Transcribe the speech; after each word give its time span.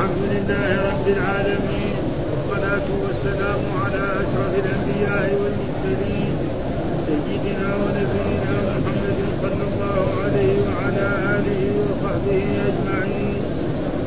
الحمد 0.00 0.24
لله 0.34 0.68
رب 0.90 1.06
العالمين 1.16 1.94
والصلاة 2.30 2.88
والسلام 3.04 3.62
على 3.82 4.04
أشرف 4.22 4.52
الأنبياء 4.64 5.26
والمرسلين 5.40 6.32
سيدنا 7.06 7.68
ونبينا 7.82 8.54
محمد 8.68 9.18
صلى 9.42 9.64
الله 9.70 10.04
عليه 10.24 10.56
وعلى 10.68 11.06
آله 11.36 11.62
وصحبه 11.80 12.44
أجمعين. 12.68 13.42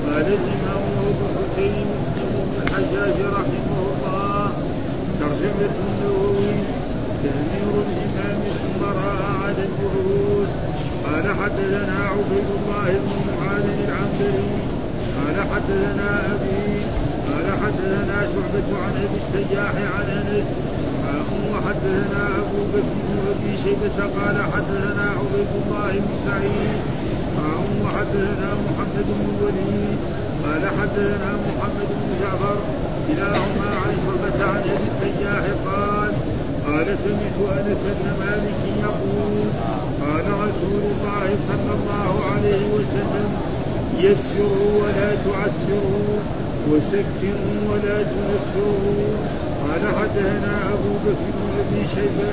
قال 0.06 0.28
الإمام 0.40 0.84
أبو 1.10 1.26
حسين 1.38 1.86
مسلم 1.94 2.32
بن 2.46 2.56
الحجاج 2.64 3.18
رحمه 3.38 3.80
الله 3.94 4.52
ترجمة 5.20 5.76
النووي 5.88 6.54
تأمير 7.24 7.74
الإمام 7.86 8.40
ثم 8.62 8.82
رأى 9.00 9.26
على 9.44 9.64
الجهود 9.70 10.50
قال 11.06 11.26
حدثنا 11.40 11.98
عبيد 12.14 12.50
الله 12.58 12.90
بن 13.06 13.16
معاذ 13.30 13.66
العنبري 13.88 14.83
قال 15.24 15.38
حدثنا 15.54 16.10
أبي 16.36 16.64
قال 17.28 17.48
حدثنا 17.64 18.18
شعبة 18.34 18.70
عن 18.84 18.94
أبي 19.06 19.18
السياح 19.24 19.74
عن 19.96 20.08
أنس 20.20 20.48
وحدثنا 21.52 22.22
أبو 22.42 22.60
بكر 22.74 22.94
بن 23.08 23.18
أبي 23.32 23.58
شيبة 23.64 23.98
قال 24.18 24.38
حدثنا 24.54 25.06
عبيد 25.20 25.52
الله 25.66 25.92
بن 25.92 26.14
سعيد 26.28 26.80
وحدثنا 27.84 28.50
محمد 28.66 29.06
بن 29.08 29.26
الوليد 29.38 29.98
قال 30.44 30.64
حدثنا 30.80 31.30
محمد 31.48 31.90
بن 32.00 32.10
جعفر 32.22 32.56
كلاهما 33.08 33.70
عن 33.84 33.94
شعبة 34.06 34.52
عن 34.52 34.62
أبي 34.74 34.88
السياح 34.92 35.44
قال 35.66 36.12
قال 36.68 36.86
سمعت 37.04 37.38
أنس 37.58 37.78
بن 38.00 38.08
مالك 38.20 38.62
يقول 38.84 39.48
قال 40.02 40.26
رسول 40.46 40.84
الله 40.92 41.28
صلى 41.50 41.72
الله 41.78 42.14
عليه 42.32 42.64
وسلم 42.76 43.30
يسروا 44.00 44.84
ولا 44.84 45.10
تعسروا 45.26 46.16
وسكروا 46.70 47.60
ولا 47.72 47.98
تنفروا 48.04 49.14
قال 49.64 49.84
حدثنا 50.00 50.54
أبو 50.74 50.92
بكر 51.06 51.28
بن 51.36 51.48
ابي 51.62 51.82
شيبة 51.96 52.32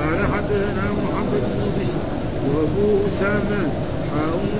قال 0.00 0.18
حدثنا 0.34 0.84
محمد 1.04 1.42
بن 1.54 1.62
بشر 1.76 2.02
وأبو 2.48 2.98
أسامة. 3.08 3.62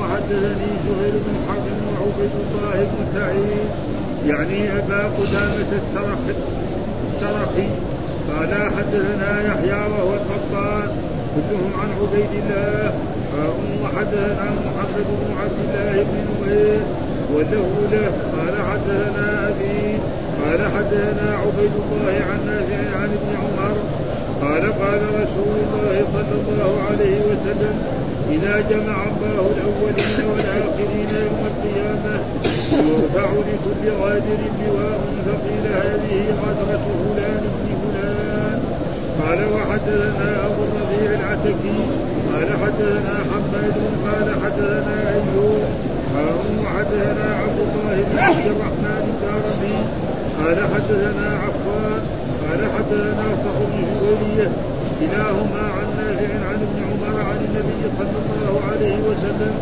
وحدثني 0.00 0.70
زهير 0.86 1.14
بن 1.26 1.34
حرب 1.48 1.66
وعبيد 1.88 2.34
الله 2.40 2.78
بن 2.92 3.00
سعيد 3.14 3.68
يعني 4.26 4.78
أبا 4.78 5.02
قدامة 5.18 5.70
الترخي 7.06 7.68
قال 8.28 8.52
حدثنا 8.76 9.30
يحيى 9.42 9.80
وهو 9.90 10.12
القطان 10.14 10.88
كلهم 11.34 11.72
عن 11.80 11.88
عبيد 12.00 12.32
الله. 12.42 12.92
وحدثنا 13.82 14.46
محمد 14.66 15.06
بن 15.20 15.30
عبد 15.40 15.58
الله 15.64 16.02
بن 16.02 16.17
له 17.36 18.10
قال 18.36 18.54
حدثنا 18.70 19.48
أبي 19.48 19.98
قال 20.42 20.60
حدثنا 20.74 21.36
عبيد 21.36 21.74
الله 21.84 22.14
عن 22.30 22.40
نافع 22.46 22.80
عن 23.00 23.10
ابن 23.18 23.30
عمر 23.42 23.76
قال 24.42 24.62
قال 24.82 25.02
رسول 25.22 25.54
الله 25.64 26.04
صلى 26.14 26.34
الله 26.40 26.72
عليه 26.90 27.18
وسلم 27.30 27.74
إذا 28.30 28.54
جمع 28.70 28.96
الله 29.10 29.50
الأولين 29.56 30.20
والآخرين 30.30 31.10
يوم 31.24 31.40
القيامة 31.50 32.14
يرفع 32.72 33.30
لكل 33.32 33.84
غادر 34.02 34.40
لواء 34.60 35.00
فقيل 35.26 35.64
هذه 35.74 36.24
غدرة 36.42 36.84
فلان 37.14 37.40
بن 37.40 37.68
فلان. 37.82 38.60
قال 39.22 39.38
وحدثنا 39.54 40.46
أبو 40.46 40.62
الربيع 40.68 41.20
العتكي 41.20 41.80
قال 42.32 42.48
حدثنا 42.62 43.14
حماد 43.30 43.76
قال 44.04 44.28
حدثنا 44.44 44.98
ايوب 46.16 46.52
وحدثنا 46.64 47.26
عبد 47.42 47.58
الله 47.66 47.96
بن 48.08 48.18
عبد 48.18 48.46
الرحمن 48.54 49.02
الدارمي 49.12 49.76
قال 50.38 50.58
حدثنا 50.72 51.28
عفان. 51.44 52.02
قال 52.44 52.60
حدثنا 52.74 53.26
صخر 53.44 53.70
بن 54.20 54.38
كلاهما 55.00 55.64
عن 55.76 55.86
نافع 56.00 56.30
عن 56.48 56.58
ابن 56.66 56.78
عمر 56.88 57.14
عن 57.30 57.38
النبي 57.48 57.82
صلى 57.98 58.18
الله 58.24 58.54
عليه 58.70 58.96
وسلم. 59.08 59.54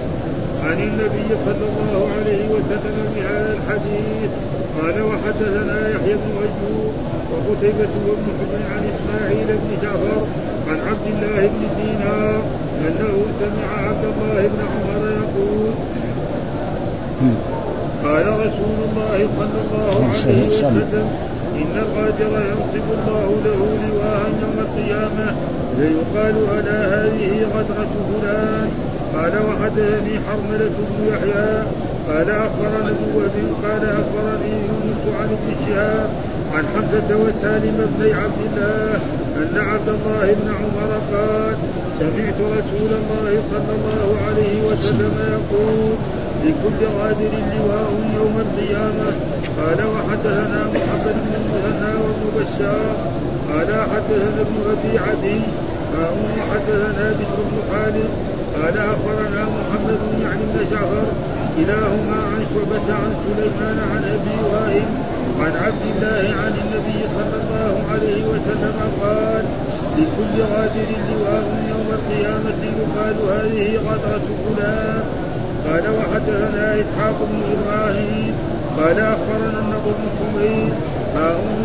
عن 0.66 0.78
النبي 0.88 1.28
صلى 1.46 1.66
الله 1.70 1.98
عليه 2.16 2.42
وسلم 2.54 3.06
بهذا 3.14 3.50
الحديث. 3.58 4.30
قال 4.78 4.96
وحدثنا 5.10 5.78
يحيى 5.94 6.14
بن 6.22 6.30
أيوب 6.44 6.92
وقتيبة 7.32 7.92
وابن 8.06 8.26
حجر 8.38 8.62
عن 8.74 8.82
إسماعيل 8.92 9.46
بن 9.46 9.70
جعفر 9.82 10.22
عن 10.70 10.78
عبد 10.88 11.06
الله 11.12 11.40
بن 11.54 11.62
دينار 11.80 12.40
أنه 12.86 13.12
سمع 13.40 13.68
عبد 13.88 14.04
الله 14.12 14.40
بن 14.52 14.60
عمر 14.72 15.02
يقول 15.22 15.72
قال 18.04 18.26
رسول 18.28 18.78
الله 18.88 19.18
صلى 19.38 19.58
الله 19.64 19.94
عليه 20.14 20.48
وسلم 20.48 21.08
إن 21.60 21.74
الغادر 21.84 22.32
ينصب 22.50 22.86
الله 22.98 23.28
له 23.44 23.60
لواء 23.82 24.22
يوم 24.42 24.56
القيامة 24.66 25.26
فيقال 25.76 26.34
ألا 26.58 26.80
هذه 26.94 27.46
غدرة 27.54 27.92
فلان. 28.08 28.70
قال 29.14 29.32
وحدثني 29.48 30.14
حرملة 30.26 30.76
بن 30.88 31.08
يحيى 31.12 31.62
قال 32.08 32.30
اخبرنا 32.30 32.90
ابن 32.90 33.54
قال 33.64 33.82
أخبرني 34.00 34.52
يونس 34.68 35.02
عن 35.20 35.28
ابن 35.36 35.48
شهاب 35.66 36.08
عن 36.54 36.64
حمزة 36.74 37.16
وسالم 37.16 37.76
بن 37.98 38.14
عبد 38.22 38.40
الله 38.46 38.94
أن 39.36 39.54
عبد 39.70 39.88
الله 39.88 40.34
بن 40.40 40.48
عمر 40.60 40.90
قال 41.12 41.54
سمعت 42.00 42.38
رسول 42.58 42.90
الله 43.00 43.42
صلى 43.52 43.72
الله 43.78 44.16
عليه 44.26 44.56
وسلم 44.68 45.14
يقول 45.32 45.94
لكل 46.46 46.80
غادر 46.98 47.32
لواء 47.54 47.90
يوم 48.18 48.34
القيامة. 48.46 49.08
قال 49.58 49.78
وحدثنا 49.92 50.60
محمد 50.74 51.16
بن 51.24 51.32
المثنى 51.40 51.92
وابن 52.02 52.24
بشار 52.36 52.94
قال 53.50 53.70
حدثنا 53.90 54.40
ابن 54.46 54.56
أبي 54.74 54.92
عدي. 55.06 55.40
وحدثنا 56.38 57.06
بشر 57.18 57.38
بن 57.50 57.56
خالد. 57.70 58.10
قال 58.56 58.76
أخبرنا 58.78 59.42
محمد 59.56 59.98
بن 60.06 60.22
يعني 60.22 60.42
بن 60.50 60.58
جعفر 60.70 61.06
كلاهما 61.56 62.18
عن 62.30 62.40
شعبة 62.52 62.86
عن 63.00 63.10
سليمان 63.24 63.78
عن 63.92 64.02
أبي 64.16 64.36
وائل 64.52 64.88
عن 65.40 65.52
عبد 65.64 65.84
الله 65.92 66.24
عن 66.42 66.52
النبي 66.62 67.00
صلى 67.16 67.36
الله 67.42 67.74
عليه 67.92 68.22
وسلم 68.32 68.76
قال 69.02 69.44
لكل 69.98 70.36
غادر 70.52 70.88
لواء 71.10 71.46
يوم 71.72 71.88
القيامة 71.98 72.60
يقال 72.80 73.16
هذه 73.32 73.76
غدرة 73.76 74.26
فلان. 74.44 75.04
قال 75.66 75.84
وحدثنا 75.98 76.74
إسحاق 76.82 77.16
بن 77.30 77.40
إبراهيم 77.54 78.34
قال 78.78 78.98
أخبرنا 79.00 79.58
النضر 79.60 79.92
بن 79.98 80.08
حميد 80.18 80.72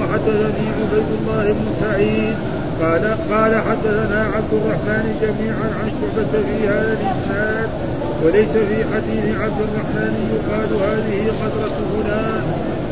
وحدثني 0.01 0.66
عبيد 0.78 1.09
الله 1.19 1.45
بن 1.53 1.66
سعيد. 1.81 2.35
قال 2.81 3.03
قال 3.31 3.53
حدثنا 3.69 4.19
عبد 4.35 4.53
الرحمن 4.59 5.06
جميعا 5.22 5.67
عن 5.79 5.89
شعبة 6.00 6.34
في 6.47 6.67
هذا 6.67 6.94
الإسناد 7.00 7.69
وليس 8.23 8.53
في 8.69 8.78
حديث 8.91 9.25
عبد 9.44 9.59
الرحمن 9.67 10.13
يقال 10.35 10.72
هذه 10.88 11.22
قدرة 11.41 11.78
فلان. 11.91 12.44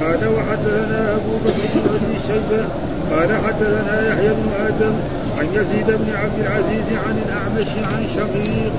قال 0.02 0.22
وحدثنا 0.36 1.16
أبو 1.16 1.34
بكر 1.46 1.66
بن 1.74 1.81
أبي 1.96 2.16
شيبة. 2.28 2.64
قال 3.12 3.30
حدثنا 3.46 3.96
يحيى 4.09 4.30
بن 4.30 4.47
آدم 4.68 4.94
عن 5.38 5.46
يزيد 5.53 5.88
بن 5.88 6.09
عبد 6.22 6.40
العزيز 6.46 6.88
عن 7.06 7.16
الأعمش 7.26 7.72
عن 7.94 8.02
شقيق. 8.16 8.74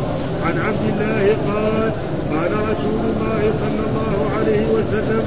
عن 0.47 0.55
عبد 0.67 0.85
الله 0.93 1.25
قال 1.49 1.91
قال 2.35 2.53
رسول 2.71 3.01
الله 3.13 3.43
صلى 3.63 3.83
الله 3.89 4.17
عليه 4.37 4.65
وسلم 4.77 5.23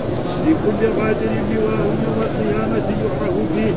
لكل 0.48 0.82
قادر 1.00 1.34
لواء 1.52 1.84
يوم 2.06 2.20
القيامة 2.28 2.88
يعرف 3.04 3.36
به 3.56 3.74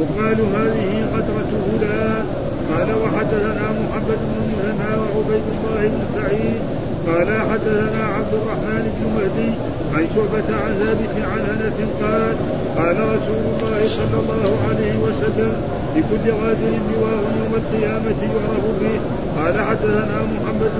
يقال 0.00 0.38
هذه 0.56 0.92
قدرة 1.14 1.50
فلان 1.70 2.24
قال 2.70 2.88
وحدثنا 3.02 3.66
محمد 3.80 4.18
بن 4.30 4.38
مثنى 4.48 4.90
وعبيد 5.00 5.44
الله 5.54 5.88
بن 5.88 6.02
سعيد. 6.14 6.60
قال 7.06 7.28
حدثنا 7.50 8.02
عبد 8.16 8.32
الرحمن 8.40 8.82
بن 8.94 9.02
مهدي 9.16 9.50
عن 9.94 10.04
شعبة 10.14 10.48
عن 10.62 10.72
ثابت 10.82 11.14
عن 11.32 11.40
أنس 11.54 11.78
قال 12.02 12.36
قال 12.78 12.96
رسول 13.14 13.42
الله 13.52 13.78
صلى 13.98 14.16
الله 14.22 14.50
عليه 14.68 14.94
وسلم 15.06 15.52
لكل 15.96 16.30
غادر 16.40 16.72
لواء 16.92 17.22
يوم 17.40 17.52
القيامة 17.62 18.20
يعرف 18.34 18.64
به 18.80 18.96
قال 19.40 19.60
حدثنا 19.64 20.18
محمد 20.32 20.72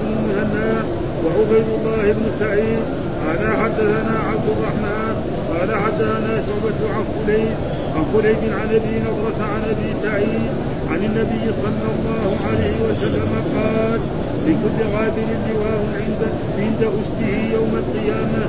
بن 0.00 0.10
مهنا 0.26 0.84
وعبيد 1.24 1.66
الله 1.76 2.12
بن 2.12 2.26
سعيد. 2.40 2.82
قال 3.26 3.42
حدثنا 3.62 4.16
عبد 4.30 4.46
الرحمن. 4.54 5.14
قال 5.50 5.70
حدثنا 5.84 6.42
شعبة 6.46 6.80
عن 6.94 7.04
خليل. 7.14 7.54
عن 7.96 8.04
خليل 8.14 8.52
عن 8.60 8.68
أبي 8.78 8.94
نضرة 9.06 9.40
عن 9.54 9.62
أبي 9.70 9.90
سعيد 10.02 10.50
عن 10.90 11.00
النبي 11.08 11.44
صلى 11.62 11.88
الله 11.94 12.30
عليه 12.50 12.76
وسلم 12.88 13.30
قال 13.56 14.00
لكل 14.46 14.78
غادر 14.94 15.28
لواء 15.48 15.80
عند 16.00 16.22
عند 16.58 16.82
أسته 16.98 17.34
يوم 17.56 17.72
القيامة. 17.82 18.44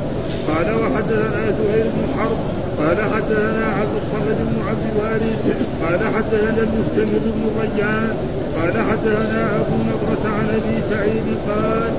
قال 0.50 0.68
وحدثنا 0.82 1.44
زهير 1.58 1.86
بن 1.96 2.04
حرب 2.18 2.40
قال 2.80 2.98
حدثنا 3.14 3.66
عبد 3.80 3.96
الصمد 4.02 4.38
بن 4.50 4.58
عبد 4.70 4.86
الوارث 4.92 5.44
قال 5.84 6.00
حدثنا 6.16 6.62
المستمر 6.68 7.24
بن 7.36 7.44
ريان 7.62 8.14
قال 8.58 8.74
حدثنا 8.90 9.42
أبو 9.60 9.76
نضرة 9.90 10.24
عن 10.38 10.48
أبي 10.60 10.76
سعيد 10.92 11.28
قال 11.50 11.92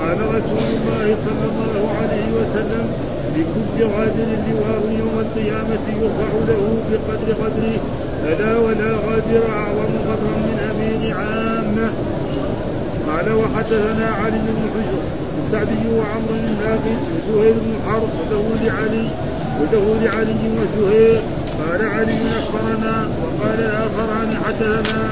قال 0.00 0.18
رسول 0.36 0.68
الله 0.76 1.06
صلى 1.26 1.46
الله 1.50 1.76
عليه 2.00 2.26
وسلم 2.38 2.84
لكل 3.36 3.76
غادر 3.94 4.28
لواء 4.48 4.82
يوم 4.98 5.16
القيامة 5.26 5.84
يرفع 6.00 6.30
له 6.48 6.62
بقدر 6.90 7.32
قدره 7.42 7.78
ألا 8.28 8.58
ولا 8.58 8.90
غادر 9.06 9.42
أعظم 9.58 9.92
قدرا 10.08 10.36
من 10.46 10.58
أمير 10.70 11.16
عامة. 11.16 11.88
قال 13.14 13.32
وحدثنا 13.32 14.06
علي 14.24 14.38
بن 14.38 14.62
حجر 14.74 15.02
السعدي 15.46 15.88
وعمر 15.96 16.30
بن 16.30 16.54
ناقد 16.64 16.98
وزهير 17.14 17.54
بن 17.54 17.72
حرب 17.86 18.08
وله 18.20 18.46
لعلي 18.64 19.08
وله 19.60 19.86
لعلي 20.02 20.42
وزهير 20.58 21.20
قال 21.60 21.80
علي 21.88 22.18
أخبرنا 22.38 23.08
وقال 23.22 23.58
الآخران 23.58 24.36
حدثنا 24.44 25.02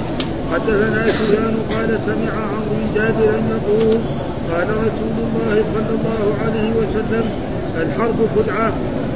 حدثنا 0.52 1.12
سفيان 1.12 1.56
قال 1.70 1.98
سمع 2.06 2.32
عمرو 2.52 2.82
جابرا 2.94 3.38
يقول 3.54 3.98
قال 4.52 4.68
رسول 4.68 5.16
الله 5.26 5.64
صلى 5.74 5.92
الله 5.98 6.24
عليه 6.44 6.70
وسلم 6.80 7.24
الحرب 7.80 8.18
خدعة. 8.36 8.72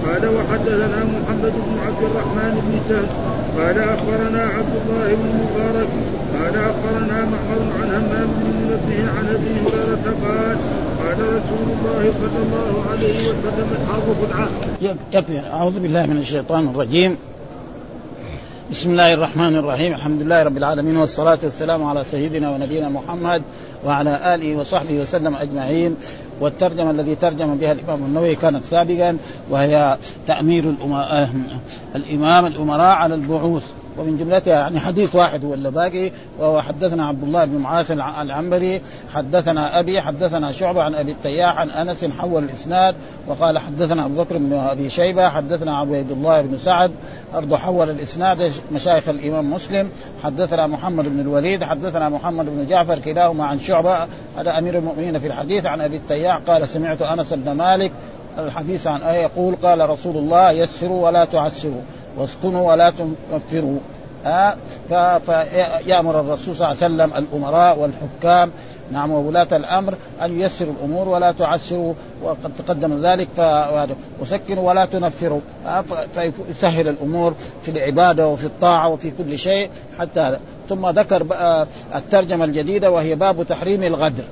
قال 0.06 0.24
وحدثنا 0.36 1.00
محمد 1.04 1.52
بن 1.66 1.78
عبد 1.86 2.02
الرحمن 2.10 2.52
بن 2.66 2.72
سهل 2.88 3.08
قال 3.58 3.78
أخبرنا 3.78 4.42
عبد 4.56 4.74
الله 4.82 5.08
بن 5.14 5.28
مبارك 5.42 5.88
قال 6.34 6.54
أخبرنا 6.70 7.24
معمر 7.24 7.72
عن 7.80 7.88
همام 7.90 8.28
بن 8.36 8.46
منبه 8.60 9.10
عن 9.18 9.26
أبي 9.34 9.50
هريرة 9.60 10.06
قال 10.24 10.56
قال 11.00 11.18
رسول 11.18 11.66
الله 11.76 12.12
صلى 12.20 12.40
الله 12.42 12.90
عليه 12.90 13.14
وسلم 13.14 13.68
الحرب 13.80 14.16
خدعه. 14.22 14.48
يكفي 15.12 15.38
أعوذ 15.38 15.80
بالله 15.80 16.06
من 16.06 16.16
الشيطان 16.16 16.68
الرجيم. 16.68 17.16
بسم 18.70 18.90
الله 18.90 19.12
الرحمن 19.12 19.56
الرحيم 19.56 19.94
الحمد 19.94 20.22
لله 20.22 20.42
رب 20.42 20.56
العالمين 20.56 20.96
والصلاة 20.96 21.38
والسلام 21.42 21.84
على 21.84 22.04
سيدنا 22.04 22.50
ونبينا 22.50 22.88
محمد 22.88 23.42
وعلى 23.84 24.34
آله 24.34 24.56
وصحبه 24.56 25.00
وسلم 25.02 25.36
أجمعين 25.36 25.96
والترجمة 26.40 26.90
الذي 26.90 27.14
ترجم 27.14 27.54
بها 27.54 27.72
الإمام 27.72 28.04
النووي 28.04 28.34
كانت 28.34 28.64
سابقا 28.64 29.18
وهي 29.50 29.98
تأمير 30.26 30.74
الإمام 31.94 32.46
الأمراء 32.46 32.90
على 32.90 33.14
البعوث. 33.14 33.64
ومن 33.98 34.16
جملتها 34.16 34.54
يعني 34.54 34.80
حديث 34.80 35.14
واحد 35.14 35.44
هو 35.44 35.54
اللي 35.54 35.70
باقي 35.70 36.10
وهو 36.38 36.62
حدثنا 36.62 37.06
عبد 37.06 37.22
الله 37.22 37.44
بن 37.44 37.58
معاذ 37.58 37.90
العنبري 37.90 38.80
حدثنا 39.14 39.78
أبي 39.80 40.00
حدثنا 40.00 40.52
شعبة 40.52 40.82
عن 40.82 40.94
أبي 40.94 41.12
التياح 41.12 41.58
عن 41.58 41.70
أنس 41.70 42.04
حول 42.04 42.44
الإسناد 42.44 42.94
وقال 43.28 43.58
حدثنا 43.58 44.06
أبو 44.06 44.14
بكر 44.14 44.38
بن 44.38 44.52
أبي 44.52 44.90
شيبة 44.90 45.28
حدثنا 45.28 45.78
عبيد 45.78 46.10
الله 46.10 46.42
بن 46.42 46.58
سعد 46.58 46.90
برضه 47.34 47.56
حول 47.56 47.90
الإسناد 47.90 48.52
مشايخ 48.72 49.08
الإمام 49.08 49.52
مسلم 49.52 49.90
حدثنا 50.24 50.66
محمد 50.66 51.04
بن 51.04 51.20
الوليد 51.20 51.64
حدثنا 51.64 52.08
محمد 52.08 52.46
بن 52.46 52.66
جعفر 52.68 52.98
كلاهما 52.98 53.44
عن 53.44 53.60
شعبة 53.60 54.06
هذا 54.38 54.58
أمير 54.58 54.78
المؤمنين 54.78 55.18
في 55.18 55.26
الحديث 55.26 55.66
عن 55.66 55.80
أبي 55.80 55.96
التياح 55.96 56.36
قال 56.36 56.68
سمعت 56.68 57.02
أنس 57.02 57.32
بن 57.32 57.50
مالك 57.52 57.92
الحديث 58.38 58.86
عن 58.86 59.02
إيه 59.02 59.22
يقول 59.22 59.56
قال 59.56 59.90
رسول 59.90 60.16
الله 60.16 60.50
يسروا 60.50 61.06
ولا 61.06 61.24
تعسروا. 61.24 61.82
واسكنوا 62.16 62.72
ولا 62.72 62.92
تنفروا 63.30 63.78
ها؟ 64.24 64.56
فيامر 65.18 66.20
الرسول 66.20 66.56
صلى 66.56 66.72
الله 66.72 66.82
عليه 66.82 66.94
وسلم 66.94 67.16
الأمراء 67.16 67.78
والحكام. 67.78 68.50
نعم 68.92 69.10
وولاة 69.10 69.48
الأمر 69.52 69.94
أن 70.22 70.40
ييسروا 70.40 70.72
الأمور 70.72 71.08
ولا 71.08 71.32
تعسروا 71.32 71.94
وقد 72.22 72.52
تقدم 72.58 73.06
ذلك. 73.06 73.28
وسكنوا 74.20 74.68
ولا 74.68 74.84
تنفروا. 74.84 75.40
فيسهل 76.14 76.88
الأمور 76.88 77.34
في 77.62 77.70
العبادة 77.70 78.28
وفي 78.28 78.44
الطاعة 78.44 78.88
وفي 78.88 79.10
كل 79.10 79.38
شيء 79.38 79.70
حتى 79.98 80.20
هذا. 80.20 80.40
ثم 80.68 80.88
ذكر 80.88 81.26
الترجمة 81.94 82.44
الجديدة 82.44 82.90
وهي 82.90 83.14
باب 83.14 83.42
تحريم 83.42 83.82
الغدر. 83.82 84.24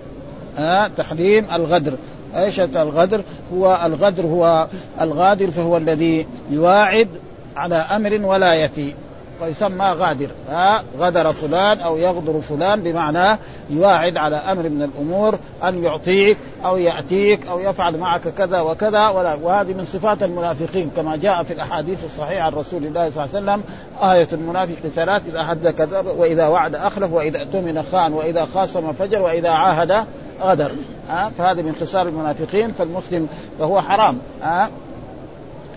ها؟ 0.59 0.89
تحريم 0.97 1.47
الغدر. 1.53 1.93
إيش 2.37 2.61
الغدر؟ 2.61 3.23
هو 3.55 3.81
الغدر 3.85 4.27
هو 4.27 4.67
الغادر 5.01 5.51
فهو 5.51 5.77
الذي 5.77 6.27
يواعد 6.51 7.09
على 7.56 7.77
أمر 7.77 8.21
ولا 8.23 8.55
يفي. 8.55 8.95
ويسمى 9.43 9.85
غادر. 9.85 10.29
ها 10.51 10.83
غدر 10.99 11.33
فلان 11.33 11.81
أو 11.81 11.97
يغدر 11.97 12.41
فلان 12.41 12.83
بمعنى 12.83 13.39
يواعد 13.71 14.17
على 14.17 14.37
أمر 14.37 14.62
من 14.69 14.83
الأمور 14.83 15.39
أن 15.65 15.85
يعطيك 15.85 16.37
أو 16.65 16.77
يأتيك 16.77 17.47
أو 17.47 17.61
يفعل 17.61 17.99
معك 17.99 18.29
كذا 18.39 18.61
وكذا. 18.61 19.09
وهذه 19.43 19.73
من 19.73 19.85
صفات 19.85 20.23
المنافقين. 20.23 20.91
كما 20.97 21.17
جاء 21.17 21.43
في 21.43 21.53
الأحاديث 21.53 22.05
الصحيحة 22.05 22.47
عن 22.47 22.53
رسول 22.53 22.87
الله 22.87 23.11
صلى 23.11 23.25
الله 23.25 23.53
عليه 23.53 23.62
وسلم 23.62 23.62
آية 24.03 24.29
المنافق 24.33 24.89
ثلاث 24.95 25.23
إذا 25.29 25.45
حد 25.45 25.69
كذب 25.69 26.06
وإذا 26.06 26.47
وعد 26.47 26.75
أخلف 26.75 27.12
وإذا 27.12 27.39
اؤتمن 27.39 27.83
خان 27.93 28.12
وإذا 28.12 28.49
خاصم 28.55 28.93
فجر 28.93 29.23
وإذا 29.23 29.51
عاهد 29.51 30.05
غدر. 30.43 30.71
ها 31.09 31.31
فهذه 31.39 31.62
من 31.62 31.77
خصال 31.81 32.09
المنافقين 32.09 32.73
فالمسلم 32.73 33.29
فهو 33.59 33.81
حرام. 33.81 34.19
ها 34.43 34.69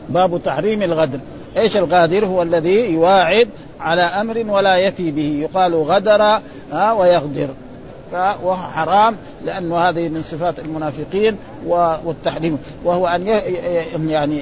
باب 0.09 0.41
تحريم 0.45 0.83
الغدر. 0.83 1.19
إيش 1.57 1.77
الغادر 1.77 2.25
هو 2.25 2.42
الذي 2.42 2.94
يواعد 2.94 3.50
على 3.80 4.01
أمر 4.01 4.45
ولا 4.48 4.77
يفي 4.77 5.12
به. 5.12 5.39
يقال 5.42 5.75
غدر 5.75 6.42
ويغدر. 6.74 7.48
فهو 8.12 8.56
حرام 8.56 9.18
لأنه 9.45 9.77
هذه 9.77 10.09
من 10.09 10.24
صفات 10.24 10.59
المنافقين 10.59 11.38
والتحريم. 12.06 12.59
وهو 12.83 13.07
أن 13.07 13.27
يعني 14.07 14.42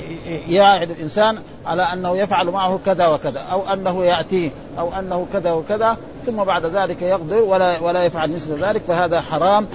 يعد 0.49 0.91
الإنسان 0.91 1.37
على 1.65 1.83
أنه 1.83 2.17
يفعل 2.17 2.47
معه 2.47 2.79
كذا 2.85 3.07
وكذا 3.07 3.39
أو 3.39 3.73
أنه 3.73 4.05
ياتيه 4.05 4.51
أو 4.79 4.89
أنه 4.99 5.25
كذا 5.33 5.51
وكذا 5.51 5.97
ثم 6.25 6.43
بعد 6.43 6.65
ذلك 6.65 7.01
يغدر 7.01 7.41
ولا 7.41 7.79
ولا 7.79 8.03
يفعل 8.03 8.31
مثل 8.31 8.63
ذلك 8.63 8.81
فهذا 8.81 9.21
حرام. 9.21 9.67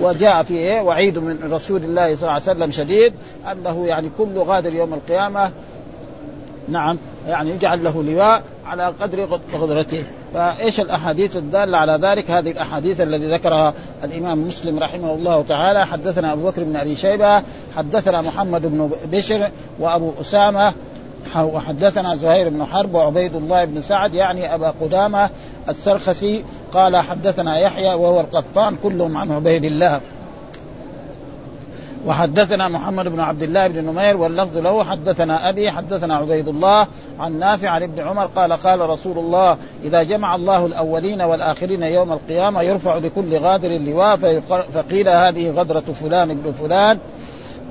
وجاء 0.00 0.42
فيه 0.42 0.80
وعيد 0.80 1.18
من 1.18 1.52
رسول 1.52 1.84
الله 1.84 2.16
صلى 2.16 2.22
الله 2.22 2.32
عليه 2.32 2.42
وسلم 2.42 2.70
شديد 2.70 3.12
أنه 3.52 3.86
يعني 3.86 4.10
كل 4.18 4.38
غادر 4.38 4.74
يوم 4.74 4.94
القيامة 4.94 5.50
نعم 6.70 6.98
يعني 7.26 7.50
يجعل 7.50 7.84
له 7.84 8.02
لواء 8.02 8.42
على 8.66 8.86
قدر 9.00 9.40
قدرته. 9.60 10.04
فإيش 10.34 10.80
الأحاديث 10.80 11.36
الدالة 11.36 11.78
على 11.78 11.98
ذلك؟ 12.02 12.30
هذه 12.30 12.50
الأحاديث 12.50 13.00
التي 13.00 13.32
ذكرها 13.32 13.74
الإمام 14.04 14.48
مسلم 14.48 14.78
رحمه 14.78 15.14
الله 15.14 15.44
تعالى. 15.48 15.86
حدثنا 15.86 16.32
أبو 16.32 16.50
بكر 16.50 16.64
بن 16.64 16.76
أبي 16.76 16.96
شيبة 16.96 17.42
حدثنا 17.76 18.20
محمد 18.20 18.66
بن 18.66 18.90
بشر 19.12 19.50
وأبو 19.78 20.12
أسامة 20.20 20.72
وحدثنا 21.36 22.16
زهير 22.16 22.48
بن 22.48 22.64
حرب 22.64 22.94
وعبيد 22.94 23.36
الله 23.36 23.64
بن 23.64 23.82
سعد 23.82 24.14
يعني 24.14 24.54
أبا 24.54 24.74
قدامة 24.80 25.30
السرخسي 25.68 26.44
قال 26.72 26.96
حدثنا 26.96 27.58
يحيى 27.58 27.94
وهو 27.94 28.20
القطان 28.20 28.76
كلهم 28.82 29.16
عن 29.16 29.32
عبيد 29.32 29.64
الله. 29.64 30.00
وحدثنا 32.06 32.68
محمد 32.68 33.08
بن 33.08 33.20
عبد 33.20 33.42
الله 33.42 33.68
بن 33.68 33.84
نمير 33.84 34.16
واللفظ 34.16 34.56
له 34.56 34.84
حدثنا 34.84 35.50
أبي 35.50 35.70
حدثنا 35.70 36.16
عبيد 36.16 36.48
الله 36.48 36.86
عن 37.18 37.38
نافع 37.38 37.68
عن 37.68 37.82
ابن 37.82 38.00
عمر 38.00 38.26
قال 38.26 38.52
قال 38.52 38.80
رسول 38.90 39.18
الله 39.18 39.56
إذا 39.84 40.02
جمع 40.02 40.34
الله 40.34 40.66
الأولين 40.66 41.22
والآخرين 41.22 41.82
يوم 41.82 42.12
القيامة 42.12 42.62
يرفع 42.62 42.98
لكل 42.98 43.38
غادر 43.38 43.68
لواء 43.68 44.16
فقيل 44.74 45.08
هذه 45.08 45.50
غدرة 45.50 45.80
فلان 45.80 46.30
ابن 46.30 46.52
فلان 46.52 46.98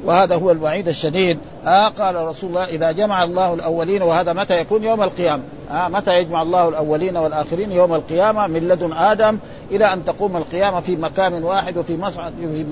وهذا 0.06 0.36
هو 0.36 0.52
الوعيد 0.52 0.88
الشديد. 0.88 1.40
آه 1.66 1.88
قال 1.88 2.16
رسول 2.16 2.50
الله 2.50 2.66
إذا 2.66 2.92
جمع 2.92 3.24
الله 3.24 3.54
الأولين 3.54 4.02
وهذا 4.02 4.34
متى 4.34 4.60
يكون؟ 4.60 4.84
يوم 4.84 5.04
القيامة. 5.04 5.44
آه 5.72 5.88
متى 5.88 6.12
يجمع 6.12 6.42
الله 6.42 6.70
الأولين 6.70 7.18
والآخرين؟ 7.18 7.72
يوم 7.72 7.96
القيامة 7.96 8.48
من 8.48 8.68
لدن 8.68 8.94
آدم 8.94 9.38
إلى 9.72 9.94
أن 9.94 10.06
تقوم 10.06 10.38
القيامة 10.38 10.80
في 10.80 10.96
مكان 10.96 11.44
واحد 11.44 11.78
وفي 11.78 11.98
مصعد 11.98 12.34
في 12.34 12.66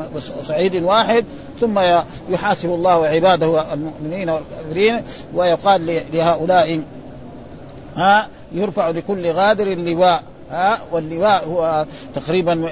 صعيد 0.43 0.83
واحد. 0.83 1.25
ثم 1.61 1.79
يحاسب 2.29 2.69
الله 2.69 3.05
عباده 3.07 3.73
المؤمنين 3.73 4.29
والكافرين 4.29 5.01
ويقال 5.33 6.03
لهؤلاء 6.13 6.81
ها 7.95 8.19
آه 8.19 8.25
يرفع 8.51 8.89
لكل 8.89 9.31
غادر 9.31 9.65
لواء. 9.65 10.23
ها 10.51 10.79
واللواء 10.91 11.47
هو 11.47 11.85
تقريبا 12.15 12.65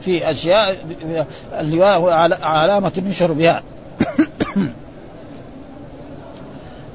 في 0.00 0.30
أشياء 0.30 0.76
اللواء 1.60 1.98
هو 1.98 2.08
علامة 2.42 2.92
ينشر 2.96 3.32
بها 3.32 3.62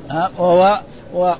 وهو 0.37 0.81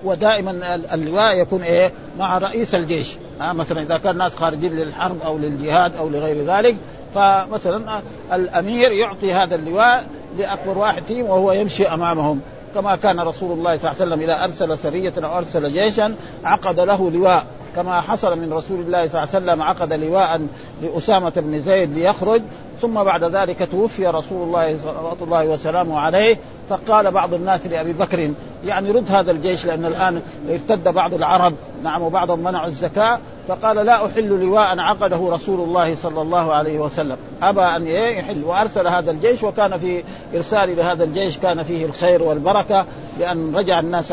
ودائما 0.04 0.76
اللواء 0.94 1.38
يكون 1.42 1.62
إيه؟ 1.62 1.92
مع 2.20 2.38
رئيس 2.38 2.76
الجيش. 2.76 3.16
ها 3.40 3.54
مثلا 3.54 3.82
إذا 3.82 3.98
كان 3.98 4.18
ناس 4.18 4.36
خارجين 4.36 4.76
للحرب 4.76 5.22
أو 5.22 5.38
للجهاد 5.38 5.96
أو 5.96 6.10
لغير 6.10 6.46
ذلك 6.46 6.76
فمثلا 7.16 8.02
الأمير 8.34 8.92
يعطي 8.92 9.34
هذا 9.34 9.56
اللواء 9.56 10.06
لأكبر 10.38 10.78
واحد 10.78 11.04
فيهم 11.04 11.26
وهو 11.26 11.52
يمشي 11.52 11.88
أمامهم. 11.88 12.42
كما 12.76 12.96
كان 12.96 13.20
رسول 13.20 13.52
الله 13.52 13.78
صلى 13.78 13.92
الله 13.92 14.02
عليه 14.02 14.12
وسلم 14.12 14.22
إذا 14.22 14.44
أرسل 14.44 14.80
سرية 14.80 15.14
أو 15.18 15.38
أرسل 15.38 15.70
جيشا 15.70 16.16
عقد 16.44 16.80
له 16.80 17.12
لواء. 17.12 17.46
كما 17.76 18.02
حصل 18.02 18.40
من 18.40 18.54
رسول 18.54 18.80
الله 18.80 19.08
صلى 19.08 19.24
الله 19.24 19.36
عليه 19.36 19.46
وسلم 19.46 19.62
عقد 19.62 19.94
لواء 19.94 20.48
لأسامة 20.82 21.34
بن 21.36 21.62
زيد 21.62 21.94
ليخرج 21.94 22.42
ثم 22.82 23.04
بعد 23.04 23.24
ذلك 23.24 23.70
توفي 23.72 24.08
رسول 24.08 24.44
الله 24.44 24.78
صلى 24.78 25.24
الله 25.24 25.46
وسلامه 25.46 26.00
عليه. 26.00 26.38
فقال 26.70 27.12
بعض 27.12 27.34
الناس 27.34 27.68
لأبي 27.68 27.94
بكر 27.94 28.32
يعني 28.66 28.92
رد 28.92 29.12
هذا 29.12 29.32
الجيش 29.32 29.66
لأن 29.66 29.86
الآن 29.86 30.22
ارتد 30.50 30.84
بعض 30.84 31.14
العرب. 31.14 31.54
نعم 31.84 32.02
وبعضهم 32.02 32.40
منعوا 32.40 32.68
الزكاة. 32.68 33.20
فقال 33.48 33.78
لا 33.78 34.06
أحل 34.06 34.28
لواء 34.28 34.80
عقده 34.80 35.30
رسول 35.30 35.60
الله 35.60 35.96
صلى 35.96 36.22
الله 36.22 36.54
عليه 36.54 36.80
وسلم. 36.80 37.18
أبى 37.42 37.62
أن 37.62 37.88
يحل. 37.88 38.44
وأرسل 38.44 38.88
هذا 38.88 39.12
الجيش 39.12 39.44
وكان 39.44 39.80
في 39.80 40.04
إرسال 40.36 40.78
لهذا 40.78 41.04
الجيش 41.04 41.38
كان 41.38 41.64
فيه 41.64 41.86
الخير 41.86 42.24
والبركة 42.24 42.86
لأن 43.20 43.56
رجع 43.56 43.80
الناس 43.80 44.12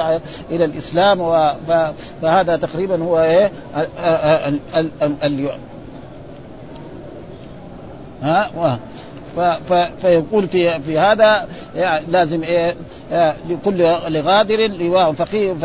إلى 0.50 0.64
الإسلام. 0.64 1.18
فهذا 2.22 2.56
تقريبا 2.56 3.04
هو 3.04 3.18
ها 8.22 8.78
فيقول 9.98 10.48
في 10.48 10.80
في 10.80 10.98
هذا 10.98 11.48
يعني 11.74 12.06
لازم 12.08 12.42
إيه 12.42 12.74
لكل 13.48 13.78
لغادر 14.08 14.56
لواء 14.56 15.12
فقيل 15.12 15.56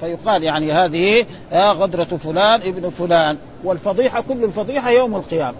فيقال 0.00 0.42
يعني 0.42 0.72
هذه 0.72 1.26
غدرة 1.52 2.04
فلان 2.04 2.62
ابن 2.62 2.90
فلان. 2.90 3.36
والفضيحة 3.64 4.20
كل 4.28 4.44
الفضيحة 4.44 4.90
يوم 4.90 5.16
القيامة. 5.16 5.56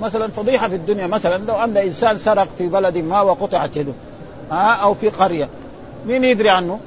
مثلا 0.00 0.28
فضيحة 0.28 0.68
في 0.68 0.74
الدنيا 0.74 1.06
مثلا 1.06 1.44
لو 1.44 1.54
أن 1.54 1.76
إنسان 1.76 2.18
سرق 2.18 2.48
في 2.58 2.66
بلد 2.66 2.96
ما 2.96 3.20
وقطعت 3.20 3.76
يده 3.76 3.92
ها 4.50 4.72
أو 4.72 4.94
في 4.94 5.08
قرية. 5.08 5.48
مين 6.06 6.24
يدري 6.24 6.50
عنه؟ 6.50 6.80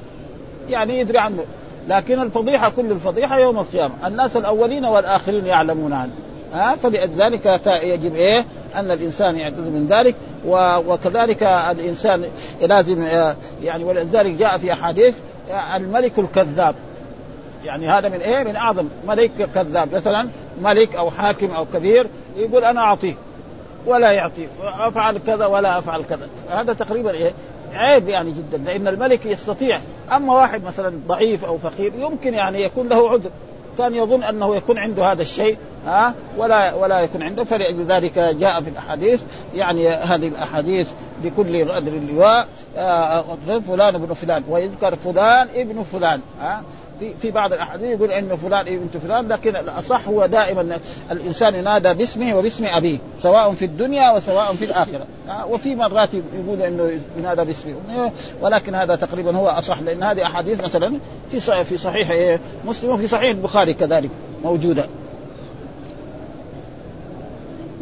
يعني 0.68 1.00
يدري 1.00 1.18
عنه. 1.18 1.44
لكن 1.88 2.22
الفضيحة 2.22 2.70
كل 2.70 2.90
الفضيحة 2.90 3.38
يوم 3.38 3.58
القيامة. 3.58 3.94
الناس 4.06 4.36
الأولين 4.36 4.84
والآخرين 4.84 5.46
يعلمون 5.46 5.92
عنه. 5.92 6.12
ها 6.52 6.76
فلذلك 6.76 7.60
يجب 7.82 8.14
إيه؟ 8.14 8.44
أن 8.74 8.90
الإنسان 8.90 9.36
يعتذر 9.36 9.70
من 9.70 9.86
ذلك 9.90 10.14
وكذلك 10.86 11.42
الإنسان 11.42 12.24
لازم 12.60 13.02
آه، 13.02 13.36
يعني 13.62 13.84
ولذلك 13.84 14.32
جاء 14.32 14.58
في 14.58 14.72
أحاديث 14.72 15.14
آه، 15.50 15.76
الملك 15.76 16.18
الكذاب. 16.18 16.74
يعني 17.64 17.88
هذا 17.88 18.08
من 18.08 18.20
إيه؟ 18.20 18.44
من 18.44 18.56
أعظم 18.56 18.88
ملك 19.06 19.30
كذاب. 19.54 19.94
مثلا 19.94 20.28
ملك 20.62 20.96
أو 20.96 21.10
حاكم 21.10 21.50
أو 21.50 21.66
كبير 21.74 22.06
يقول 22.36 22.64
أنا 22.64 22.80
اعطيه 22.80 23.14
ولا 23.86 24.10
يعطي 24.10 24.46
أفعل 24.62 25.18
كذا 25.26 25.46
ولا 25.46 25.78
أفعل 25.78 26.02
كذا. 26.02 26.28
هذا 26.50 26.72
تقريبا 26.72 27.10
إيه؟ 27.10 27.32
عيب 27.72 28.08
يعني 28.08 28.30
جدا 28.32 28.58
لأن 28.58 28.88
الملك 28.88 29.26
يستطيع 29.26 29.80
أما 30.12 30.34
واحد 30.34 30.64
مثلا 30.64 30.92
ضعيف 31.08 31.44
أو 31.44 31.58
فقير 31.58 31.92
يمكن 31.98 32.34
يعني 32.34 32.62
يكون 32.62 32.88
له 32.88 33.10
عذر. 33.10 33.30
كان 33.78 33.94
يظن 33.94 34.22
أنه 34.22 34.56
يكون 34.56 34.78
عنده 34.78 35.12
هذا 35.12 35.22
الشيء 35.22 35.56
ها؟ 35.86 36.14
ولا 36.38 36.74
ولا 36.74 37.00
يكون 37.00 37.22
عنده 37.22 37.44
فلذلك 37.44 38.18
جاء 38.18 38.60
في 38.60 38.70
الأحاديث 38.70 39.22
يعني 39.54 39.88
هذه 39.88 40.28
الأحاديث 40.28 40.90
بكل 41.22 41.72
قدر 41.72 41.92
اللواء 41.92 42.48
آه 42.76 43.24
فلان 43.68 43.94
ابن 43.94 44.14
فلان 44.14 44.44
ويذكر 44.48 44.96
فلان 44.96 45.48
ابن 45.54 45.82
فلان 45.82 46.20
ها؟ 46.40 46.62
في 47.00 47.14
في 47.22 47.30
بعض 47.30 47.52
الأحاديث 47.52 47.88
يقول 47.88 48.12
انه 48.12 48.36
فلان 48.36 48.60
ابن 48.60 48.88
فلان 49.04 49.28
لكن 49.28 49.56
الأصح 49.56 50.08
هو 50.08 50.26
دائما 50.26 50.78
الإنسان 51.10 51.54
ينادى 51.54 51.94
باسمه 51.94 52.36
وباسم 52.36 52.64
أبيه 52.64 52.98
سواء 53.20 53.54
في 53.54 53.64
الدنيا 53.64 54.12
وسواء 54.12 54.54
في 54.54 54.64
الآخرة. 54.64 55.06
وفي 55.48 55.74
مرات 55.74 56.14
يقول 56.14 56.62
إنه 56.62 57.00
ينادى 57.18 57.44
باسمه. 57.44 58.12
ولكن 58.40 58.74
هذا 58.74 58.96
تقريبا 58.96 59.36
هو 59.36 59.48
أصح 59.48 59.80
لأن 59.80 60.02
هذه 60.02 60.26
أحاديث 60.26 60.60
مثلا 60.60 60.94
في 61.30 61.64
في 61.64 61.78
صحيح 61.78 62.38
مسلم 62.64 62.90
وفي 62.90 63.06
صحيح 63.06 63.30
البخاري 63.30 63.74
كذلك 63.74 64.10
موجودة. 64.44 64.86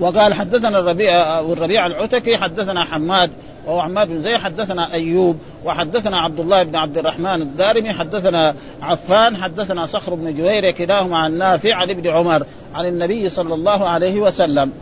وقال 0.00 0.35
حدثنا 0.35 0.79
الربيع 0.79 1.40
والربيع 1.40 1.87
العتكي 1.87 2.37
حدثنا 2.37 2.85
حماد 2.85 3.31
وهو 3.67 3.81
عماد 3.81 4.09
بن 4.09 4.23
زيد 4.23 4.37
حدثنا 4.37 4.93
أيوب 4.93 5.37
وحدثنا 5.64 6.21
عبد 6.21 6.40
الله 6.40 6.62
بن 6.62 6.76
عبد 6.76 6.99
الرحمن 6.99 7.43
الدارمي 7.43 7.93
حدثنا 7.93 8.55
عفان 8.83 9.37
حدثنا 9.37 9.87
صخر 9.87 10.14
بن 10.14 10.35
جوير 10.35 10.71
كلاهما 10.71 11.19
عن 11.19 11.38
نافع 11.38 11.75
عن 11.75 11.90
ابن 11.90 12.09
عمر 12.09 12.47
عن 12.75 12.87
النبي 12.87 13.29
صلى 13.29 13.55
الله 13.55 13.88
عليه 13.88 14.21
وسلم. 14.21 14.73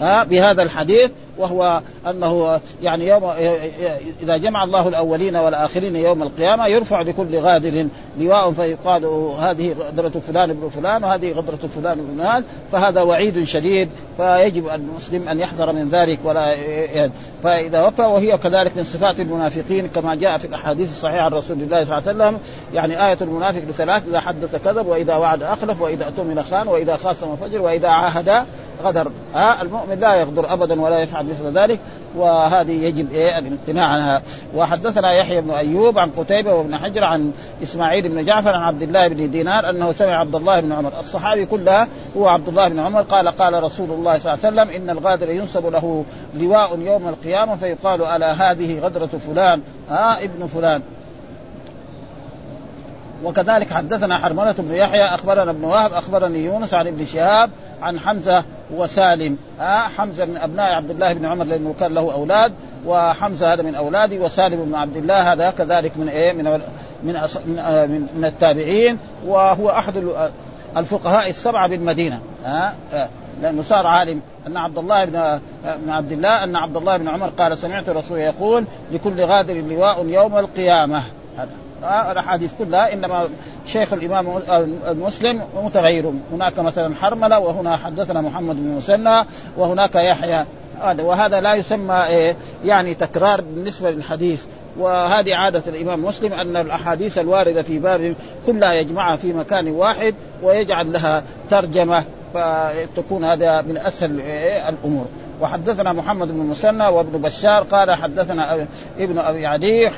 بهذا 0.00 0.62
الحديث 0.62 1.10
وهو 1.38 1.82
أنه 2.06 2.60
يعني 2.82 3.06
يوم 3.06 3.24
إذا 4.22 4.36
جمع 4.36 4.64
الله 4.64 4.88
الأولين 4.88 5.36
والآخرين 5.36 5.96
يوم 5.96 6.22
القيامة 6.22 6.66
يرفع 6.66 7.02
لكل 7.02 7.38
غادر 7.38 7.86
لواء 8.18 8.52
فيقال 8.52 9.04
هذه 9.40 9.72
غدرة 9.72 10.20
فلان 10.26 10.50
ابن 10.50 10.68
فلان 10.68 11.04
وهذه 11.04 11.32
غدرة 11.32 11.68
فلان 11.74 11.98
ابن 11.98 12.16
فلان 12.16 12.44
فهذا 12.72 13.02
وعيد 13.02 13.44
شديد 13.44 13.88
فيجب 14.16 14.68
المسلم 14.68 15.28
أن 15.28 15.40
يحذر 15.40 15.72
من 15.72 15.88
ذلك 15.88 16.18
ولا 16.24 16.54
فإذا 17.42 17.86
وفى 17.86 18.02
وهي 18.02 18.38
كذلك 18.38 18.76
من 18.76 18.84
صفات 18.84 19.20
المنافقين 19.20 19.88
كما 19.88 20.14
جاء 20.14 20.38
في 20.38 20.44
الأحاديث 20.44 20.90
الصحيحة 20.90 21.22
عن 21.22 21.32
رسول 21.32 21.56
الله 21.62 21.84
صلى 21.84 21.98
الله 21.98 22.08
عليه 22.08 22.18
وسلم 22.18 22.38
يعني 22.74 23.08
آية 23.08 23.18
المنافق 23.20 23.62
بثلاث 23.68 24.08
إذا 24.08 24.20
حدث 24.20 24.56
كذب 24.64 24.86
وإذا 24.86 25.16
وعد 25.16 25.42
أخلف 25.42 25.82
وإذا 25.82 26.04
أؤتمن 26.04 26.42
خان 26.50 26.68
وإذا 26.68 26.96
خاصم 26.96 27.36
فجر 27.36 27.60
وإذا 27.60 27.88
عاهد 27.88 28.44
غدر. 28.84 29.10
ها 29.34 29.62
المؤمن 29.62 30.00
لا 30.00 30.14
يغدر 30.14 30.52
ابدا 30.52 30.80
ولا 30.80 30.98
يفعل 30.98 31.26
مثل 31.26 31.58
ذلك 31.58 31.80
وهذه 32.16 32.84
يجب 32.84 33.12
إيه 33.12 33.38
الامتناع 33.38 33.86
عنها. 33.86 34.22
وحدثنا 34.54 35.12
يحيى 35.12 35.40
بن 35.40 35.50
أيوب 35.50 35.98
عن 35.98 36.10
قتيبة 36.10 36.54
وابن 36.54 36.76
حجر 36.76 37.04
عن 37.04 37.32
إسماعيل 37.62 38.08
بن 38.08 38.24
جعفر 38.24 38.56
عن 38.56 38.62
عبد 38.62 38.82
الله 38.82 39.08
بن 39.08 39.30
دينار 39.30 39.70
أنه 39.70 39.92
سمع 39.92 40.20
عبد 40.20 40.34
الله 40.34 40.60
بن 40.60 40.72
عمر. 40.72 40.92
الصحابي 41.00 41.46
كلها 41.46 41.88
هو 42.16 42.28
عبد 42.28 42.48
الله 42.48 42.68
بن 42.68 42.78
عمر. 42.78 43.02
قال 43.02 43.28
قال 43.28 43.62
رسول 43.62 43.90
الله 43.90 44.18
صلى 44.18 44.34
الله 44.34 44.44
عليه 44.44 44.72
وسلم 44.72 44.82
إن 44.82 44.90
الغادر 44.90 45.30
ينسب 45.30 45.66
له 45.66 46.04
لواء 46.34 46.78
يوم 46.78 47.08
القيامة 47.08 47.56
فيقال 47.56 48.02
ألا 48.02 48.32
هذه 48.32 48.78
غدرة 48.78 49.06
فلان؟ 49.06 49.62
ها 49.90 50.24
ابن 50.24 50.46
فلان. 50.46 50.82
وكذلك 53.24 53.72
حدثنا 53.72 54.18
حرملة 54.18 54.52
بن 54.52 54.74
يحيى 54.74 55.04
أخبرنا 55.04 55.50
ابن 55.50 55.64
وهب 55.64 55.92
أخبرني 55.92 56.44
يونس 56.44 56.74
عن 56.74 56.86
ابن 56.86 57.04
شهاب 57.04 57.50
عن 57.82 58.00
حمزة 58.00 58.44
وسالم. 58.70 59.36
آه 59.60 59.80
حمزة 59.80 60.24
من 60.24 60.36
أبناء 60.36 60.74
عبد 60.74 60.90
الله 60.90 61.12
بن 61.12 61.26
عمر 61.26 61.44
لأنه 61.44 61.74
كان 61.80 61.94
له 61.94 62.12
أولاد 62.12 62.52
وحمزة 62.86 63.52
هذا 63.52 63.62
من 63.62 63.74
أولاده 63.74 64.16
وسالم 64.16 64.64
بن 64.64 64.74
عبد 64.74 64.96
الله 64.96 65.32
هذا 65.32 65.50
كذلك 65.50 65.92
من 65.96 66.08
إيه 66.08 66.32
من 66.32 66.44
من 66.44 66.60
من, 67.46 67.58
آه 67.58 67.86
من, 67.86 68.06
من 68.16 68.24
التابعين 68.24 68.98
وهو 69.26 69.70
أحد 69.70 70.04
الفقهاء 70.76 71.30
السبعة 71.30 71.68
بالمدينة. 71.68 72.20
آه 72.46 72.72
آه 72.92 73.08
لأنه 73.42 73.62
صار 73.62 73.86
عالم 73.86 74.20
أن 74.46 74.56
عبد 74.56 74.78
الله 74.78 75.04
بن 75.04 75.16
آه، 75.16 75.40
بن 75.64 75.90
عبد 75.90 76.12
الله 76.12 76.44
أن 76.44 76.56
عبد 76.56 76.76
الله 76.76 76.96
بن 76.96 77.08
عمر 77.08 77.28
قال 77.28 77.58
سمعت 77.58 77.88
الرسول 77.88 78.18
يقول 78.18 78.64
لكل 78.92 79.20
غادر 79.20 79.54
لواء 79.54 80.06
يوم 80.06 80.38
القيامة. 80.38 80.98
هذا 80.98 81.17
الأحاديث 81.82 82.52
كلها 82.58 82.92
إنما 82.92 83.28
شيخ 83.66 83.92
الإمام 83.92 84.40
المسلم 84.88 85.42
متغير. 85.62 86.12
هناك 86.32 86.58
مثلا 86.58 86.94
حرملة 86.94 87.38
وهنا 87.38 87.76
حدثنا 87.76 88.20
محمد 88.20 88.56
بن 88.56 88.68
مسنى 88.68 89.20
وهناك 89.56 89.94
يحيى. 89.94 90.44
هذا 90.80 91.02
وهذا 91.02 91.40
لا 91.40 91.54
يسمى 91.54 92.04
إيه 92.06 92.36
يعني 92.64 92.94
تكرار 92.94 93.40
بالنسبة 93.40 93.90
للحديث. 93.90 94.44
وهذه 94.78 95.34
عادة 95.34 95.62
الإمام 95.66 96.04
مسلم 96.04 96.32
أن 96.32 96.56
الأحاديث 96.56 97.18
الواردة 97.18 97.62
في 97.62 97.78
باب 97.78 98.14
كلها 98.46 98.72
يجمعها 98.72 99.16
في 99.16 99.32
مكان 99.32 99.68
واحد 99.68 100.14
ويجعل 100.42 100.92
لها 100.92 101.22
ترجمة 101.50 102.04
فتكون 102.34 103.24
هذا 103.24 103.62
من 103.62 103.76
أسهل 103.76 104.20
إيه 104.20 104.68
الأمور. 104.68 105.06
وحدثنا 105.40 105.92
محمد 105.92 106.28
بن 106.28 106.38
مسنى 106.38 106.86
وابن 106.86 107.22
بشار 107.22 107.62
قال 107.62 107.90
حدثنا 107.90 108.66
ابن 108.98 109.18
أبي 109.18 109.46
عدي 109.46 109.90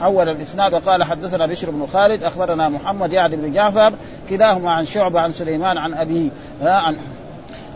حول 0.00 0.28
الإسناد 0.28 0.74
وقال 0.74 1.04
حدثنا 1.04 1.46
بشر 1.46 1.70
بن 1.70 1.86
خالد 1.92 2.22
أخبرنا 2.22 2.68
محمد 2.68 3.12
يعني 3.12 3.36
بن 3.36 3.52
جعفر 3.52 3.92
كلاهما 4.30 4.70
عن 4.70 4.86
شعبة 4.86 5.20
عن 5.20 5.32
سليمان 5.32 5.78
عن 5.78 5.94
ابي 5.94 6.30
عن 6.62 6.96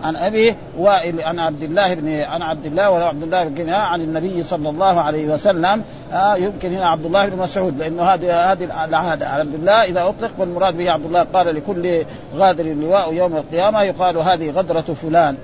عن 0.03 0.17
أبي 0.17 0.55
وائل 0.79 1.21
عن 1.21 1.39
عبد 1.39 1.63
الله 1.63 1.95
بن 1.95 2.21
عن 2.21 2.43
عبد 2.43 2.67
الله 2.67 2.91
ولا 2.91 3.07
عبد 3.07 3.23
الله 3.23 3.45
بن 3.45 3.71
عن 3.71 4.01
النبي 4.01 4.43
صلى 4.43 4.69
الله 4.69 5.01
عليه 5.01 5.35
وسلم. 5.35 5.83
آه 6.13 6.37
يمكن 6.37 6.75
هنا 6.75 6.87
عبد 6.87 7.07
الله 7.07 7.27
بن 7.27 7.39
مسعود 7.39 7.79
لأنه 7.79 8.03
هذه 8.03 8.53
هذه 8.53 8.65
العاده 8.85 9.29
عبد 9.29 9.55
الله 9.55 9.85
إذا 9.85 10.03
أطلق 10.03 10.31
والمراد 10.39 10.77
به 10.77 10.91
عبد 10.91 11.05
الله 11.05 11.23
قال 11.23 11.55
لكل 11.55 12.05
غادر 12.37 12.65
لواء 12.65 13.13
يوم 13.13 13.37
القيامة 13.37 13.83
يقال 13.83 14.17
هذه 14.17 14.51
غدرة 14.51 14.81
فلان. 14.81 15.37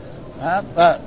آه 0.78 0.98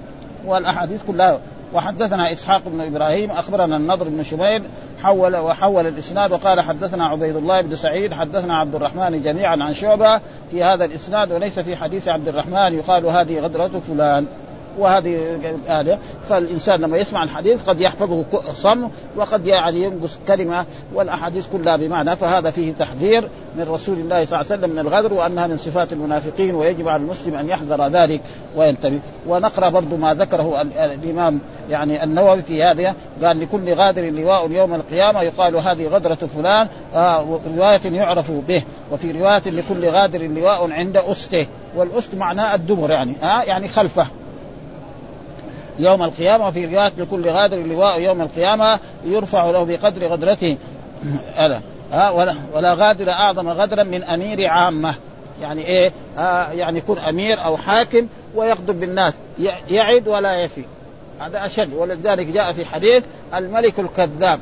والأحاديث 0.47 1.01
كلها. 1.07 1.39
وحدثنا 1.73 2.31
إسحاق 2.31 2.61
بن 2.65 2.81
إبراهيم 2.81 3.31
أخبرنا 3.31 3.77
النضر 3.77 4.09
بن 4.09 4.23
شميل 4.23 4.63
حول 5.03 5.35
وحول 5.35 5.87
الإسناد 5.87 6.31
وقال 6.31 6.61
حدثنا 6.61 7.05
عبيد 7.05 7.35
الله 7.35 7.61
بن 7.61 7.75
سعيد 7.75 8.13
حدثنا 8.13 8.55
عبد 8.55 8.75
الرحمن 8.75 9.21
جميعا 9.21 9.63
عن 9.63 9.73
شعبة 9.73 10.21
في 10.51 10.63
هذا 10.63 10.85
الإسناد 10.85 11.31
وليس 11.31 11.59
في 11.59 11.75
حديث 11.75 12.07
عبد 12.07 12.27
الرحمن 12.27 12.73
يقال 12.73 13.05
هذه 13.05 13.39
غدرة 13.39 13.81
فلان. 13.87 14.25
وهذه 14.79 15.39
هذا 15.67 15.99
فالإنسان 16.29 16.81
لما 16.81 16.97
يسمع 16.97 17.23
الحديث 17.23 17.61
قد 17.67 17.81
يحفظه 17.81 18.25
صم 18.53 18.89
وقد 19.15 19.45
يعني 19.45 19.83
ينقص 19.83 20.19
كلمة 20.27 20.65
والأحاديث 20.93 21.45
كلها 21.53 21.77
بمعنى. 21.77 22.15
فهذا 22.15 22.51
فيه 22.51 22.73
تحذير 22.73 23.29
من 23.55 23.67
رسول 23.69 23.97
الله 23.97 24.25
صلى 24.25 24.41
الله 24.41 24.51
عليه 24.51 24.61
وسلم 24.61 24.69
من 24.69 24.79
الغدر 24.79 25.13
وأنها 25.13 25.47
من 25.47 25.57
صفات 25.57 25.93
المنافقين 25.93 26.55
ويجب 26.55 26.87
على 26.87 27.01
المسلم 27.01 27.35
أن 27.35 27.49
يحذر 27.49 27.87
ذلك 27.87 28.21
وينتبه 28.55 28.99
ونقرأ 29.27 29.69
برضو 29.69 29.97
ما 29.97 30.13
ذكره 30.13 30.61
الإمام 30.61 31.39
يعني 31.69 32.03
النووي 32.03 32.41
في 32.41 32.63
هذا 32.63 32.95
قال 33.23 33.39
لكل 33.39 33.73
غادر 33.73 34.09
لواء 34.09 34.51
يوم 34.51 34.73
القيامة 34.73 35.21
يقال 35.21 35.55
هذه 35.55 35.87
غدرة 35.87 36.15
فلان 36.15 36.67
آه 36.95 37.39
رواية 37.57 37.81
يعرف 37.85 38.31
به. 38.31 38.63
وفي 38.91 39.11
رواية 39.11 39.43
لكل 39.45 39.85
غادر 39.85 40.21
لواء 40.27 40.71
عند 40.71 40.97
أسته. 40.97 41.47
والأست 41.75 42.15
معناه 42.15 42.55
الدبر 42.55 42.91
يعني 42.91 43.13
ها 43.21 43.41
آه 43.41 43.43
يعني 43.43 43.67
خلفه. 43.67 44.07
يوم 45.79 46.03
القيامة 46.03 46.47
وفي 46.47 46.65
رواية 46.65 46.91
لكل 46.97 47.29
غادر 47.29 47.57
لواء 47.57 48.01
يوم 48.01 48.21
القيامة 48.21 48.79
يرفع 49.05 49.49
له 49.49 49.63
بقدر 49.63 50.07
غدرته. 50.07 50.57
هذا 51.35 51.61
ها 51.91 52.09
ولا, 52.09 52.35
ولا 52.53 52.73
غادر 52.73 53.09
أعظم 53.09 53.49
غدرا 53.49 53.83
من 53.83 54.03
أمير 54.03 54.47
عامة. 54.47 54.95
يعني 55.41 55.65
إيه؟ 55.65 55.91
آه 56.17 56.51
يعني 56.51 56.77
يكون 56.77 56.99
أمير 56.99 57.45
أو 57.45 57.57
حاكم 57.57 58.07
ويغضب 58.35 58.79
بالناس. 58.79 59.13
يعد 59.69 60.07
ولا 60.07 60.35
يفي. 60.35 60.63
هذا 61.19 61.45
أشد. 61.45 61.73
ولذلك 61.73 62.27
جاء 62.27 62.53
في 62.53 62.65
حديث 62.65 63.03
الملك 63.35 63.79
الكذاب. 63.79 64.39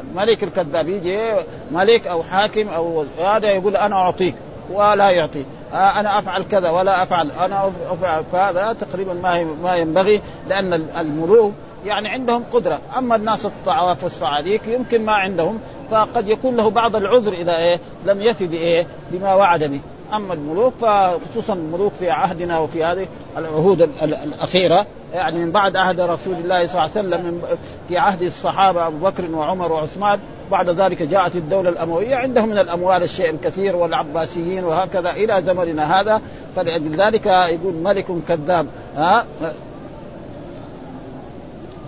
الملك 0.00 0.44
الكذاب. 0.44 0.88
يجي 0.88 1.34
ملك 1.72 2.06
أو 2.06 2.22
حاكم 2.22 2.68
أو 2.68 3.04
هذا 3.20 3.50
يقول 3.50 3.76
أنا 3.76 3.96
أعطيك 3.96 4.34
ولا 4.70 5.10
يعطي 5.10 5.40
آه 5.40 5.44
أنا 5.72 6.18
أفعل 6.18 6.42
كذا 6.42 6.70
ولا 6.70 7.02
أفعل. 7.02 7.30
أنا 7.30 7.72
أفعل. 7.90 8.24
فهذا 8.32 8.72
تقريبا 8.72 9.12
ما 9.12 9.44
ما 9.44 9.76
ينبغي 9.76 10.22
لأن 10.48 10.72
الملوك 10.98 11.52
يعني 11.84 12.08
عندهم 12.08 12.44
قدرة. 12.52 12.80
أما 12.98 13.16
الناس 13.16 13.46
الضعاف 13.46 14.04
والصعاليك 14.04 14.62
يمكن 14.66 15.04
ما 15.04 15.12
عندهم 15.12 15.58
فقد 15.90 16.28
يكون 16.28 16.56
له 16.56 16.70
بعض 16.70 16.96
العذر 16.96 17.32
إذا 17.32 17.56
إيه 17.56 17.80
لم 18.06 18.22
يفي 18.22 18.46
بإيه 18.46 18.86
بما 19.10 19.34
وعد 19.34 19.64
به. 19.64 19.80
أما 20.14 20.34
الملوك 20.34 20.74
فخصوصا 20.74 21.52
الملوك 21.52 21.92
في 21.98 22.10
عهدنا 22.10 22.58
وفي 22.58 22.84
هذه 22.84 23.06
العهود 23.36 23.80
الأخيرة 24.02 24.86
يعني 25.14 25.44
من 25.44 25.52
بعد 25.52 25.76
عهد 25.76 26.00
رسول 26.00 26.34
الله 26.34 26.66
صلى 26.66 26.74
الله 26.74 26.80
عليه 26.82 26.90
وسلم 26.90 27.42
في 27.88 27.98
عهد 27.98 28.22
الصحابة 28.22 28.86
أبو 28.86 28.96
بكر 28.96 29.30
وعمر 29.30 29.72
وعثمان 29.72 30.18
بعد 30.50 30.70
ذلك 30.70 31.02
جاءت 31.02 31.36
الدولة 31.36 31.68
الأموية 31.68 32.16
عندهم 32.16 32.48
من 32.48 32.58
الأموال 32.58 33.02
الشيء 33.02 33.30
الكثير 33.30 33.76
والعباسيين 33.76 34.64
وهكذا 34.64 35.10
إلى 35.10 35.42
زمننا 35.42 36.00
هذا 36.00 36.20
فلأجل 36.56 37.02
ذلك 37.02 37.26
يقول 37.26 37.74
ملك 37.74 38.06
كذاب. 38.28 38.66
ها؟ 38.96 39.24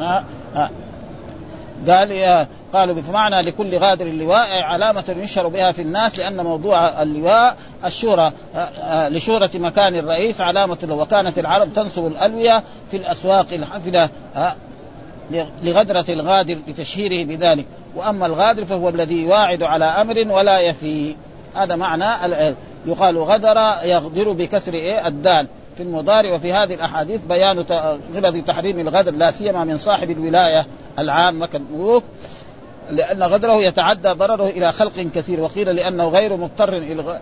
ها, 0.00 0.24
ها؟ 0.54 0.70
قال 1.88 2.46
قالوا 2.72 2.94
بمعنى 2.94 3.40
لكل 3.40 3.78
غادر 3.78 4.06
اللواء 4.06 4.62
علامة 4.62 5.04
يشهر 5.18 5.48
بها 5.48 5.72
في 5.72 5.82
الناس 5.82 6.18
لأن 6.18 6.44
موضوع 6.44 7.02
اللواء 7.02 7.56
الشورى 7.84 8.32
لشورة 8.88 9.50
مكان 9.54 9.94
الرئيس 9.94 10.40
علامة 10.40 10.78
له 10.82 10.94
وكانت 10.94 11.38
العرب 11.38 11.74
تنصب 11.74 12.06
الألوية 12.06 12.62
في 12.90 12.96
الأسواق 12.96 13.46
الحافلة 13.52 14.10
لغدرة 15.62 16.04
الغادر 16.08 16.56
لتشهيره 16.68 17.24
بذلك. 17.24 17.66
وأما 17.96 18.26
الغادر 18.26 18.64
فهو 18.64 18.88
الذي 18.88 19.22
يواعد 19.22 19.62
على 19.62 19.84
أمر 19.84 20.32
ولا 20.32 20.60
يفي. 20.60 21.16
هذا 21.54 21.76
معنى 21.76 22.34
يقال 22.86 23.18
غدر 23.18 23.56
يغدر 23.84 24.32
بكسر 24.32 24.74
إيه؟ 24.74 25.06
الدال. 25.06 25.48
في 25.78 25.84
المضارع 25.84 26.34
وفي 26.34 26.52
هذه 26.52 26.74
الأحاديث 26.74 27.20
بيان 27.28 27.64
غلظ 28.14 28.36
تحريم 28.46 28.78
الغدر 28.78 29.12
لا 29.12 29.30
سيما 29.30 29.64
من 29.64 29.78
صاحب 29.78 30.10
الولاية 30.10 30.66
العامه 30.98 31.46
كالملوك 31.46 32.04
لأن 32.90 33.22
غدره 33.22 33.52
يتعدى 33.52 34.08
ضرره 34.08 34.48
إلى 34.48 34.72
خلق 34.72 35.06
كثير 35.14 35.40
وقيل 35.40 35.76
لأنه 35.76 36.08
غير 36.08 36.36
مضطر 36.36 36.76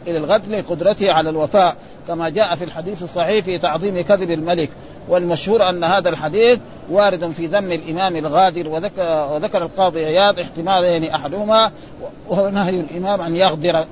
إلى 0.07 0.19
الغدر 0.19 0.59
لقدرته 0.59 1.13
على 1.13 1.31
الوفاء 1.31 1.77
كما 2.09 2.29
جاء 2.29 2.55
في 2.55 2.65
الحديث 2.65 3.03
الصحيح 3.03 3.45
في 3.45 3.59
تعظيم 3.59 4.01
كذب 4.01 4.31
الملك. 4.31 4.71
والمشهور 5.09 5.71
أن 5.71 5.85
هذا 5.85 6.09
الحديث 6.09 6.59
وارد 6.91 7.31
في 7.31 7.47
ذم 7.47 7.73
الإمام 7.73 8.17
الغادر 8.17 8.69
وذكر, 8.69 9.29
وذكر 9.33 9.63
القاضي 9.63 10.05
عياض 10.05 10.39
احتمالين 10.39 11.11
أحدهما 11.11 11.71
وهو 12.29 12.51
نهي 12.51 12.81
الإمام 12.81 13.21
أن 13.21 13.37
يغدر 13.37 13.85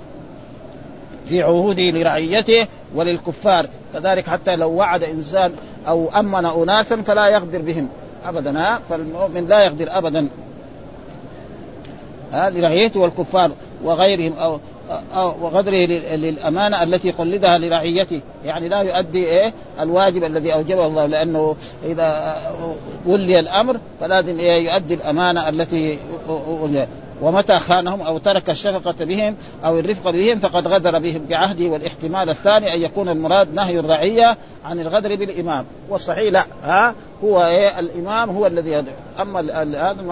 في 1.26 1.42
عهوده 1.42 1.82
لرعيته 1.82 2.66
وللكفار. 2.94 3.66
كذلك 3.94 4.26
حتى 4.26 4.56
لو 4.56 4.70
وعد 4.70 5.02
إنسان 5.02 5.52
أو 5.88 6.08
أمن 6.18 6.44
أناسا 6.46 7.02
فلا 7.02 7.28
يغدر 7.28 7.62
بهم 7.62 7.88
ابدا. 8.26 8.78
فالمؤمن 8.90 9.48
لا 9.48 9.64
يغدر 9.64 9.98
ابدا. 9.98 10.28
ها؟ 12.32 12.50
لرعيته 12.50 13.00
والكفار 13.00 13.50
وغيرهم 13.84 14.32
أو 14.32 14.60
وغدره 15.16 15.86
للأمانة 16.16 16.82
التي 16.82 17.10
قلدها 17.10 17.58
لرعيته. 17.58 18.20
يعني 18.44 18.68
لا 18.68 18.80
يؤدي 18.80 19.24
إيه؟ 19.24 19.52
الواجب 19.80 20.24
الذي 20.24 20.54
أوجبه 20.54 20.86
الله 20.86 21.06
لأنه 21.06 21.56
إذا 21.84 22.36
ولي 23.06 23.38
الأمر 23.38 23.80
فلازم 24.00 24.38
إيه؟ 24.38 24.70
يؤدي 24.70 24.94
الأمانة 24.94 25.48
التي 25.48 25.98
ومتى 27.22 27.58
خانهم 27.58 28.00
أو 28.00 28.18
ترك 28.18 28.50
الشفقة 28.50 29.04
بهم 29.04 29.36
أو 29.64 29.78
الرفق 29.78 30.10
بهم 30.10 30.38
فقد 30.38 30.68
غدر 30.68 30.98
بهم 30.98 31.26
بعهده 31.28 31.68
والاحتمال 31.68 32.30
الثاني 32.30 32.74
أن 32.74 32.80
يكون 32.80 33.08
المراد 33.08 33.54
نهي 33.54 33.78
الرعية 33.78 34.36
عن 34.64 34.80
الغدر 34.80 35.16
بالإمام. 35.16 35.64
والصحيح 35.88 36.32
لا 36.32 36.44
ها؟ 36.64 36.94
هو 37.24 37.42
إيه؟ 37.42 37.78
الإمام 37.78 38.30
هو 38.30 38.46
الذي 38.46 38.70
يدعو. 38.70 38.94
أما 39.20 39.40
هذا 39.90 40.04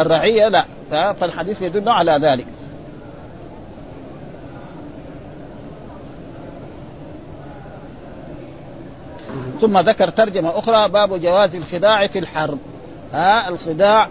الرعية 0.00 0.48
لا 0.48 1.12
فالحديث 1.12 1.62
يدل 1.62 1.88
على 1.88 2.12
ذلك. 2.12 2.46
ثم 9.60 9.78
ذكر 9.78 10.08
ترجمة 10.08 10.58
أخرى 10.58 10.88
باب 10.88 11.20
جواز 11.20 11.56
الخداع 11.56 12.06
في 12.06 12.18
الحرب. 12.18 12.58
ها 13.12 13.48
الخداع 13.48 14.08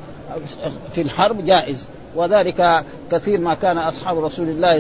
في 0.94 1.02
الحرب 1.02 1.46
جائز. 1.46 1.86
وذلك 2.16 2.84
كثير 3.12 3.40
ما 3.40 3.54
كان 3.54 3.78
أصحاب 3.78 4.26
رسول 4.26 4.48
الله 4.50 4.74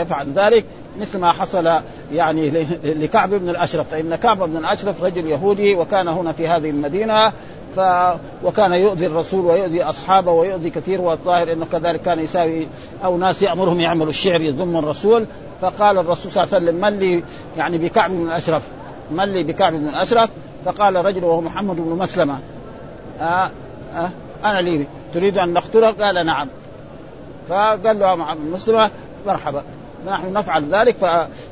يفعل 0.00 0.32
ذلك 0.32 0.64
مثل 1.00 1.18
ما 1.18 1.32
حصل 1.32 1.70
يعني 2.12 2.66
لكعب 2.84 3.30
بن 3.30 3.48
الأشرف. 3.48 3.90
فإن 3.90 4.14
كعب 4.14 4.38
بن 4.38 4.56
الأشرف 4.56 5.02
رجل 5.02 5.26
يهودي 5.26 5.74
وكان 5.74 6.08
هنا 6.08 6.32
في 6.32 6.48
هذه 6.48 6.70
المدينة 6.70 7.32
ف 7.76 7.80
وكان 8.44 8.72
يؤذي 8.72 9.06
الرسول 9.06 9.44
ويؤذي 9.44 9.82
أصحابه 9.82 10.32
ويؤذي 10.32 10.70
كثير 10.70 11.00
والظاهر 11.00 11.52
إنه 11.52 11.66
كذلك 11.72 12.02
كان 12.02 12.18
يساوي 12.18 12.66
أو 13.04 13.18
ناس 13.18 13.42
يأمرهم 13.42 13.80
يعملوا 13.80 14.08
الشعر 14.08 14.40
يذم 14.40 14.76
الرسول. 14.76 15.26
فقال 15.60 15.98
الرسول 15.98 16.32
صلى 16.32 16.44
الله 16.44 16.54
عليه 16.54 16.66
وسلم 16.66 16.80
من 16.80 16.98
لي 16.98 17.24
يعني 17.56 17.78
بكعب 17.78 18.10
بن 18.10 18.26
الأشرف؟ 18.26 18.62
من 19.10 19.24
لي 19.24 19.42
بكعب 19.42 19.72
بن 19.72 19.88
الاشرف 19.88 20.30
فقال 20.64 20.96
رجل 20.96 21.24
وهو 21.24 21.40
محمد 21.40 21.76
بن 21.76 21.98
مسلمة 21.98 22.38
آه 23.20 23.50
آه 23.94 24.10
أنا 24.44 24.60
لي 24.60 24.86
تريد 25.14 25.38
أن 25.38 25.52
نقتلك؟ 25.52 26.02
قال 26.02 26.26
نعم. 26.26 26.48
فقال 27.48 27.98
له 27.98 28.14
مسلمة 28.52 28.90
مرحبا. 29.26 29.62
نحن 30.06 30.32
نفعل 30.32 30.74
ذلك 30.74 30.96
ف... 30.96 31.04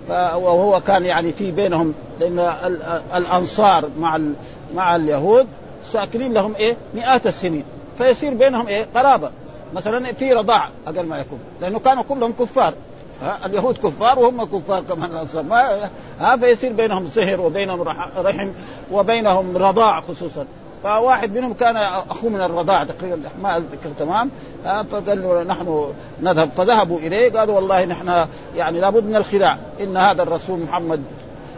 ف... 0.08 0.10
وهو 0.34 0.80
كان 0.80 1.04
يعني 1.04 1.32
في 1.32 1.50
بينهم 1.50 1.94
لأن 2.20 2.38
ال... 2.38 2.78
الأنصار 3.14 3.90
مع 4.00 4.16
ال... 4.16 4.32
مع 4.74 4.96
اليهود 4.96 5.46
ساكنين 5.84 6.32
لهم 6.32 6.54
إيه؟ 6.54 6.76
مئات 6.94 7.26
السنين. 7.26 7.64
فيصير 7.98 8.34
بينهم 8.34 8.66
إيه؟ 8.66 8.86
قرابة. 8.94 9.30
مثلا 9.74 10.12
في 10.12 10.32
رضاع 10.32 10.68
أقل 10.86 11.06
ما 11.06 11.18
يكون 11.18 11.38
لأنه 11.60 11.78
كانوا 11.78 12.02
كلهم 12.08 12.32
كفار. 12.32 12.74
ها 13.22 13.38
اليهود 13.46 13.76
كفار 13.76 14.18
وهم 14.18 14.44
كفار 14.44 14.82
كمان 14.82 15.10
الانصار 15.10 15.42
ما 15.42 15.90
ها 16.20 16.36
فيصير 16.36 16.72
بينهم 16.72 17.06
سهر 17.06 17.40
وبينهم 17.40 17.82
رحم 18.16 18.48
وبينهم 18.92 19.56
رضاع 19.56 20.00
خصوصا. 20.00 20.46
فواحد 20.82 21.36
منهم 21.36 21.52
كان 21.54 21.76
أخوه 22.10 22.30
من 22.30 22.40
الرضاعه 22.40 22.84
تقريبا 22.84 23.18
ما 23.42 23.56
أذكر 23.56 23.90
تمام. 23.98 24.30
فقال 24.64 25.22
له 25.22 25.42
نحن 25.42 25.92
نذهب. 26.22 26.50
فذهبوا 26.50 26.98
إليه 26.98 27.32
قالوا 27.32 27.56
والله 27.56 27.84
نحن 27.84 28.26
يعني 28.56 28.80
لابد 28.80 29.04
من 29.04 29.16
الخداع. 29.16 29.58
إن 29.80 29.96
هذا 29.96 30.22
الرسول 30.22 30.60
محمد 30.60 31.02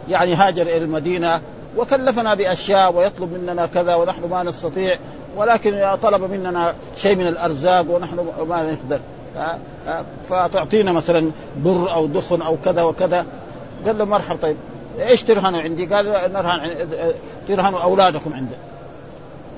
يعني 0.09 0.33
هاجر 0.33 0.61
إلى 0.61 0.77
المدينة 0.77 1.41
وكلفنا 1.77 2.35
بأشياء 2.35 2.95
ويطلب 2.95 3.33
مننا 3.33 3.65
كذا 3.65 3.95
ونحن 3.95 4.29
ما 4.29 4.43
نستطيع 4.43 4.97
ولكن 5.37 5.97
طلب 6.03 6.31
مننا 6.31 6.73
شيء 6.95 7.15
من 7.15 7.27
الأرزاق 7.27 7.85
ونحن 7.89 8.27
ما 8.49 8.71
نقدر. 8.71 8.99
فتعطينا 10.29 10.91
مثلا 10.91 11.31
بر 11.57 11.93
أو 11.93 12.07
دخن 12.07 12.41
أو 12.41 12.57
كذا 12.65 12.81
وكذا. 12.81 13.25
قال 13.85 13.97
له 13.97 14.05
مرحبا 14.05 14.39
طيب 14.41 14.55
إيش 14.99 15.23
ترهنوا 15.23 15.61
عندي؟ 15.61 15.85
قال 15.85 16.05
نرهن 16.33 16.87
ترهنوا 17.47 17.79
أولادكم 17.79 18.33
عندي. 18.33 18.55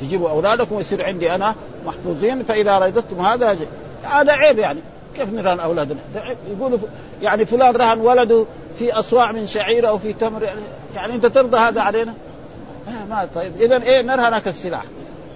تجيبوا 0.02 0.30
أولادكم 0.30 0.76
ويصير 0.76 1.04
عندي 1.04 1.36
أنا 1.36 1.56
محفوظين 1.86 2.44
فإذا 2.44 2.80
رددتم 2.80 3.22
هذا 3.22 3.58
هذا 4.04 4.32
عيب 4.32 4.60
يعني. 4.60 4.80
كيف 5.16 5.34
نرهن 5.34 5.60
أولادنا؟ 5.60 6.00
يقولوا 6.58 6.78
يعني 7.22 7.46
فلان 7.46 7.76
رهن 7.76 8.00
ولده 8.00 8.46
في 8.80 8.94
أصواع 8.94 9.32
من 9.32 9.48
شعير 9.48 9.88
أو 9.88 9.98
في 9.98 10.14
تمر 10.14 10.48
يعني, 10.96 11.14
أنت 11.14 11.26
ترضى 11.26 11.58
هذا 11.58 11.82
علينا؟ 11.82 12.14
آه 12.88 13.06
ما 13.10 13.28
طيب. 13.36 13.52
اذا 13.62 13.84
إيه 13.84 14.02
نرهنك 14.02 14.48
السلاح. 14.48 14.84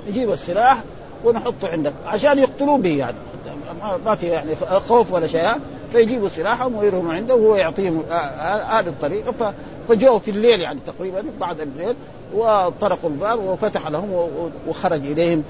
نجيب 0.09 0.31
السلاح 0.31 0.77
ونحطه 1.23 1.67
عندك 1.67 1.93
عشان 2.05 2.39
يقتلون 2.39 2.81
به 2.81 2.97
يعني. 2.97 3.15
ما 4.05 4.15
في 4.15 4.27
يعني 4.27 4.55
خوف 4.87 5.13
ولا 5.13 5.27
شيء 5.27 5.49
فيجيبوا 5.91 6.29
سلاحهم 6.29 6.75
ويرموا 6.75 7.13
عنده 7.13 7.35
وهو 7.35 7.55
يعطيهم 7.55 8.03
هذه 8.69 8.87
الطريقة 8.87 9.53
فجاءوا 9.89 10.19
في 10.19 10.31
الليل 10.31 10.59
يعني 10.59 10.79
تقريبا 10.87 11.23
بعد 11.39 11.59
الليل 11.59 11.95
وطرقوا 12.33 13.09
الباب 13.09 13.39
وفتح 13.39 13.87
لهم 13.87 14.29
وخرج 14.67 15.05
إليهم 15.05 15.43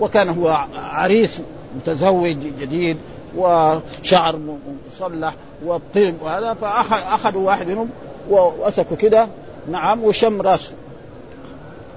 وكان 0.00 0.28
هو 0.28 0.66
عريس 0.76 1.40
متزوج 1.76 2.36
جديد 2.60 2.96
وشعر 3.36 4.38
مصلح 4.92 5.34
والطيب 5.64 6.14
وهذا 6.22 6.54
فاخذوا 6.54 7.46
واحد 7.46 7.68
منهم 7.68 7.88
وأسكوا 8.30 8.96
كده 8.96 9.28
نعم 9.70 10.04
وشم 10.04 10.42
رأسه. 10.42 10.72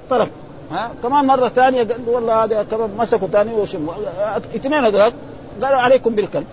ترك 0.09 0.31
ها؟ 0.71 0.91
كمان 1.03 1.25
مرة 1.25 1.47
ثانية 1.47 1.83
قال 1.83 2.01
والله 2.07 2.43
هذا 2.43 2.63
كمان 2.63 2.89
مسكوا 2.97 3.27
ثاني 3.27 3.53
وشم 3.53 3.89
اثنين 4.55 4.83
هذول 4.83 5.11
قالوا 5.63 5.79
عليكم 5.79 6.15
بالكلب. 6.15 6.47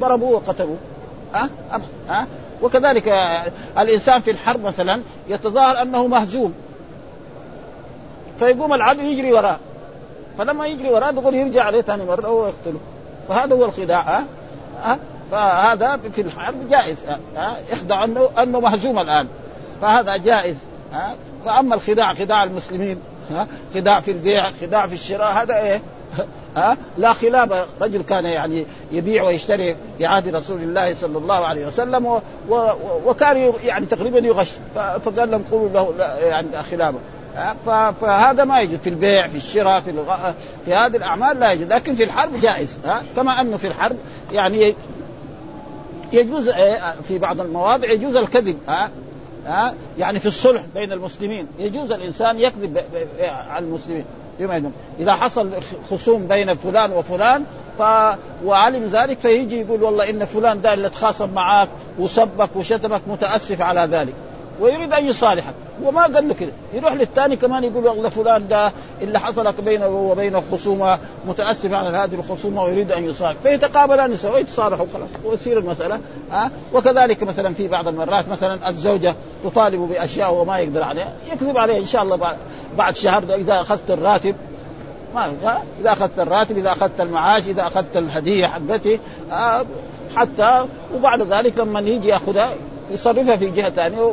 ضربوه 0.00 0.30
وقتلوه. 0.30 0.76
ها؟ 1.34 1.48
أه؟ 1.72 1.80
ها؟ 2.08 2.22
أه؟ 2.22 2.26
وكذلك 2.62 3.08
الإنسان 3.78 4.20
في 4.20 4.30
الحرب 4.30 4.60
مثلا 4.60 5.02
يتظاهر 5.28 5.82
أنه 5.82 6.06
مهزوم 6.06 6.54
فيقوم 8.38 8.74
العدو 8.74 9.00
يجري 9.00 9.32
وراه 9.32 9.58
فلما 10.38 10.66
يجري 10.66 10.90
وراه 10.90 11.10
بيقول 11.10 11.34
يرجع 11.34 11.64
عليه 11.64 11.80
ثاني 11.80 12.04
مرة 12.04 12.30
ويقتله 12.30 12.80
فهذا 13.28 13.54
هو 13.54 13.64
الخداع 13.64 14.00
ها؟ 14.00 14.26
أه؟ 14.84 14.98
فهذا 15.30 16.00
في 16.12 16.20
الحرب 16.20 16.68
جائز 16.70 16.96
ها؟ 17.36 17.56
يخدع 17.72 18.04
انه 18.04 18.28
أنه 18.38 18.60
مهزوم 18.60 18.98
الآن. 18.98 19.26
فهذا 19.82 20.16
جائز 20.16 20.56
ها؟ 20.92 21.14
وأما 21.44 21.74
الخداع 21.74 22.14
خداع 22.14 22.44
المسلمين 22.44 23.00
ها؟ 23.30 23.46
خداع 23.74 24.00
في 24.00 24.10
البيع 24.10 24.50
خداع 24.60 24.86
في 24.86 24.94
الشراء 24.94 25.32
هذا 25.32 25.56
إيه؟ 25.56 25.80
ها؟ 26.56 26.76
لا 26.98 27.12
خلاف. 27.12 27.66
رجل 27.80 28.02
كان 28.02 28.24
يعني 28.24 28.66
يبيع 28.92 29.22
ويشتري 29.22 29.76
في 29.98 30.06
عهد 30.06 30.34
رسول 30.34 30.60
الله 30.60 30.94
صلى 30.94 31.18
الله 31.18 31.46
عليه 31.46 31.66
وسلم 31.66 32.06
و 32.06 32.20
و 32.48 32.70
وكان 33.06 33.52
يعني 33.64 33.86
تقريبا 33.86 34.18
يغش. 34.18 34.50
فقال 34.74 35.30
لهم 35.30 35.44
قولوا 35.50 35.68
له 35.68 35.94
لا 35.98 36.18
يعني 36.18 36.48
خلافه. 36.70 36.98
فهذا 38.00 38.44
ما 38.44 38.60
يجوز. 38.60 38.78
في 38.78 38.90
البيع 38.90 39.28
في 39.28 39.36
الشراء 39.36 39.80
في 39.80 39.90
الغ... 39.90 40.16
في 40.64 40.74
هذه 40.74 40.96
الأعمال 40.96 41.40
لا 41.40 41.52
يجوز. 41.52 41.68
لكن 41.68 41.94
في 41.94 42.04
الحرب 42.04 42.40
جائز. 42.40 42.76
ها؟ 42.84 43.02
كما 43.16 43.40
أنه 43.40 43.56
في 43.56 43.66
الحرب 43.66 43.96
يعني 44.32 44.74
يجوز 46.12 46.50
في 47.08 47.18
بعض 47.18 47.40
المواضع 47.40 47.90
يجوز 47.90 48.16
الكذب. 48.16 48.58
ها؟ 48.68 48.90
ها؟ 49.46 49.74
يعني 49.98 50.20
في 50.20 50.26
الصلح 50.26 50.62
بين 50.74 50.92
المسلمين. 50.92 51.46
يجوز 51.58 51.92
الإنسان 51.92 52.38
يكذب 52.38 52.82
على 53.48 53.64
المسلمين. 53.64 54.04
فيما 54.40 54.70
إذا 54.98 55.14
حصل 55.14 55.50
خصوم 55.90 56.26
بين 56.28 56.54
فلان 56.54 56.92
وفلان 56.92 57.44
ف 57.78 57.82
وعلم 58.44 58.90
ذلك 58.92 59.18
فيجي 59.18 59.60
يقول 59.60 59.82
والله 59.82 60.10
إن 60.10 60.24
فلان 60.24 60.60
ده 60.62 60.74
اللي 60.74 60.90
تخاصم 60.90 61.30
معاك 61.30 61.68
وسبك 61.98 62.56
وشتمك 62.56 63.00
متأسف 63.06 63.62
على 63.62 63.80
ذلك. 63.80 64.14
ويريد 64.60 64.92
أن 64.92 65.06
يصالحك. 65.06 65.54
وما 65.82 66.02
قال 66.02 66.28
له 66.28 66.34
كده. 66.34 66.52
يروح 66.74 66.92
للثاني 66.92 67.36
كمان 67.36 67.64
يقول 67.64 67.86
والله 67.86 68.08
فلان 68.08 68.48
ده 68.48 68.72
اللي 69.02 69.20
حصل 69.20 69.52
بينه 69.52 69.86
وبين 69.86 70.40
خصومة 70.52 70.98
متاسف 71.26 71.72
على 71.72 71.98
هذه 71.98 72.14
الخصومة 72.14 72.62
ويريد 72.62 72.92
أن 72.92 73.04
يصالح. 73.04 73.36
فيتقابلان 73.42 74.16
سوا 74.16 74.38
يتصالحوا 74.38 74.86
خلاص 74.94 75.08
ويصير 75.24 75.58
المسألة 75.58 76.00
ها؟ 76.30 76.46
أه؟ 76.46 76.50
وكذلك 76.72 77.22
مثلا 77.22 77.54
في 77.54 77.68
بعض 77.68 77.88
المرات 77.88 78.28
مثلا 78.28 78.68
الزوجة 78.68 79.14
تطالب 79.44 79.80
بأشياء 79.80 80.34
وما 80.34 80.58
يقدر 80.58 80.82
عليها. 80.82 81.12
يكذب 81.32 81.58
عليها 81.58 81.78
إن 81.78 81.84
شاء 81.84 82.02
الله 82.02 82.36
بعد 82.76 82.96
شهر 82.96 83.34
إذا 83.34 83.60
أخذت 83.60 83.90
الراتب. 83.90 84.34
ما 85.14 85.32
إذا 85.80 85.92
أخذت 85.92 86.20
الراتب 86.20 86.58
إذا 86.58 86.72
أخذت 86.72 87.00
المعاش 87.00 87.48
إذا 87.48 87.66
أخذت 87.66 87.96
الهدية 87.96 88.46
حقتي 88.46 89.00
أه 89.32 89.64
حتى 90.16 90.64
وبعد 90.94 91.22
ذلك 91.22 91.58
لما 91.58 91.80
يجي 91.80 92.08
يأخذها 92.08 92.50
يصرفها 92.92 93.36
في 93.36 93.50
جهة 93.50 93.70
ثانية 93.70 94.12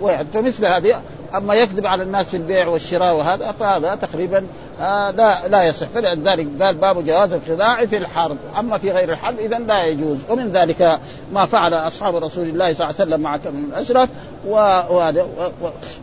ويعد 0.00 0.26
فمثل 0.26 0.66
هذه 0.66 1.02
أما 1.34 1.54
يكذب 1.54 1.86
على 1.86 2.02
الناس 2.02 2.26
في 2.26 2.36
البيع 2.36 2.68
والشراء 2.68 3.16
وهذا 3.16 3.52
فهذا 3.52 3.94
تقريبا 3.94 4.46
آه 4.80 5.10
لا 5.10 5.48
لا 5.48 5.64
يصح. 5.64 5.86
فلذلك 5.86 6.48
قال 6.62 6.74
باب 6.74 7.04
جواز 7.04 7.32
الخداع 7.32 7.86
في 7.86 7.96
الحرب. 7.96 8.36
أما 8.58 8.78
في 8.78 8.90
غير 8.90 9.12
الحرب 9.12 9.38
اذا 9.38 9.58
لا 9.58 9.84
يجوز. 9.84 10.18
ومن 10.30 10.52
ذلك 10.52 11.00
ما 11.32 11.46
فعل 11.46 11.74
أصحاب 11.74 12.16
رسول 12.16 12.48
الله 12.48 12.72
صلى 12.72 12.84
الله 12.84 13.00
عليه 13.00 13.10
وسلم 13.10 13.20
مع 13.20 13.36
كم 13.36 13.64
الأشرف. 13.64 14.08
وهذا 14.46 15.26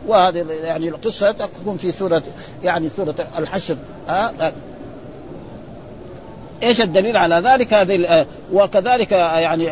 وهذه 0.06 0.46
يعني 0.62 0.88
القصة 0.88 1.32
تكون 1.32 1.76
في 1.76 1.92
سورة 1.92 2.22
يعني 2.62 2.90
سورة 2.96 3.14
الحشر. 3.38 3.76
آه 4.08 4.52
إيش 6.64 6.80
الدليل 6.80 7.16
على 7.16 7.34
ذلك؟ 7.34 7.74
هذه 7.74 8.26
وكذلك 8.52 9.12
يعني 9.12 9.70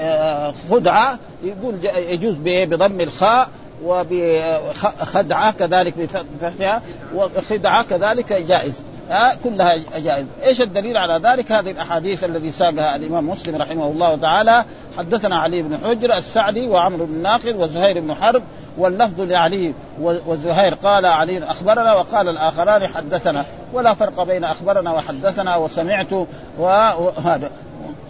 خدعة 0.71 1.19
يقول 1.45 1.75
يجوز 2.09 2.35
بضم 2.45 3.01
الخاء 3.01 3.49
وبخدعه 3.85 5.53
كذلك 5.53 5.95
بفتحها 5.99 6.83
وخدعة 7.15 7.83
كذلك 7.83 8.33
جائز. 8.33 8.83
ها 9.11 9.35
كلها 9.45 9.77
جائز. 9.97 10.27
إيش 10.43 10.61
الدليل 10.61 10.97
على 10.97 11.29
ذلك؟ 11.29 11.53
هذه 11.53 11.71
الأحاديث 11.71 12.25
الذي 12.25 12.53
ساقها 12.53 12.97
الإمام 12.97 13.29
مسلم 13.29 13.57
رحمه 13.57 13.87
الله 13.87 14.17
تعالى. 14.17 14.65
حدثنا 14.99 15.37
علي 15.37 15.63
بن 15.63 15.79
حجر 15.85 16.17
السعدي 16.17 16.69
وعمرو 16.69 17.07
بن 17.07 17.23
ناقد 17.23 17.57
وزهير 17.57 18.01
بن 18.01 18.15
حرب 18.15 18.43
واللفظ 18.79 19.21
لعلي 19.21 19.73
وزهير 20.01 20.75
قال 20.75 21.07
علي 21.07 21.45
أخبرنا 21.45 21.93
وقال 21.93 22.29
الآخران 22.29 22.87
حدثنا. 22.87 23.45
ولا 23.73 23.95
فرق 23.95 24.23
بين 24.23 24.45
أخبرنا 24.45 24.93
وحدثنا 24.93 25.57
وسمعت 25.57 26.13
وهذا 26.59 27.51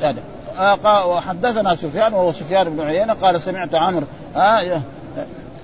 هذا. 0.01 0.23
وحدثنا 1.07 1.75
سفيان 1.75 2.15
وهو 2.15 2.33
سفيان 2.33 2.71
بن 2.71 2.81
عيينة. 2.81 3.13
قال 3.13 3.43
سمعت 3.43 3.75
عمرو. 3.75 4.07
آه 4.37 4.81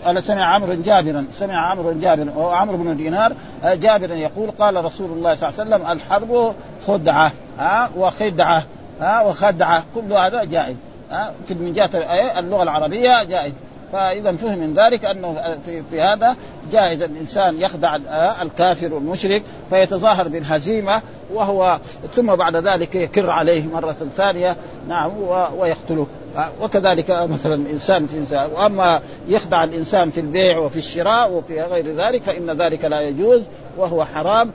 قال 0.05 0.23
سمع 0.23 0.45
عمرو 0.45 0.75
جابرا. 0.75 1.27
سمع 1.33 1.71
عمرو 1.71 1.93
جابرا. 1.93 2.31
وهو 2.37 2.51
عمرو 2.51 2.77
بن 2.77 2.97
دينار. 2.97 3.33
جابرا 3.65 4.15
يقول 4.15 4.51
قال 4.51 4.85
رسول 4.85 5.11
الله 5.11 5.35
صلى 5.35 5.49
الله 5.49 5.61
عليه 5.61 5.77
وسلم 5.77 5.93
الحرب 5.93 6.55
خدعة. 6.87 7.33
ها 7.59 7.91
وخدعة. 7.97 8.63
ها 9.01 9.23
وخدعة. 9.23 9.83
كل 9.95 10.13
هذا 10.13 10.45
جائز. 10.45 10.77
ها 11.11 11.33
من 11.51 11.73
جهة 11.73 11.91
اللغة 12.39 12.63
العربية 12.63 13.25
جائز. 13.25 13.53
فإذا 13.93 14.33
فهم 14.33 14.59
من 14.59 14.75
ذلك 14.75 15.05
أنه 15.05 15.57
في, 15.67 15.83
في 15.91 16.01
هذا 16.01 16.37
جائز 16.73 17.03
الإنسان 17.03 17.61
يخدع 17.61 17.97
الكافر 18.43 18.95
والمشرك 18.95 19.43
فيتظاهر 19.71 20.29
بالهزيمة 20.29 21.03
وهو 21.35 21.81
ثم 22.15 22.35
بعد 22.35 22.57
ذلك 22.57 22.95
يكر 22.95 23.31
عليه 23.31 23.65
مرة 23.65 23.97
ثانية 24.17 24.57
نعم 24.89 25.11
ويقتله. 25.59 26.07
وكذلك 26.63 27.11
مثلا 27.11 27.55
الإنسان 27.55 28.07
في 28.07 28.19
إنسان 28.19 28.51
وأما 28.55 29.01
يخدع 29.29 29.65
الإنسان 29.65 30.11
في 30.11 30.21
البيع 30.21 30.59
وفي 30.59 30.77
الشراء 30.77 31.33
وفي 31.33 31.61
غير 31.61 31.97
ذلك 31.97 32.23
فإن 32.23 32.51
ذلك 32.51 32.85
لا 32.85 33.01
يجوز 33.01 33.43
وهو 33.77 34.05
حرام 34.05 34.53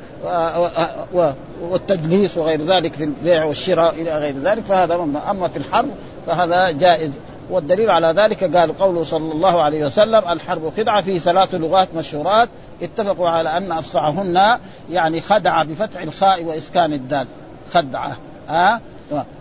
والتدليس 1.62 2.38
وغير 2.38 2.66
ذلك 2.66 2.94
في 2.94 3.04
البيع 3.04 3.44
والشراء 3.44 3.94
إلى 3.94 4.18
غير 4.18 4.36
ذلك 4.44 4.64
فهذا 4.64 4.96
أما 5.30 5.48
في 5.48 5.58
الحرب 5.58 5.90
فهذا 6.28 6.72
جائز. 6.72 7.12
والدليل 7.50 7.90
على 7.90 8.08
ذلك 8.08 8.58
قال 8.58 8.78
قوله 8.78 9.04
صلى 9.04 9.32
الله 9.32 9.62
عليه 9.62 9.86
وسلم 9.86 10.30
الحرب 10.30 10.74
خدعة 10.78 11.02
في 11.02 11.20
ثلاث 11.20 11.56
لغات 11.56 11.88
مشهورات 11.96 12.50
اتفقوا 12.82 13.30
على 13.30 13.58
أن 13.58 13.72
أفصحهن 13.72 14.58
يعني 14.90 15.22
خدعة 15.22 15.64
بفتح 15.64 16.02
الخاء 16.02 16.44
وإسكان 16.44 16.94
الدال. 16.94 17.28
خدعة. 17.74 18.18
ها؟ 18.50 18.82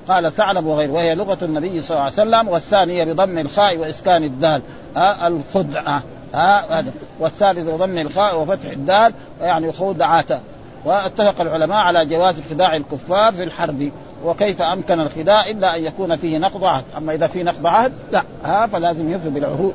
قال 0.09 0.33
ثعلب 0.33 0.67
وغيره 0.67 0.93
وهي 0.93 1.15
لغة 1.15 1.39
النبي 1.43 1.83
صلى 1.83 1.91
الله 1.91 2.03
عليه 2.03 2.13
وسلم 2.13 2.49
والثانية 2.49 3.05
بضم 3.05 3.39
الخاء 3.39 3.77
وإسكان 3.77 4.25
الدال. 4.25 4.63
ها؟ 4.97 5.29
الخدعة. 5.29 6.03
ها؟ 6.35 6.85
والثالث 7.21 7.69
بضم 7.69 7.99
الخاء 7.99 8.41
وفتح 8.41 8.71
الدال 8.71 9.15
يعني 9.41 9.73
خدعة 9.73 10.41
واتفق 10.85 11.41
العلماء 11.41 11.79
على 11.79 12.07
جواز 12.07 12.43
خداع 12.51 12.77
الكفار 12.77 13.33
في 13.33 13.43
الحرب. 13.43 13.91
وكيف 14.25 14.63
أمكن 14.63 15.01
الخداع 15.01 15.47
إلا 15.51 15.77
أن 15.77 15.85
يكون 15.85 16.17
فيه 16.17 16.39
نقض 16.39 16.65
عهد، 16.65 16.85
أما 16.97 17.15
إذا 17.15 17.27
في 17.27 17.43
نقض 17.43 17.67
عهد 17.67 17.93
لا. 18.13 18.23
ها 18.45 18.67
فلازم 18.67 19.11
يوفي 19.11 19.31
بالعهود. 19.31 19.75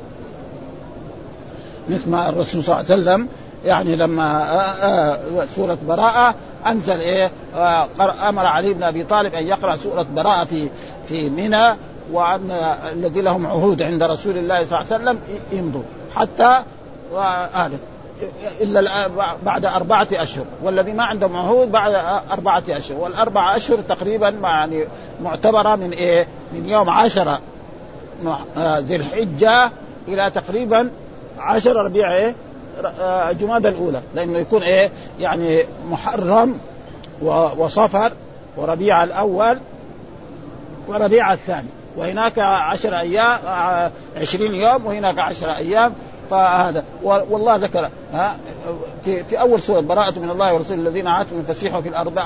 مثل 1.88 2.10
ما 2.10 2.28
الرسول 2.28 2.64
صلى 2.64 2.80
الله 2.80 2.92
عليه 2.92 3.02
وسلم 3.02 3.28
يعني 3.64 3.96
لما 3.96 4.42
آآ 4.42 5.18
آآ 5.40 5.46
سورة 5.56 5.78
براءة 5.88 6.34
أنزل 6.66 7.00
إيه؟ 7.00 7.30
أمر 8.28 8.46
علي 8.46 8.74
بن 8.74 8.82
أبي 8.82 9.04
طالب 9.04 9.34
أن 9.34 9.46
يقرأ 9.46 9.76
سورة 9.76 10.06
براءة 10.16 10.44
في 10.44 10.68
في 11.06 11.30
منى 11.30 11.76
وأن 12.12 12.50
الذي 12.92 13.20
لهم 13.20 13.46
عهود 13.46 13.82
عند 13.82 14.02
رسول 14.02 14.38
الله 14.38 14.66
صلى 14.66 14.80
الله 14.80 14.92
عليه 14.92 15.04
وسلم 15.04 15.18
يمضوا 15.52 15.82
حتى 16.14 16.62
هذا 17.52 17.78
إلا 18.60 19.08
بعد 19.42 19.64
أربعة 19.64 20.08
أشهر. 20.12 20.44
والذي 20.62 20.92
ما 20.92 21.04
عندهم 21.04 21.36
عهود 21.36 21.70
بعد 21.70 21.94
أربعة 22.30 22.62
أشهر. 22.70 22.98
والأربعة 22.98 23.56
أشهر 23.56 23.78
تقريبا 23.78 24.28
يعني 24.28 24.84
معتبرة 25.22 25.76
من 25.76 25.92
إيه؟ 25.92 26.26
من 26.52 26.68
يوم 26.68 26.90
عشرة 26.90 27.40
ذي 28.58 28.96
الحجة 28.96 29.70
إلى 30.08 30.30
تقريبا 30.30 30.90
عشر 31.38 31.76
ربيع 31.76 32.16
إيه؟ 32.16 32.34
آه، 33.00 33.32
جماد 33.32 33.66
الأولى. 33.66 34.00
لأنه 34.14 34.38
يكون 34.38 34.62
إيه؟ 34.62 34.90
يعني 35.20 35.64
محرم 35.90 36.58
وصفر 37.56 38.12
وربيع 38.56 39.04
الأول 39.04 39.58
وربيع 40.88 41.32
الثاني. 41.32 41.68
وهناك 41.96 42.38
عشر 42.38 42.98
أيام 42.98 43.38
آه، 43.46 43.90
عشرين 44.16 44.54
يوم 44.54 44.86
وهناك 44.86 45.18
عشر 45.18 45.50
أيام 45.50 45.92
فهذا 46.30 46.84
والله 47.02 47.56
ذكر 47.56 47.88
ها 48.12 48.36
في, 49.02 49.24
في 49.24 49.40
أول 49.40 49.62
سورة 49.62 49.80
براءة 49.80 50.18
من 50.18 50.30
الله 50.30 50.54
ورسوله 50.54 50.80
الذين 50.80 51.06
عاتوا 51.06 51.42
فسيحوا 51.48 51.80
في 51.80 51.88
الأرض 51.88 52.18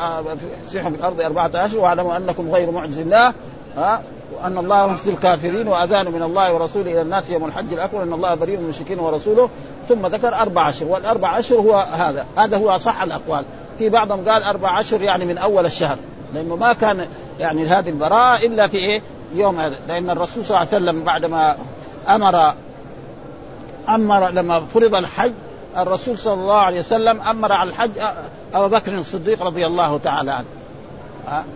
فسيحوا 0.66 0.90
في 0.90 0.96
الأرض 0.96 1.20
أربعة 1.20 1.50
أشهر 1.54 1.80
واعلموا 1.80 2.16
أنكم 2.16 2.50
غير 2.50 2.70
معجز 2.70 2.98
الله 2.98 3.32
ها 3.76 4.02
وأن 4.42 4.58
الله 4.58 4.86
مفتي 4.86 5.10
الكافرين 5.10 5.68
وأذان 5.68 6.12
من 6.12 6.22
الله 6.22 6.54
ورسوله 6.54 6.92
إلى 6.92 7.02
الناس 7.02 7.30
يوم 7.30 7.44
الحج 7.44 7.72
الأكبر 7.72 8.02
ان 8.02 8.12
الله 8.12 8.34
بريء 8.34 8.56
من 8.56 8.64
المشركين 8.64 8.98
ورسوله. 8.98 9.48
ثم 9.88 10.06
ذكر 10.06 10.34
أربع 10.34 10.68
أشهر 10.68 10.88
والأربع 10.88 11.38
أشهر 11.38 11.58
هو 11.58 11.74
هذا. 11.74 12.26
هذا 12.36 12.56
هو 12.56 12.70
أصح 12.70 13.02
الأقوال. 13.02 13.44
في 13.78 13.88
بعضهم 13.88 14.28
قال 14.28 14.42
أربع 14.42 14.80
أشهر 14.80 15.02
يعني 15.02 15.24
من 15.24 15.38
أول 15.38 15.66
الشهر 15.66 15.96
لأنه 16.34 16.56
ما 16.56 16.72
كان 16.72 17.06
يعني 17.40 17.66
هذه 17.66 17.88
البراءة 17.88 18.46
إلا 18.46 18.66
في 18.68 18.76
إيه؟ 18.76 19.02
يوم 19.34 19.60
هذا. 19.60 19.76
لأن 19.88 20.10
الرسول 20.10 20.44
صلى 20.44 20.56
الله 20.56 20.74
عليه 20.74 20.84
وسلم 20.84 21.04
بعدما 21.04 21.56
أمر 22.08 22.54
أمر 23.88 24.28
لما 24.28 24.60
فرض 24.60 24.94
الحج 24.94 25.32
الرسول 25.76 26.18
صلى 26.18 26.34
الله 26.34 26.58
عليه 26.58 26.80
وسلم 26.80 27.20
أمر 27.20 27.52
على 27.52 27.70
الحج 27.70 27.90
أبو 28.54 28.68
بكر 28.68 28.98
الصديق 28.98 29.42
رضي 29.42 29.66
الله 29.66 29.98
تعالى 30.04 30.30
عنه. 30.30 30.46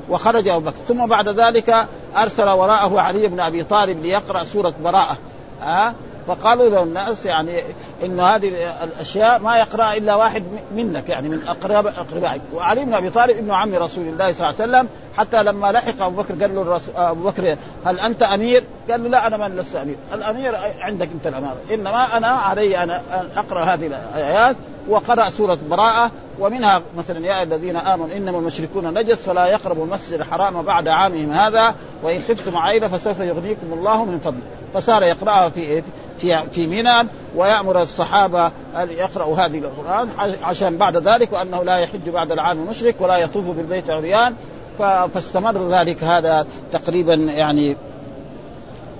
وخرج 0.08 0.48
أبو 0.48 0.60
بكر. 0.60 0.76
ثم 0.88 1.06
بعد 1.06 1.28
ذلك 1.28 1.86
أرسل 2.16 2.48
وراءه 2.48 3.00
علي 3.00 3.28
بن 3.28 3.40
أبي 3.40 3.64
طالب 3.64 4.02
ليقرأ 4.02 4.44
سورة 4.44 4.74
براءة. 4.84 5.16
ها 5.62 5.94
فقالوا 6.26 6.68
له 6.68 6.82
الناس 6.82 7.26
يعني 7.26 7.60
إن 8.04 8.20
هذه 8.20 8.52
الأشياء 8.84 9.40
ما 9.40 9.58
يقرا 9.58 9.94
إلا 9.94 10.14
واحد 10.14 10.44
منك 10.74 11.08
يعني 11.08 11.28
من 11.28 11.42
اقرب 11.48 11.86
أقربائك. 11.86 12.42
وعلي 12.54 12.84
بن 12.84 12.94
أبي 12.94 13.10
طالب 13.10 13.36
ابن 13.36 13.50
عم 13.50 13.74
رسول 13.74 14.08
الله 14.08 14.32
صلى 14.32 14.50
الله 14.50 14.62
عليه 14.62 14.72
وسلم 14.72 14.88
حتى 15.16 15.42
لما 15.42 15.72
لحق 15.72 16.02
أبو 16.02 16.22
بكر 16.22 16.34
قال 16.42 16.54
له 16.54 16.80
أبو 16.96 17.28
بكر 17.28 17.56
هل 17.84 18.00
أنت 18.00 18.22
أمير؟ 18.22 18.64
قال 18.90 19.02
له 19.02 19.08
لا 19.08 19.26
أنا 19.26 19.36
من 19.36 19.56
لست 19.56 19.76
أمير، 19.76 19.96
الأمير 20.14 20.56
عندك 20.80 21.08
أنت 21.14 21.26
الأمارة، 21.26 21.56
إنما 21.70 22.16
أنا 22.16 22.28
علي 22.28 22.82
أنا 22.82 23.02
أن 23.10 23.28
أقرأ 23.36 23.64
هذه 23.64 23.86
الآيات 23.86 24.56
وقرا 24.88 25.30
سورة 25.30 25.58
براءة 25.70 26.10
ومنها 26.38 26.82
مثلا 26.98 27.26
يا 27.26 27.42
الذين 27.42 27.76
آمنوا 27.76 28.16
إنما 28.16 28.38
المشركون 28.38 28.98
نجس 28.98 29.16
فلا 29.16 29.46
يقربوا 29.46 29.84
المسجد 29.84 30.12
الحرام 30.12 30.62
بعد 30.62 30.88
عامهم 30.88 31.30
هذا 31.30 31.74
وإن 32.02 32.22
خفتم 32.28 32.56
عائلة 32.56 32.88
فسوف 32.88 33.20
يغنيكم 33.20 33.72
الله 33.72 34.04
من 34.04 34.18
فضله. 34.18 34.40
فصار 34.74 35.02
يقرأها 35.02 35.48
في 35.48 35.82
في 36.18 36.42
في 36.52 36.66
منى 36.66 37.08
ويأمر 37.36 37.82
الصحابة 37.82 38.46
أن 38.76 38.90
يقرأوا 38.90 39.36
هذه 39.36 39.58
القرآن 39.58 40.08
عشان 40.42 40.76
بعد 40.76 40.96
ذلك 40.96 41.32
وأنه 41.32 41.62
لا 41.62 41.76
يحج 41.76 42.08
بعد 42.08 42.32
العام 42.32 42.56
مشرك 42.56 42.94
ولا 43.00 43.16
يطوف 43.18 43.50
بالبيت 43.50 43.90
عريان. 43.90 44.34
فاستمر 44.78 45.78
ذلك 45.78 46.04
هذا 46.04 46.46
تقريبا 46.72 47.14
يعني 47.14 47.76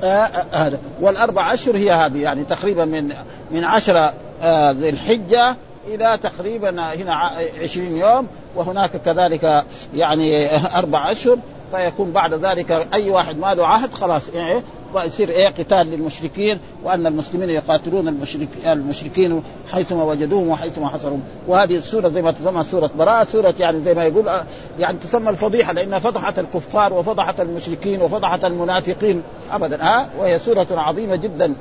آه، 0.03 0.07
آه، 0.07 0.67
هذا. 0.67 0.79
والأربع 1.01 1.55
اشهر 1.55 1.77
هي 1.77 1.93
هذه 1.93 2.23
يعني 2.23 2.45
تقريبا 2.45 2.85
من 2.85 3.13
من 3.51 3.65
عشرة 3.65 4.13
آه، 4.43 4.71
ذي 4.71 4.89
الحجة 4.89 5.57
إلى 5.87 6.19
تقريبا 6.23 6.71
هنا 6.71 7.15
عشرين 7.63 7.97
يوم. 7.97 8.27
وهناك 8.57 8.91
كذلك 9.05 9.65
يعني 9.95 10.57
أربع 10.79 11.13
اشهر 11.13 11.39
فيكون 11.73 12.13
بعد 12.13 12.35
ذلك 12.35 12.89
أي 12.95 13.11
واحد 13.11 13.39
ما 13.39 13.55
له 13.55 13.67
عهد 13.67 13.95
خلاص 13.95 14.29
يعني 14.29 14.63
ويصير 15.03 15.29
إيه 15.29 15.49
قتال 15.49 15.87
للمشركين 15.87 16.61
وأن 16.85 17.07
المسلمين 17.07 17.51
يقاتلون 17.51 18.09
المشرك 18.09 18.49
المشركين 18.67 19.43
حيثما 19.73 20.05
وجدوهم 20.05 20.49
وحيثما 20.49 20.89
حصرهم 20.89 21.23
وهذه 21.49 21.77
السورة 21.77 22.09
زي 22.09 22.23
ما 22.23 22.33
تسمى 22.33 22.65
سورة 22.65 22.91
براءة 22.99 23.25
سورة 23.25 23.55
يعني 23.59 23.85
زي 23.85 23.95
ما 23.95 24.05
يقول 24.05 24.31
يعني 24.79 24.99
تسمى 24.99 25.31
الفضيحة 25.31 25.73
لانها 25.73 25.99
فضحت 25.99 26.39
الكفار 26.39 26.93
وفضحت 26.93 27.41
المشركين 27.41 28.03
وفضحت 28.03 28.45
المنافقين 28.45 29.23
ابدا. 29.53 29.85
ها؟ 29.85 30.09
وهي 30.19 30.39
سورة 30.39 30.67
عظيمة 30.71 31.17
جدا. 31.17 31.55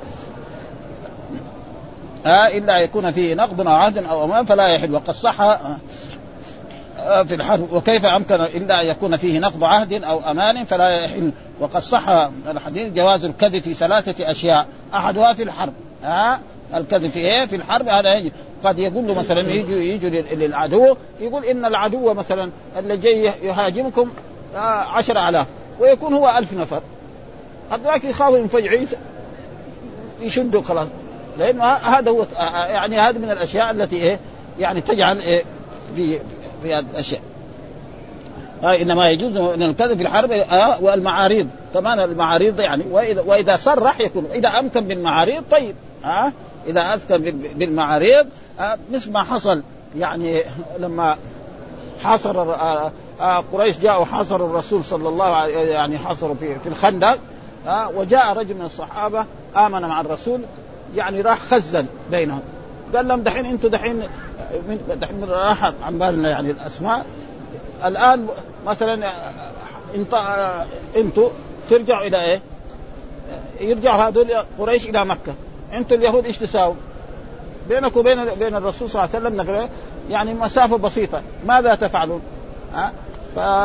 ها؟ 2.26 2.56
إلا 2.56 2.78
يكون 2.78 3.10
فيه 3.10 3.34
نقض 3.34 3.60
أو 3.60 3.74
عهد 3.74 3.98
أو 3.98 4.24
أمان 4.24 4.44
فلا 4.44 4.66
يحل. 4.68 4.94
وقد 4.94 5.10
صح 5.10 5.58
في 7.06 7.34
الحرب 7.34 7.72
وكيف 7.72 8.06
أمكن 8.06 8.34
إلا 8.34 8.82
أن 8.82 8.86
يكون 8.86 9.16
فيه 9.16 9.38
نقض 9.38 9.64
عهد 9.64 10.04
أو 10.04 10.20
أمان 10.30 10.64
فلا 10.64 10.88
يحل. 10.88 11.30
وقد 11.60 11.80
صح 11.82 12.08
الحديث 12.50 12.92
جواز 12.92 13.24
الكذب 13.24 13.62
في 13.62 13.74
ثلاثة 13.74 14.30
أشياء. 14.30 14.66
أحدها 14.94 15.32
في 15.32 15.42
الحرب. 15.42 15.72
ها؟ 16.04 16.40
الكذب 16.74 17.10
في 17.10 17.18
إيه؟ 17.18 17.46
في 17.46 17.56
الحرب 17.56 17.88
هذا 17.88 18.14
يجي. 18.14 18.32
قد 18.64 18.78
يقول 18.78 19.06
له 19.06 19.14
مثلا 19.14 19.52
يجوا 19.52 19.76
يجوا 19.76 20.10
للعدو 20.10 20.96
يقول 21.20 21.44
إن 21.44 21.64
العدو 21.64 22.14
مثلا 22.14 22.50
اللي 22.78 22.96
جاي 22.96 23.32
يهاجمكم 23.42 24.10
عشر 24.56 25.28
آلاف. 25.28 25.46
ويكون 25.80 26.14
هو 26.14 26.34
ألف 26.38 26.52
نفر. 26.52 26.82
هذاك 27.70 28.04
يخافوا 28.04 28.38
ينفجعوا 28.38 28.86
يشدوا 30.22 30.62
خلاص. 30.62 30.88
لأنه 31.38 31.64
هذا 31.64 32.10
هو 32.10 32.26
يعني 32.68 32.98
هذه 32.98 33.18
من 33.18 33.30
الأشياء 33.30 33.70
التي 33.70 33.96
إيه؟ 33.96 34.18
يعني 34.58 34.80
تجعل 34.80 35.18
إيه؟ 35.18 35.44
في 35.96 36.20
في 36.62 36.74
هذه 36.74 36.84
الأشياء. 36.90 37.20
آه 38.64 38.74
إنما 38.82 39.10
يجوز 39.10 39.36
إن 39.36 39.62
الكذب 39.62 39.96
في 39.96 40.02
الحرب 40.02 40.30
آه 40.30 40.82
والمعاريض. 40.82 41.48
كمان 41.74 42.00
المعاريض 42.00 42.60
يعني؟ 42.60 42.84
واذا 42.90 43.20
وإذا 43.20 43.56
صرح 43.56 44.00
يكون 44.00 44.26
إذا 44.34 44.48
أمكن 44.48 44.80
بالمعاريض 44.80 45.44
طيب. 45.50 45.74
آه 46.04 46.32
إذا 46.66 46.80
أمكن 46.80 47.38
بالمعاريض 47.54 48.26
آه 48.60 48.78
مثل 48.92 49.12
ما 49.12 49.24
حصل 49.24 49.62
يعني 49.98 50.42
لما 50.78 51.16
حاصر 52.02 52.40
آه 52.40 52.92
آه 53.20 53.44
قريش 53.52 53.78
جاءوا 53.78 54.04
حاصروا 54.04 54.48
الرسول 54.48 54.84
صلى 54.84 55.08
الله 55.08 55.24
عليه 55.24 55.56
يعني 55.58 55.98
حاصروا 55.98 56.34
في 56.34 56.58
في 56.58 56.68
الخندق. 56.68 57.18
آه 57.66 57.90
وجاء 57.96 58.32
رجل 58.32 58.54
من 58.54 58.64
الصحابة 58.64 59.24
آمن 59.56 59.80
مع 59.82 60.00
الرسول 60.00 60.40
يعني 60.96 61.20
راح 61.20 61.38
خزن 61.38 61.86
بينهم. 62.10 62.40
قال 62.94 63.08
لهم 63.08 63.22
دحين 63.22 63.44
أنتم 63.44 63.68
دحين 63.68 64.02
دحين 65.00 65.24
راح 65.24 65.72
عن 65.86 65.98
بالنا 65.98 66.30
يعني 66.30 66.50
الأسماء 66.50 67.06
الآن 67.84 68.26
مثلا 68.66 69.12
انت 69.94 70.14
أنتم 70.96 71.28
ترجعوا 71.70 72.06
إلى 72.06 72.24
إيه؟ 72.24 72.40
يرجعوا 73.60 74.02
هذول 74.02 74.28
قريش 74.58 74.88
إلى 74.88 75.04
مكة 75.04 75.34
أنتم 75.72 75.96
اليهود 75.96 76.24
إيش 76.24 76.38
تساووا؟ 76.38 76.74
بينك 77.68 77.96
وبين 77.96 78.24
بين 78.24 78.56
الرسول 78.56 78.90
صلى 78.90 79.04
الله 79.04 79.16
عليه 79.16 79.40
وسلم 79.40 79.68
يعني 80.10 80.34
مسافة 80.34 80.76
بسيطة 80.78 81.22
ماذا 81.46 81.74
تفعلون؟ 81.74 82.20
ها؟ 82.74 82.92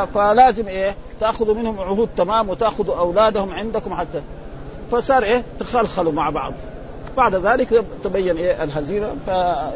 فلازم 0.05 0.67
إيه؟ 0.67 0.95
تأخذوا 1.19 1.55
منهم 1.55 1.79
عهود 1.79 2.09
تمام 2.17 2.49
وتأخذوا 2.49 2.99
أولادهم 2.99 3.51
عندكم 3.51 3.93
حتى 3.93 4.21
فصار 4.91 5.23
إيه؟ 5.23 5.43
تخلخلوا 5.59 6.11
مع 6.11 6.29
بعض 6.29 6.53
بعد 7.17 7.35
ذلك 7.35 7.83
تبين 8.03 8.37
إيه 8.37 8.63
الهزيمة 8.63 9.07
ف... 9.27 9.29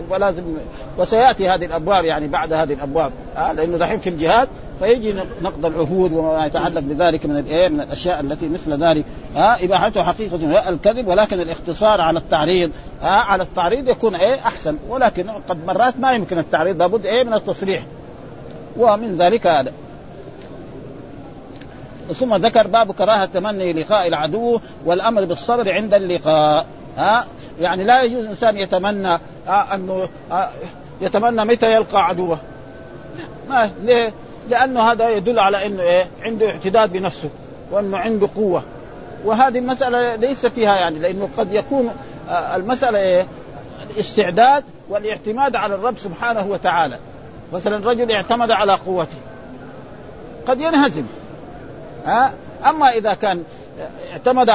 ولازم 0.10 0.43
وسيأتي 0.98 1.50
هذه 1.50 1.65
الأبواب 1.65 2.06
يعني 2.06 2.28
بعد 2.28 2.54
هذه 2.54 2.74
الأبواب. 2.74 3.12
آه 3.38 3.52
لأنه 3.52 3.78
دحين 3.78 4.00
في 4.00 4.10
الجهاد 4.10 4.48
فيجي 4.80 5.15
نقض 5.41 5.65
العهود 5.65 6.13
وما 6.13 6.45
يتعلق 6.45 6.80
بذلك 6.80 7.26
من 7.26 7.38
الايه 7.38 7.67
من 7.67 7.82
الأشياء 7.82 8.19
التي 8.19 8.50
مثل 8.50 8.84
ذلك. 8.84 9.06
آه 9.36 9.39
إباحته 9.39 10.04
حقيقة 10.04 10.69
الكذب 10.69 11.08
ولكن 11.08 11.39
الاختصار 11.39 12.02
على 12.02 12.19
التعريض. 12.19 12.71
آه 13.02 13.06
على 13.06 13.43
التعريض 13.43 13.89
يكون 13.89 14.15
إيه 14.15 14.36
أحسن. 14.36 14.78
ولكن 14.89 15.30
قد 15.30 15.65
مرات 15.65 15.93
ما 16.00 16.13
يمكن 16.13 16.39
التعريض 16.39 16.82
لابد 16.82 17.06
إيه 17.06 17.24
من 17.24 17.34
التصريح. 17.34 17.84
ومن 18.78 19.17
ذلك 19.17 19.48
هذا. 19.48 19.71
ثم 22.19 22.36
ذكر 22.36 22.67
باب 22.67 22.91
كراهة 22.91 23.26
تمني 23.26 23.74
لقاء 23.74 24.08
العدو 24.08 24.60
والأمر 24.86 25.26
بالصبر 25.26 25.71
عند 25.71 25.93
اللقاء. 25.93 26.65
ها؟ 26.97 27.25
يعني 27.60 27.84
لا 27.84 28.03
يجوز 28.03 28.23
الإنسان 28.23 28.58
يتمنى 28.58 29.19
أنه 29.47 30.08
يتمنى 31.01 31.45
متى 31.45 31.73
يلقى 31.73 32.05
عدوه. 32.05 32.38
ما 33.49 33.71
ليه؟ 33.84 34.13
لأنه 34.49 34.91
هذا 34.91 35.10
يدل 35.10 35.39
على 35.39 35.65
إنه 35.65 35.84
إيه؟ 35.84 36.08
عنده 36.21 36.49
اعتداد 36.49 36.93
بنفسه 36.93 37.29
وأنه 37.71 37.97
عنده 37.97 38.29
قوة. 38.36 38.63
وهذه 39.25 39.60
المسألة 39.60 40.15
ليس 40.15 40.45
فيها 40.45 40.75
يعني 40.75 40.99
لأنه 40.99 41.29
قد 41.38 41.53
يكون 41.53 41.89
المسألة 42.29 42.99
إيه؟ 42.99 43.27
الاستعداد 43.89 44.63
والاعتماد 44.89 45.55
على 45.55 45.75
الرب 45.75 45.97
سبحانه 45.97 46.47
وتعالى. 46.47 46.97
مثلا 47.53 47.89
رجل 47.89 48.12
اعتمد 48.12 48.51
على 48.51 48.73
قوته 48.73 49.17
قد 50.47 50.62
ينهزم 50.62 51.05
ها؟ 52.05 52.34
أما 52.65 52.89
إذا 52.89 53.13
كان 53.13 53.43
اعتمد 54.12 54.49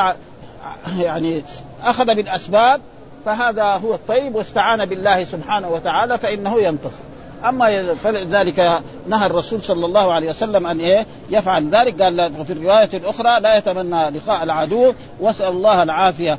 يعني 0.99 1.43
أخذ 1.85 2.05
بالأسباب 2.05 2.81
فهذا 3.25 3.65
هو 3.65 3.95
الطيب 3.95 4.35
واستعان 4.35 4.85
بالله 4.85 5.25
سبحانه 5.25 5.69
وتعالى 5.69 6.19
فإنه 6.19 6.59
ينتصر. 6.59 7.03
أما 7.45 7.95
فلذلك 7.95 8.81
نهى 9.09 9.27
الرسول 9.27 9.63
صلى 9.63 9.87
الله 9.87 10.13
عليه 10.13 10.31
وسلم 10.31 10.67
أن 10.67 10.81
إيه؟ 10.81 11.07
يفعل 11.31 11.71
ذلك. 11.71 12.03
قال 12.03 12.45
في 12.47 12.53
الرواية 12.53 12.91
الأخرى 12.95 13.41
لا 13.41 13.57
يتمنى 13.57 14.11
لقاء 14.11 14.43
العدو 14.43 14.93
وأسأل 15.21 15.49
الله 15.49 15.83
العافية. 15.83 16.39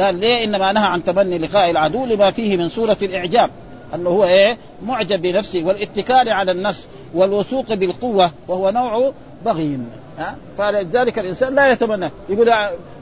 قال 0.00 0.14
ليه؟ 0.14 0.44
إنما 0.44 0.72
نهى 0.72 0.86
عن 0.86 1.04
تمني 1.04 1.38
لقاء 1.38 1.70
العدو 1.70 2.06
لما 2.06 2.30
فيه 2.30 2.56
من 2.56 2.68
صوره 2.68 2.96
الإعجاب 3.02 3.50
أنه 3.94 4.10
هو 4.10 4.24
إيه؟ 4.24 4.58
معجب 4.82 5.22
بنفسه 5.22 5.64
والاتكال 5.64 6.28
على 6.28 6.52
النفس 6.52 6.84
والوثوق 7.14 7.74
بالقوة 7.74 8.30
وهو 8.48 8.70
نوع 8.70 9.12
بغي. 9.44 9.78
ها؟ 10.20 10.36
فلذلك 10.58 11.18
الإنسان 11.18 11.54
لا 11.54 11.72
يتمنى. 11.72 12.10
يقول 12.28 12.52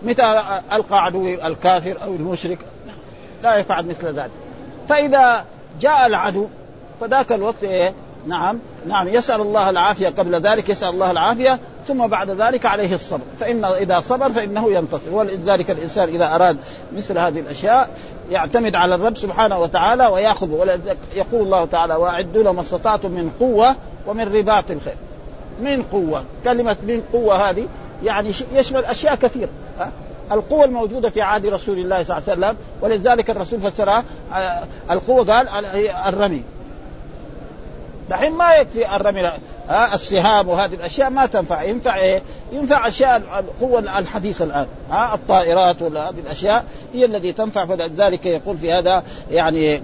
متى 0.03 0.43
ألقى 0.73 1.05
عدوي 1.05 1.47
الكافر 1.47 1.97
أو 2.05 2.15
المشرك؟ 2.15 2.59
لا 3.43 3.57
يفعل 3.57 3.87
مثل 3.87 4.07
ذلك. 4.07 4.31
فإذا 4.89 5.45
جاء 5.81 6.07
العدو 6.07 6.47
فذاك 7.01 7.33
الوقت 7.33 7.63
إيه؟ 7.63 7.93
نعم 8.27 8.59
نعم 8.87 9.09
يسأل 9.09 9.41
الله 9.41 9.71
العافية 9.71 10.09
قبل 10.09 10.41
ذلك 10.41 10.69
يسأل 10.69 10.89
الله 10.89 11.11
العافية 11.11 11.59
ثم 11.89 12.07
بعد 12.07 12.31
ذلك 12.31 12.67
عليه 12.67 12.95
الصبر. 12.95 13.25
فإن 13.41 13.65
إذا 13.65 14.01
صبر 14.01 14.33
فإنه 14.33 14.73
ينتصر. 14.73 15.11
ولذلك 15.13 15.71
الإنسان 15.71 16.09
إذا 16.09 16.35
أراد 16.35 16.57
مثل 16.97 17.19
هذه 17.19 17.41
الأشياء 17.41 17.91
يعتمد 18.31 18.75
على 18.75 18.95
الرب 18.95 19.17
سبحانه 19.17 19.59
وتعالى 19.59 20.07
ويأخذ. 20.07 20.79
يقول 21.17 21.43
الله 21.43 21.65
تعالى 21.65 21.95
وأعدوا 21.95 22.43
لهم 22.43 22.57
ما 22.57 22.63
استطعتم 22.63 23.11
من 23.11 23.31
قوة 23.41 23.77
ومن 24.07 24.35
رباط 24.35 24.71
الخير. 24.71 24.97
من 25.61 25.83
قوة 25.83 26.25
كلمة 26.45 26.77
من 26.83 27.03
قوة 27.13 27.51
هذه 27.51 27.67
يعني 28.05 28.33
يشمل 28.55 28.85
أشياء 28.85 29.15
كثيرة 29.15 29.49
القوة 30.33 30.65
الموجودة 30.65 31.11
في 31.11 31.23
عهد 31.23 31.47
رسول 31.47 31.79
الله 31.79 32.03
صلى 32.03 32.19
الله 32.19 32.31
عليه 32.31 32.39
وسلم 32.39 32.57
ولذلك 32.81 33.31
الرسول 33.31 33.61
فسرها 33.61 34.05
آه، 34.35 34.63
القوة 34.91 35.35
قال 35.35 35.49
الرمي. 36.07 36.43
دحين 38.11 38.33
ما 38.33 38.55
يكفي 38.55 38.97
الرمي 38.97 39.21
ها؟ 39.69 39.95
السهام 39.95 40.49
وهذه 40.49 40.75
الأشياء 40.75 41.11
ما 41.11 41.27
تنفع. 41.27 41.63
ينفع 41.63 41.97
إيه؟ 41.97 42.23
ينفع 42.53 42.89
أشياء 42.89 43.23
القوه 43.39 43.99
الحديثه 43.99 44.45
الآن 44.45 44.67
ها؟ 44.91 45.15
الطائرات 45.15 45.83
ولا 45.83 46.09
هذه 46.09 46.19
الأشياء 46.19 46.65
هي 46.95 47.05
التي 47.05 47.33
تنفع 47.33 47.65
فلذلك 47.65 48.27
يقول 48.27 48.59
في 48.59 48.73
هذا 48.73 49.03
يعني 49.31 49.83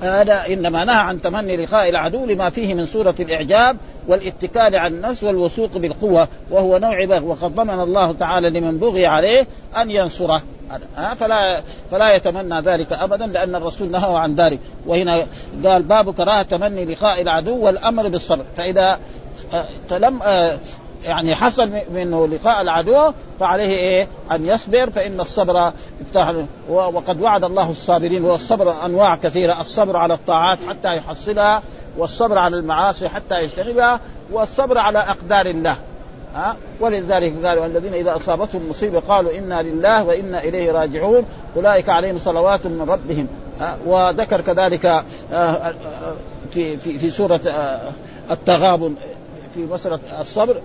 هذا 0.00 0.46
إنما 0.46 0.84
نهى 0.84 0.96
عن 0.96 1.22
تمني 1.22 1.56
لقاء 1.56 1.88
العدو 1.88 2.26
لما 2.26 2.50
فيه 2.50 2.74
من 2.74 2.86
صوره 2.86 3.14
الإعجاب 3.20 3.76
والاتكال 4.08 4.76
على 4.76 4.94
النفس 4.94 5.24
والوثوق 5.24 5.78
بالقوة 5.78 6.28
وهو 6.50 6.78
نوع 6.78 7.04
بغي 7.04 7.24
وقد 7.24 7.54
ضمن 7.54 7.80
الله 7.80 8.12
تعالى 8.12 8.50
لمن 8.50 8.78
بغي 8.78 9.06
عليه 9.06 9.46
أن 9.76 9.90
ينصره. 9.90 10.42
فلا 11.16 11.62
فلا 11.90 12.14
يتمنى 12.14 12.60
ذلك 12.60 12.92
ابدا 12.92 13.26
لأن 13.26 13.54
الرسول 13.54 13.90
نهى 13.90 14.16
عن 14.16 14.34
ذلك. 14.34 14.58
وهنا 14.86 15.26
قال 15.64 15.82
باب 15.82 16.14
كراهة 16.14 16.42
تمني 16.42 16.84
لقاء 16.84 17.22
العدو 17.22 17.64
والأمر 17.64 18.08
بالصبر. 18.08 18.44
فإذا 18.56 18.98
تلم 19.90 20.20
يعني 21.04 21.34
حصل 21.34 21.70
منه 21.94 22.26
لقاء 22.26 22.60
العدو 22.60 23.12
فعليه 23.40 23.76
إيه؟ 23.76 24.08
أن 24.32 24.46
يصبر 24.46 24.90
فإن 24.90 25.20
الصبر 25.20 25.72
يفتح 26.00 26.34
وقد 26.68 27.22
وعد 27.22 27.44
الله 27.44 27.70
الصابرين 27.70 28.24
والصبر 28.24 28.84
أنواع 28.84 29.16
كثيرة، 29.16 29.60
الصبر 29.60 29.96
على 29.96 30.14
الطاعات 30.14 30.58
حتى 30.68 30.96
يحصلها، 30.96 31.62
والصبر 31.98 32.38
على 32.38 32.56
المعاصي 32.56 33.08
حتى 33.08 33.44
يجتنبها، 33.44 34.00
والصبر 34.32 34.78
على 34.78 34.98
أقدار 34.98 35.46
الله. 35.46 35.76
ها؟ 36.34 36.56
ولذلك 36.80 37.46
قالوا 37.46 37.66
الذين 37.66 37.94
إذا 37.94 38.16
أصابتهم 38.16 38.70
مصيبة 38.70 39.00
قالوا 39.00 39.38
إنا 39.38 39.62
لله 39.62 40.04
وإنا 40.04 40.44
إليه 40.44 40.72
راجعون 40.72 41.24
أولئك 41.56 41.88
عليهم 41.88 42.18
صلوات 42.18 42.66
من 42.66 42.86
ربهم. 42.90 43.28
ها؟ 43.60 43.78
وذكر 43.86 44.40
كذلك 44.40 44.86
آه، 44.86 45.04
آه، 45.32 45.74
في 46.52 46.76
في 46.76 46.98
في 46.98 47.10
سورة 47.10 47.40
آه، 47.46 47.80
التغابن 48.30 48.94
في 49.54 49.60
مسألة 49.60 49.98
الصبر. 50.20 50.56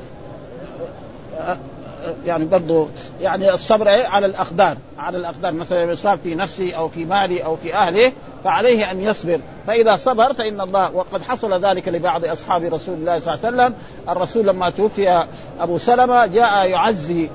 يعني 2.26 2.46
برضه 2.46 2.88
يعني 3.22 3.54
الصبر 3.54 3.90
إيه؟ 3.90 4.08
على 4.08 4.26
الأقدار 4.26 4.78
على 5.00 5.18
الأقدار. 5.18 5.52
مثلا 5.52 5.92
يصاب 5.92 6.20
في 6.24 6.36
نفسه 6.36 6.74
أو 6.74 6.90
في 6.90 7.06
ماله 7.06 7.42
أو 7.42 7.56
في 7.56 7.76
اهله 7.76 8.12
فعليه 8.44 8.92
أن 8.92 9.02
يصبر. 9.02 9.40
فإذا 9.68 9.96
صبر 9.96 10.34
فإن 10.34 10.62
الله 10.62 10.96
وقد 10.96 11.22
حصل 11.22 11.66
ذلك 11.66 11.88
لبعض 11.88 12.26
أصحاب 12.26 12.64
رسول 12.64 12.96
الله 12.96 13.20
صلى 13.20 13.34
الله 13.34 13.46
عليه 13.46 13.56
وسلم. 13.56 13.74
الرسول 14.10 14.48
لما 14.48 14.70
توفي 14.70 15.26
أبو 15.60 15.78
سلمة 15.78 16.26
جاء 16.26 16.70
يعزي 16.70 17.30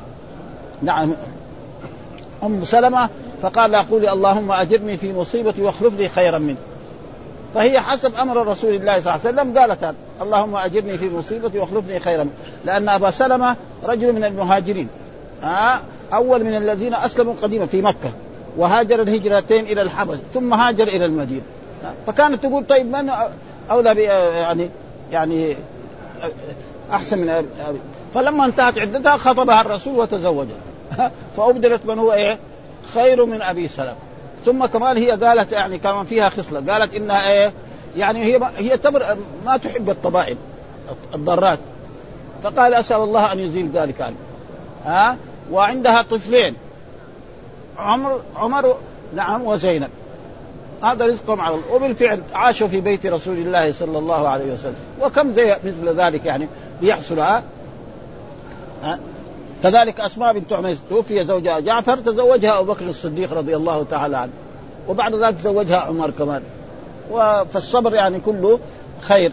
نعم 0.83 1.15
أم 2.43 2.65
سلمة 2.65 3.09
فقال 3.43 3.75
أقول 3.75 4.09
اللهم 4.09 4.53
أجرني 4.53 4.97
في 4.97 5.13
مصيبتي 5.13 5.63
واخلف 5.63 5.95
لي 5.99 6.09
خيرا 6.09 6.39
منه. 6.39 6.57
فهي 7.55 7.81
حسب 7.81 8.15
أمر 8.15 8.47
رسول 8.47 8.75
الله 8.75 9.01
صلى 9.01 9.15
الله 9.15 9.27
عليه 9.27 9.41
وسلم. 9.41 9.59
قالت 9.59 9.95
اللهم 10.23 10.57
أجرني 10.57 10.99
في 10.99 11.11
مصيبتي 11.11 11.59
واخلفني 11.59 12.01
خيرا. 12.01 12.29
لأن 12.65 12.89
أبا 12.89 13.11
سلمة 13.11 13.57
رجل 13.85 14.13
من 14.13 14.25
المهاجرين. 14.25 14.89
آه 15.45 15.81
أول 16.13 16.45
من 16.45 16.57
الذين 16.57 16.95
أسلموا 16.95 17.35
قديما 17.43 17.67
في 17.67 17.83
مكة. 17.83 18.11
وهاجر 18.57 19.03
الهجرتين 19.03 19.65
إلى 19.65 19.83
الحبش 19.83 20.19
ثم 20.35 20.55
هاجر 20.55 20.89
إلى 20.89 21.05
المدينة. 21.05 21.43
آه 21.85 21.93
فكانت 22.07 22.43
تقول 22.43 22.67
طيب 22.67 22.87
من 22.87 23.11
أولى 23.71 24.03
يعني 24.03 24.71
يعني 25.13 25.57
أحسن 26.93 27.19
من 27.19 27.29
أبي. 27.29 27.79
فلما 28.15 28.45
انتهت 28.45 28.79
عدتها 28.79 29.17
خطبها 29.17 29.61
الرسول 29.61 29.99
وتزوجها. 29.99 30.61
فأبدلت 31.37 31.87
من 31.87 31.99
هو 31.99 32.13
إيه؟ 32.13 32.39
خير 32.95 33.25
من 33.27 33.43
أبي 33.43 33.69
سلمة. 33.69 34.10
ثم 34.45 34.67
كمان 34.67 34.97
هي 34.97 35.11
قالت 35.11 35.53
يعني 35.53 35.79
كمان 35.79 36.05
فيها 36.05 36.29
خصلة. 36.29 36.73
قالت 36.73 36.95
إنها 36.95 37.31
إيه؟ 37.31 37.53
يعني 37.97 38.25
هي 38.25 38.41
هي 38.57 38.77
تمر 38.77 39.17
ما 39.47 39.57
تحب 39.57 39.91
الطبائع 39.91 40.37
الضارات. 41.15 41.59
فقال 42.43 42.75
أسأل 42.75 42.97
الله 42.97 43.33
أن 43.33 43.39
يزيل 43.39 43.71
ذلك 43.71 44.01
عنه. 44.01 44.17
ها؟ 44.85 45.17
وعندها 45.53 46.03
طفلين 46.03 46.55
عمر 47.79 48.21
عمر 48.37 48.77
نعم 49.15 49.43
وزينب. 49.43 49.91
هذا 50.83 51.07
رزقهم 51.07 51.41
على 51.41 51.55
الله. 51.55 51.73
وبالفعل 51.73 52.23
عاشوا 52.35 52.69
في 52.69 52.81
بيت 52.81 53.07
رسول 53.07 53.37
الله 53.39 53.73
صلى 53.73 53.99
الله 53.99 54.29
عليه 54.29 54.53
وسلم. 54.53 54.77
وكم 55.01 55.33
زي 55.33 55.57
مثل 55.65 56.01
ذلك 56.01 56.25
يعني 56.25 56.49
بيحصل 56.81 57.19
ها؟ 57.19 57.43
كذلك 59.63 60.01
أسماء 60.01 60.33
بنت 60.33 60.53
عميس 60.53 60.79
توفي 60.91 61.25
زوجها 61.25 61.61
جعفر 61.61 61.97
تزوجها 61.97 62.59
أبو 62.59 62.73
بكر 62.73 62.89
الصديق 62.89 63.33
رضي 63.33 63.57
الله 63.57 63.83
تعالى 63.91 64.17
عنه. 64.17 64.33
وبعد 64.89 65.15
ذلك 65.15 65.39
زوجها 65.39 65.79
عمر 65.79 66.11
كمان. 66.11 66.43
فالصبر 67.53 67.95
يعني 67.95 68.21
كله 68.21 68.59
خير. 69.01 69.33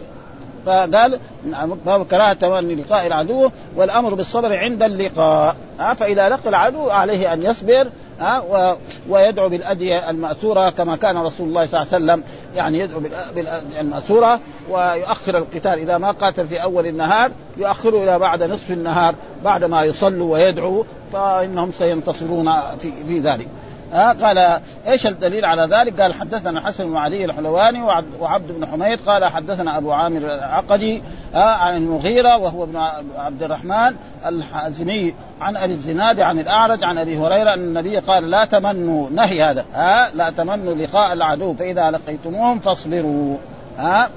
فقال 0.68 1.20
نعم 1.50 1.74
باب 1.86 2.06
كراهة 2.06 2.32
تمني 2.32 2.74
لقاء 2.74 3.06
العدو 3.06 3.50
والأمر 3.76 4.14
بالصبر 4.14 4.56
عند 4.56 4.82
اللقاء. 4.82 5.56
ها 5.78 5.94
فإذا 5.94 6.28
لقى 6.28 6.48
العدو 6.48 6.90
عليه 6.90 7.32
أن 7.32 7.42
يصبر 7.42 7.88
ها 8.20 8.76
ويدعو 9.08 9.48
بالادعيه 9.48 10.10
المأثورة 10.10 10.70
كما 10.70 10.96
كان 10.96 11.16
رسول 11.16 11.48
الله 11.48 11.66
صلى 11.66 11.82
الله 11.82 11.94
عليه 11.94 12.04
وسلم 12.04 12.22
يعني 12.56 12.78
يدعو 12.78 13.00
بالادعيه 13.34 13.80
المأثورة 13.80 14.40
ويؤخر 14.70 15.38
القتال. 15.38 15.78
إذا 15.78 15.98
ما 15.98 16.10
قاتل 16.10 16.48
في 16.48 16.62
أول 16.62 16.86
النهار 16.86 17.30
يؤخره 17.56 18.04
إلى 18.04 18.18
بعد 18.18 18.42
نصف 18.42 18.70
النهار 18.70 19.14
بعد 19.44 19.64
ما 19.64 19.84
يصلوا 19.84 20.32
ويدعوا 20.32 20.84
فإنهم 21.12 21.72
سينتصرون 21.72 22.52
في, 22.78 22.92
في 23.06 23.20
ذلك. 23.20 23.48
ها 23.92 24.12
قال 24.12 24.60
إيش 24.88 25.06
الدليل 25.06 25.44
على 25.44 25.76
ذلك؟ 25.76 26.00
قال 26.00 26.14
حدثنا 26.14 26.60
حسن 26.60 26.90
بن 26.90 26.96
علي 26.96 27.24
الحلواني 27.24 27.82
وعبد 28.20 28.52
بن 28.52 28.66
حميد 28.66 29.00
قال 29.00 29.24
حدثنا 29.24 29.78
أبو 29.78 29.92
عامر 29.92 30.34
العقدي 30.34 31.02
عن 31.34 31.76
المغيرة 31.76 32.36
وهو 32.36 32.64
ابن 32.64 32.76
عبد 33.16 33.42
الرحمن 33.42 33.94
الحازمي 34.26 35.14
عن 35.40 35.56
ابي 35.56 35.72
الزناد 35.72 36.20
عن 36.20 36.38
الأعرج 36.38 36.84
عن 36.84 36.98
أبي 36.98 37.18
هريرة 37.18 37.54
أن 37.54 37.58
النبي 37.58 37.98
قال 37.98 38.30
لا 38.30 38.44
تمنوا 38.44 39.10
نهي 39.10 39.42
هذا 39.42 39.64
ها 39.74 40.10
لا 40.14 40.30
تمنوا 40.30 40.74
لقاء 40.74 41.12
العدو 41.12 41.54
فإذا 41.54 41.90
لقيتموهم 41.90 42.58
فاصبروا 42.58 43.36
ها 43.78 44.10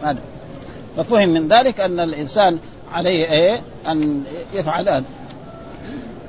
ففهم 0.98 1.30
من 1.30 1.48
ذلك 1.48 1.80
أن 1.80 2.00
الإنسان 2.00 2.60
عليه 2.94 3.32
إيه؟ 3.32 3.62
أن 3.88 4.24
يفعل 4.54 4.90
هذا. 4.90 5.04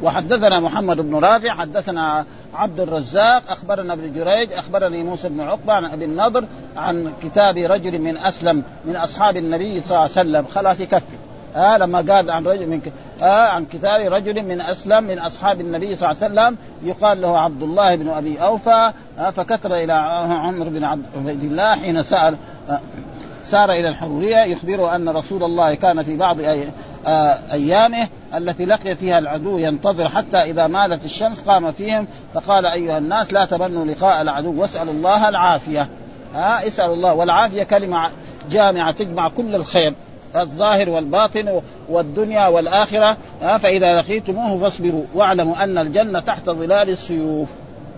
وحدثنا 0.03 0.61
محمد 0.61 1.01
بن 1.01 1.15
رافع 1.15 1.51
حدثنا 1.51 2.25
عبد 2.55 2.81
الرزاق 2.81 3.43
أخبرنا 3.49 3.93
ابن 3.93 4.13
جريج 4.13 4.53
أخبرني 4.53 5.03
موسى 5.03 5.29
بن 5.29 5.41
عقبة 5.41 5.73
عن 5.73 5.85
أبي 5.85 6.05
النضر 6.05 6.45
عن 6.77 7.13
كتاب 7.23 7.57
رجل 7.57 7.99
من 7.99 8.17
أسلم 8.17 8.63
من 8.85 8.97
أصحاب 8.97 9.37
النبي 9.37 9.81
صلى 9.81 9.91
الله 9.91 10.01
عليه 10.01 10.11
وسلم. 10.11 10.47
خلاص 10.47 10.81
يكفي. 10.81 11.17
آه 11.57 11.77
لما 11.79 11.99
قال 11.99 12.31
عن 12.31 12.47
رجل 12.47 12.67
من 12.67 12.81
ك... 12.81 12.93
آه 13.23 13.49
عن 13.49 13.65
كتاب 13.65 14.13
رجل 14.13 14.43
من 14.43 14.61
أسلم 14.61 15.05
من 15.05 15.19
أصحاب 15.19 15.61
النبي 15.61 15.97
صلى 15.97 16.11
الله 16.11 16.23
عليه 16.23 16.33
وسلم 16.33 16.59
يقال 16.83 17.21
له 17.21 17.39
عبد 17.39 17.63
الله 17.63 17.95
بن 17.97 18.09
أبي 18.09 18.43
أوفى 18.43 18.93
آه 19.19 19.31
فكتب 19.31 19.73
إلى 19.73 19.93
عمر 20.33 20.69
بن 20.69 20.85
عبد 20.85 21.05
الله 21.43 21.75
حين 21.75 22.03
سأل 22.03 22.37
آه 22.71 22.81
سار 23.45 23.73
إلى 23.73 23.89
الحرورية 23.89 24.37
يخبره 24.37 24.97
أن 24.97 25.09
رسول 25.09 25.43
الله 25.43 25.75
كان 25.75 26.03
في 26.03 26.17
بعض 26.17 26.41
آه، 27.07 27.39
أيامه 27.53 28.09
التي 28.35 28.65
لقي 28.65 28.97
فيها 28.97 29.19
العدو 29.19 29.59
ينتظر 29.59 30.09
حتى 30.09 30.37
إذا 30.37 30.67
مالت 30.67 31.05
الشمس 31.05 31.41
قام 31.41 31.73
فيهم 31.73 32.07
فقال 32.35 32.67
أيها 32.67 32.99
الناس 32.99 33.33
لا 33.33 33.45
تمنوا 33.45 33.85
لقاء 33.85 34.23
العدو 34.23 34.61
واسألوا 34.61 34.93
الله 34.93 35.29
العافية. 35.29 35.89
ها 36.35 36.67
اسألوا 36.67 36.95
الله 36.95 37.15
والعافية 37.15 37.63
كلمة 37.63 38.11
جامعة 38.51 38.91
تجمع 38.91 39.29
كل 39.29 39.55
الخير 39.55 39.95
الظاهر 40.37 40.91
والباطن 40.91 41.61
والدنيا 41.89 42.47
والآخرة. 42.47 43.17
ها 43.43 43.59
فإذا 43.59 43.95
لقيتموه 43.95 44.61
فاصبروا 44.61 45.05
واعلموا 45.15 45.65
أن 45.65 45.79
الجنة 45.79 46.21
تحت 46.21 46.51
ظلال 46.51 46.91
السيوف 46.91 47.49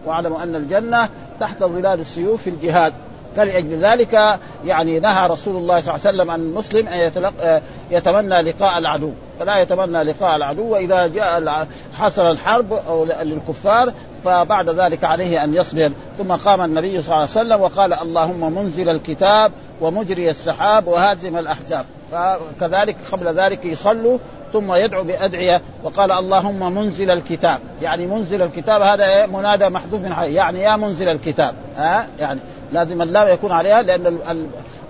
واعلموا 0.07 0.43
أن 0.43 0.55
الجنة 0.55 1.09
تحت 1.41 1.59
ظلال 1.59 2.01
السيوف 2.01 2.43
في 2.43 2.51
الجهاد. 2.51 2.93
فلأجل 3.37 3.85
ذلك 3.85 4.39
يعني 4.65 5.01
نهى 5.01 5.29
رسول 5.29 5.57
الله 5.57 5.81
صلى 5.81 5.95
الله 5.95 6.07
عليه 6.07 6.17
وسلم 6.17 6.31
عن 6.31 6.41
المسلم 6.41 6.89
أن 6.89 6.99
يتلق... 7.01 7.63
يتمنى 7.91 8.43
لقاء 8.43 8.79
العدو 8.79 9.11
فلا 9.41 9.59
يتمنى 9.59 10.03
لقاء 10.03 10.37
العدو. 10.37 10.63
وإذا 10.63 11.07
جاء 11.07 11.67
حصل 11.99 12.31
الحرب 12.31 12.73
أو 12.73 13.05
للكفار 13.05 13.93
فبعد 14.25 14.69
ذلك 14.69 15.05
عليه 15.05 15.45
أن 15.45 15.55
يصبر. 15.55 15.91
ثم 16.19 16.33
قام 16.33 16.61
النبي 16.61 17.03
صلى 17.03 17.15
الله 17.15 17.21
عليه 17.21 17.31
وسلم 17.31 17.61
وقال 17.61 17.93
اللهم 17.93 18.55
منزل 18.55 18.91
الكتاب 18.91 19.53
ومجري 19.81 20.31
السحاب 20.31 20.87
وهازم 20.87 21.37
الأحزاب. 21.37 21.87
فكذلك 22.13 22.97
قبل 23.13 23.41
ذلك 23.41 23.65
يصلوا 23.65 24.19
ثم 24.53 24.75
يدعو 24.75 25.03
بأدعية 25.03 25.63
وقال 25.83 26.13
اللهم 26.13 26.75
منزل 26.75 27.11
الكتاب. 27.11 27.59
يعني 27.83 28.07
منزل 28.07 28.43
الكتاب 28.43 28.83
هذا 28.83 29.27
منادى 29.27 29.69
محذوف 29.69 30.01
من 30.01 30.15
يعني 30.23 30.61
يا 30.61 30.77
منزل 30.77 31.09
الكتاب. 31.09 31.55
ها؟ 31.77 32.07
يعني 32.21 32.41
لازم 32.75 33.03
اللام 33.03 33.29
يكون 33.29 33.53
عليها 33.53 33.83
لأن 33.83 34.19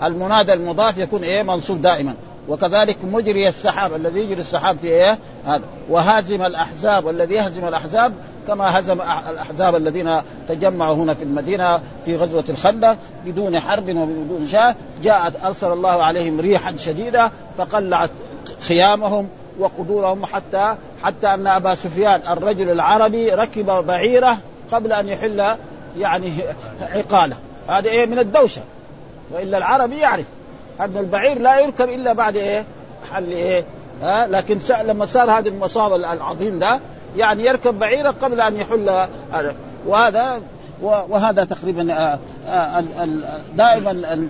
المنادى 0.05 0.53
المضاف 0.53 0.99
يكون 0.99 1.25
إيه؟ 1.25 1.43
منصوب 1.43 1.83
دائما. 1.83 2.15
وكذلك 2.49 2.97
مجري 3.05 3.49
السحاب 3.49 3.95
الذي 3.95 4.21
يجري 4.21 4.41
السحاب 4.41 4.77
في 4.77 4.87
إيه؟ 4.87 5.19
هذا. 5.47 5.63
وهازم 5.91 6.43
الأحزاب 6.43 7.05
والذي 7.05 7.35
يهزم 7.35 7.69
الأحزاب 7.69 8.13
كما 8.47 8.79
هزم 8.79 9.01
الأحزاب 9.31 9.77
الذين 9.77 10.21
تجمعوا 10.49 10.97
هنا 10.97 11.15
في 11.15 11.23
المدينة 11.23 11.81
في 12.05 12.17
غزوة 12.17 12.45
الخندق 12.49 12.99
بدون 13.27 13.61
حرب 13.61 13.89
وبدون 13.89 14.47
شاء 14.47 14.77
جاءت 15.03 15.45
أرسل 15.45 15.73
الله 15.73 16.03
عليهم 16.03 16.41
ريحا 16.41 16.77
شديدة 16.77 17.31
فقلعت 17.59 18.11
خيامهم 18.61 19.29
وقدورهم 19.59 20.27
حتى 20.27 20.75
حتى 21.03 21.35
أن 21.35 21.47
أبا 21.47 21.75
سفيان 21.75 22.21
الرجل 22.29 22.71
العربي 22.71 23.31
ركب 23.31 23.67
بعيره 23.67 24.39
قبل 24.73 24.93
أن 24.93 25.09
يحل 25.09 25.45
يعني 25.99 26.33
عقاله. 26.81 27.37
هذا 27.69 27.89
إيه؟ 27.89 28.07
من 28.07 28.19
الدوشة. 28.19 28.63
وإلا 29.31 29.59
العربي 29.59 29.99
يعرف. 29.99 30.27
أن 30.81 30.97
البعير 30.97 31.39
لا 31.39 31.61
يركب 31.61 31.89
إلا 31.89 32.13
بعد 32.13 32.37
إيه؟ 32.37 32.65
حل 33.13 33.31
إيه؟ 33.31 33.65
ها؟ 34.03 34.27
لكن 34.27 34.59
لما 34.85 35.07
صار 35.07 35.31
هذا 35.31 35.49
المصاب 35.49 35.95
العظيم 35.95 36.59
ده 36.59 36.81
يعني 37.17 37.45
يركب 37.45 37.79
بعيره 37.79 38.15
قبل 38.23 38.41
أن 38.41 38.57
يحل 38.57 39.07
هذا. 39.33 39.55
وهذا 39.87 40.41
وهذا 40.83 41.45
تقريبا 41.45 41.93
آه، 41.93 42.19
آه، 42.49 42.85
دائما 43.57 44.29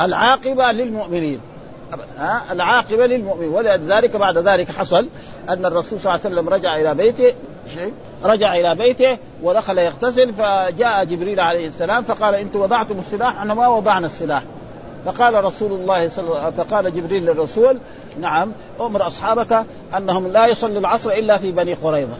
العاقبة 0.00 0.72
للمؤمنين. 0.72 1.40
العاقبة 2.50 3.06
للمؤمن 3.06 3.48
ولذلك 3.48 4.16
بعد 4.16 4.38
ذلك 4.38 4.70
حصل 4.70 5.08
أن 5.48 5.66
الرسول 5.66 6.00
صلى 6.00 6.14
الله 6.14 6.24
عليه 6.24 6.34
وسلم 6.34 6.48
رجع 6.48 6.76
إلى 6.76 6.94
بيته 6.94 7.34
رجع 8.24 8.54
إلى 8.54 8.74
بيته 8.74 9.18
ودخل 9.42 9.78
يغتسل 9.78 10.34
فجاء 10.34 11.04
جبريل 11.04 11.40
عليه 11.40 11.68
السلام 11.68 12.02
فقال 12.02 12.34
أنتم 12.34 12.60
وضعتم 12.60 12.98
السلاح 12.98 13.36
إحنا 13.36 13.54
ما 13.54 13.68
وضعنا 13.68 14.06
السلاح. 14.06 14.42
فقال 15.04 15.44
رسول 15.44 15.72
الله 15.72 16.08
صلى 16.08 16.52
فقال 16.56 16.94
جبريل 16.94 17.26
للرسول 17.26 17.78
نعم 18.20 18.52
أمر 18.80 19.06
أصحابك 19.06 19.64
أنهم 19.96 20.28
لا 20.28 20.46
يصلوا 20.46 20.80
العصر 20.80 21.10
إلا 21.10 21.38
في 21.38 21.52
بني 21.52 21.74
قريظة. 21.74 22.16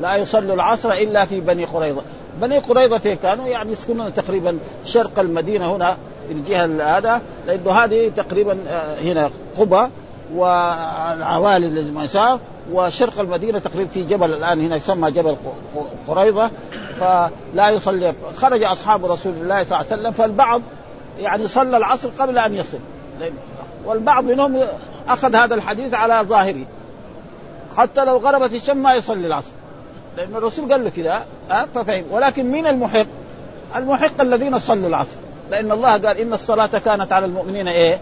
لا 0.00 0.16
يصلوا 0.16 0.54
العصر 0.54 0.92
إلا 0.92 1.24
في 1.24 1.40
بني 1.40 1.64
قريظة. 1.64 2.02
بني 2.40 2.58
قريظة 2.58 2.98
في 2.98 3.16
كانوا؟ 3.16 3.46
يعني 3.46 3.72
يسكنون 3.72 4.14
تقريبا 4.14 4.58
شرق 4.84 5.18
المدينة 5.18 5.76
هنا 5.76 5.96
الجهة 6.30 6.98
هذا 6.98 7.22
لأنه 7.46 7.70
هذه 7.70 8.12
تقريبا 8.16 8.58
آه، 8.68 9.00
هنا 9.00 9.30
قبى 9.58 9.88
والعوالي 10.34 11.66
الذي 11.66 11.90
وشرق 12.72 13.20
المدينة 13.20 13.58
تقريبا 13.58 13.90
في 13.90 14.02
جبل 14.02 14.34
الآن 14.34 14.60
هنا 14.60 14.76
يسمى 14.76 15.10
جبل 15.10 15.36
قريضه 16.08 16.50
فلا 17.00 17.70
يصلي. 17.70 18.14
خرج 18.36 18.62
أصحاب 18.62 19.04
رسول 19.04 19.32
الله 19.32 19.64
صلى 19.64 19.80
الله 19.80 19.92
عليه 19.92 20.00
وسلم 20.02 20.12
فالبعض 20.12 20.62
يعني 21.20 21.48
صلى 21.48 21.76
العصر 21.76 22.08
قبل 22.18 22.38
أن 22.38 22.54
يصل. 22.54 22.78
والبعض 23.84 24.24
منهم 24.24 24.60
أخذ 25.08 25.34
هذا 25.34 25.54
الحديث 25.54 25.94
على 25.94 26.28
ظاهره. 26.28 26.64
حتى 27.76 28.04
لو 28.04 28.16
غربت 28.16 28.54
الشمس 28.54 28.76
ما 28.76 28.94
يصلي 28.94 29.26
العصر. 29.26 29.52
لأن 30.16 30.36
الرسول 30.36 30.72
قال 30.72 30.84
له 30.84 30.90
كذا 30.90 31.26
ففهم. 31.74 32.04
ولكن 32.10 32.50
مين 32.50 32.66
المحق؟ 32.66 33.06
المحق 33.76 34.20
الذين 34.20 34.58
صلوا 34.58 34.88
العصر. 34.88 35.16
لأن 35.50 35.72
الله 35.72 35.90
قال 35.90 36.18
إن 36.18 36.32
الصلاة 36.32 36.78
كانت 36.78 37.12
على 37.12 37.26
المؤمنين 37.26 37.68
إيه؟ 37.68 38.00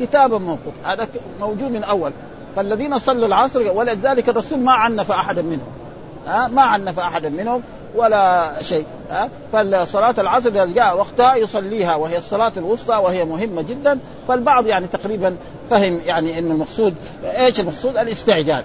كتابا 0.00 0.38
موقوت. 0.38 0.74
هذا 0.84 1.08
موجود 1.40 1.70
من 1.70 1.84
أول. 1.84 2.12
فالذين 2.56 2.98
صلوا 2.98 3.26
العصر 3.26 3.72
ولذلك 3.72 4.28
الرسول 4.28 4.58
ما 4.58 4.72
عنف 4.72 5.12
احدا 5.12 5.42
منهم. 5.42 5.66
ها؟ 6.26 6.48
ما 6.48 6.62
عنف 6.62 6.98
احدا 6.98 7.28
منهم 7.28 7.62
ولا 7.94 8.52
شيء. 8.62 8.86
ها؟ 9.10 9.28
فصلاة 9.52 10.14
العصر 10.18 10.48
إذا 10.48 10.64
جاء 10.64 10.96
وقتها 10.96 11.36
يصليها 11.36 11.94
وهي 11.94 12.18
الصلاة 12.18 12.52
الوسطى 12.56 12.96
وهي 12.96 13.24
مهمة 13.24 13.62
جدا. 13.62 13.98
فالبعض 14.28 14.66
يعني 14.66 14.86
تقريبا 14.86 15.36
فهم 15.70 16.00
يعني 16.06 16.38
انه 16.38 16.54
المقصود 16.54 16.94
إيش 17.24 17.60
المقصود؟ 17.60 17.96
الاستعجال. 17.96 18.64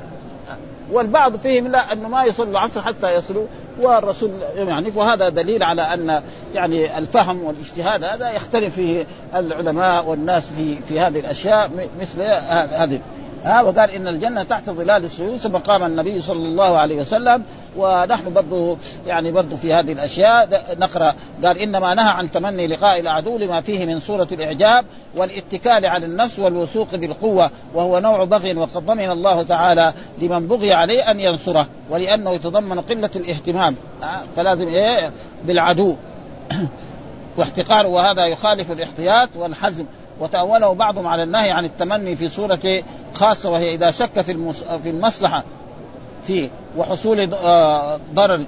والبعض 0.91 1.35
فيهم 1.37 1.67
لا 1.67 1.93
إنه 1.93 2.09
ما 2.09 2.23
يصلوا 2.23 2.51
العصر 2.51 2.81
حتى 2.81 3.15
يصلوا. 3.15 3.45
والرسول 3.81 4.31
يعني 4.55 4.91
وهذا 4.95 5.29
دليل 5.29 5.63
على 5.63 5.81
أن 5.81 6.23
يعني 6.53 6.97
الفهم 6.97 7.43
والاجتهاد 7.43 8.03
هذا 8.03 8.31
يختلف 8.31 8.75
فيه 8.75 9.05
العلماء 9.35 10.05
والناس 10.05 10.49
في 10.57 10.77
في 10.87 10.99
هذه 10.99 11.19
الأشياء 11.19 11.71
مثل 12.01 12.21
هذه. 12.73 12.99
ها 13.43 13.61
وقال 13.61 13.91
إن 13.91 14.07
الجنة 14.07 14.43
تحت 14.43 14.69
ظلال 14.69 15.05
السيوف 15.05 15.41
ثم 15.41 15.57
قام 15.57 15.83
النبي 15.83 16.21
صلى 16.21 16.47
الله 16.47 16.77
عليه 16.77 17.01
وسلم 17.01 17.43
ونحن 17.77 18.33
برضه 18.33 18.77
يعني 19.07 19.31
برضه 19.31 19.55
في 19.55 19.73
هذه 19.73 19.91
الأشياء 19.91 20.65
نقرأ. 20.79 21.15
قال 21.45 21.57
إنما 21.57 21.93
نهى 21.93 22.09
عن 22.09 22.31
تمني 22.31 22.67
لقاء 22.67 22.99
العدو 22.99 23.37
لما 23.37 23.61
فيه 23.61 23.85
من 23.85 23.99
صوره 23.99 24.27
الإعجاب 24.31 24.85
والاتكال 25.15 25.85
على 25.85 26.05
النفس 26.05 26.39
والوثوق 26.39 26.95
بالقوة 26.95 27.51
وهو 27.73 27.99
نوع 27.99 28.23
بغي 28.23 28.53
وقد 28.53 28.85
ضمن 28.85 29.11
الله 29.11 29.43
تعالى 29.43 29.93
لمن 30.21 30.47
بغي 30.47 30.73
عليه 30.73 31.11
أن 31.11 31.19
ينصره 31.19 31.67
ولأنه 31.89 32.31
يتضمن 32.31 32.79
قلة 32.79 33.09
الاهتمام. 33.15 33.75
فلازم 34.35 34.67
إيه؟ 34.67 35.11
بالعدو. 35.43 35.95
واحتقاره 37.37 37.87
وهذا 37.87 38.25
يخالف 38.25 38.71
الاحتياط 38.71 39.29
والحزم. 39.35 39.85
وتأوله 40.19 40.73
بعضهم 40.73 41.07
على 41.07 41.23
النهي 41.23 41.51
عن 41.51 41.65
التمني 41.65 42.15
في 42.15 42.29
صورة 42.29 42.83
خاصة 43.13 43.49
وهي 43.49 43.73
إذا 43.75 43.91
شك 43.91 44.21
في 44.21 44.53
في 44.83 44.89
المصلحة 44.89 45.43
فيه 46.27 46.49
وحصول 46.77 47.33
آه، 47.33 47.99
ضرر 48.13 48.41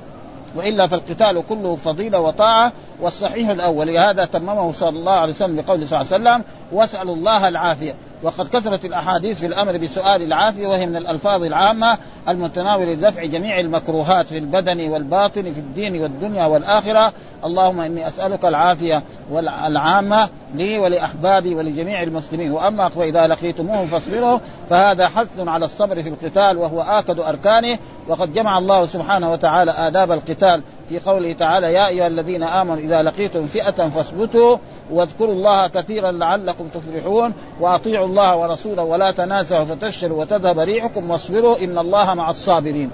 وإلا 0.55 0.87
فالقتال 0.87 1.43
كله 1.49 1.75
فضيلة 1.75 2.19
وطاعة 2.19 2.71
والصحيح 3.01 3.49
الأول. 3.49 3.93
لهذا 3.93 4.25
تممه 4.25 4.71
صلى 4.71 4.99
الله 4.99 5.11
عليه 5.11 5.33
وسلم 5.33 5.55
بقوله 5.55 5.85
صلى 5.85 6.01
الله 6.01 6.13
عليه 6.13 6.23
وسلم 6.23 6.43
واسألوا 6.71 7.15
الله 7.15 7.47
العافية. 7.47 7.93
وقد 8.23 8.47
كثرت 8.47 8.85
الأحاديث 8.85 9.39
في 9.39 9.45
الأمر 9.45 9.77
بسؤال 9.77 10.21
العافية 10.21 10.67
وهي 10.67 10.85
من 10.85 10.95
الألفاظ 10.95 11.43
العامة 11.43 11.97
المتناوله 12.29 12.93
لدفع 12.93 13.25
جميع 13.25 13.59
المكروهات 13.59 14.27
في 14.27 14.37
البدن 14.37 14.89
والباطن 14.89 15.41
في 15.53 15.59
الدين 15.59 16.01
والدنيا 16.01 16.45
والآخرة. 16.45 17.13
اللهم 17.45 17.79
إني 17.79 18.07
أسألك 18.07 18.45
العافية 18.45 19.03
والعامه 19.31 20.29
لي 20.55 20.79
ولأحبابي 20.79 21.55
ولجميع 21.55 22.03
المسلمين. 22.03 22.51
وأما 22.51 22.91
واذا 22.95 23.27
لقيتموه 23.27 23.85
فاصبروا 23.85 24.39
فهذا 24.69 25.07
حث 25.07 25.39
على 25.39 25.65
الصبر 25.65 26.03
في 26.03 26.09
القتال 26.09 26.57
وهو 26.57 26.81
آكد 26.81 27.19
أركانه. 27.19 27.79
وقد 28.07 28.33
جمع 28.33 28.57
الله 28.57 28.85
سبحانه 28.85 29.31
وتعالى 29.31 29.71
آداب 29.71 30.11
القتال 30.11 30.61
في 30.89 30.99
قوله 30.99 31.33
تعالى 31.33 31.73
يا 31.73 31.87
أيها 31.87 32.07
الذين 32.07 32.43
آمنوا 32.43 32.77
إذا 32.77 33.01
لقيتم 33.01 33.47
فئة 33.47 33.89
فاثبتوا 33.89 34.57
واذكروا 34.91 35.33
الله 35.33 35.67
كثيرا 35.67 36.11
لعلكم 36.11 36.67
تفلحون 36.73 37.33
وأطيعوا 37.59 38.07
الله 38.07 38.35
ورسوله 38.35 38.83
ولا 38.83 39.11
تنازعوا 39.11 39.65
فتشروا 39.65 40.21
وتذهب 40.21 40.59
ريحكم 40.59 41.09
واصبروا 41.09 41.63
إن 41.63 41.77
الله 41.77 42.13
مع 42.13 42.29
الصابرين. 42.29 42.91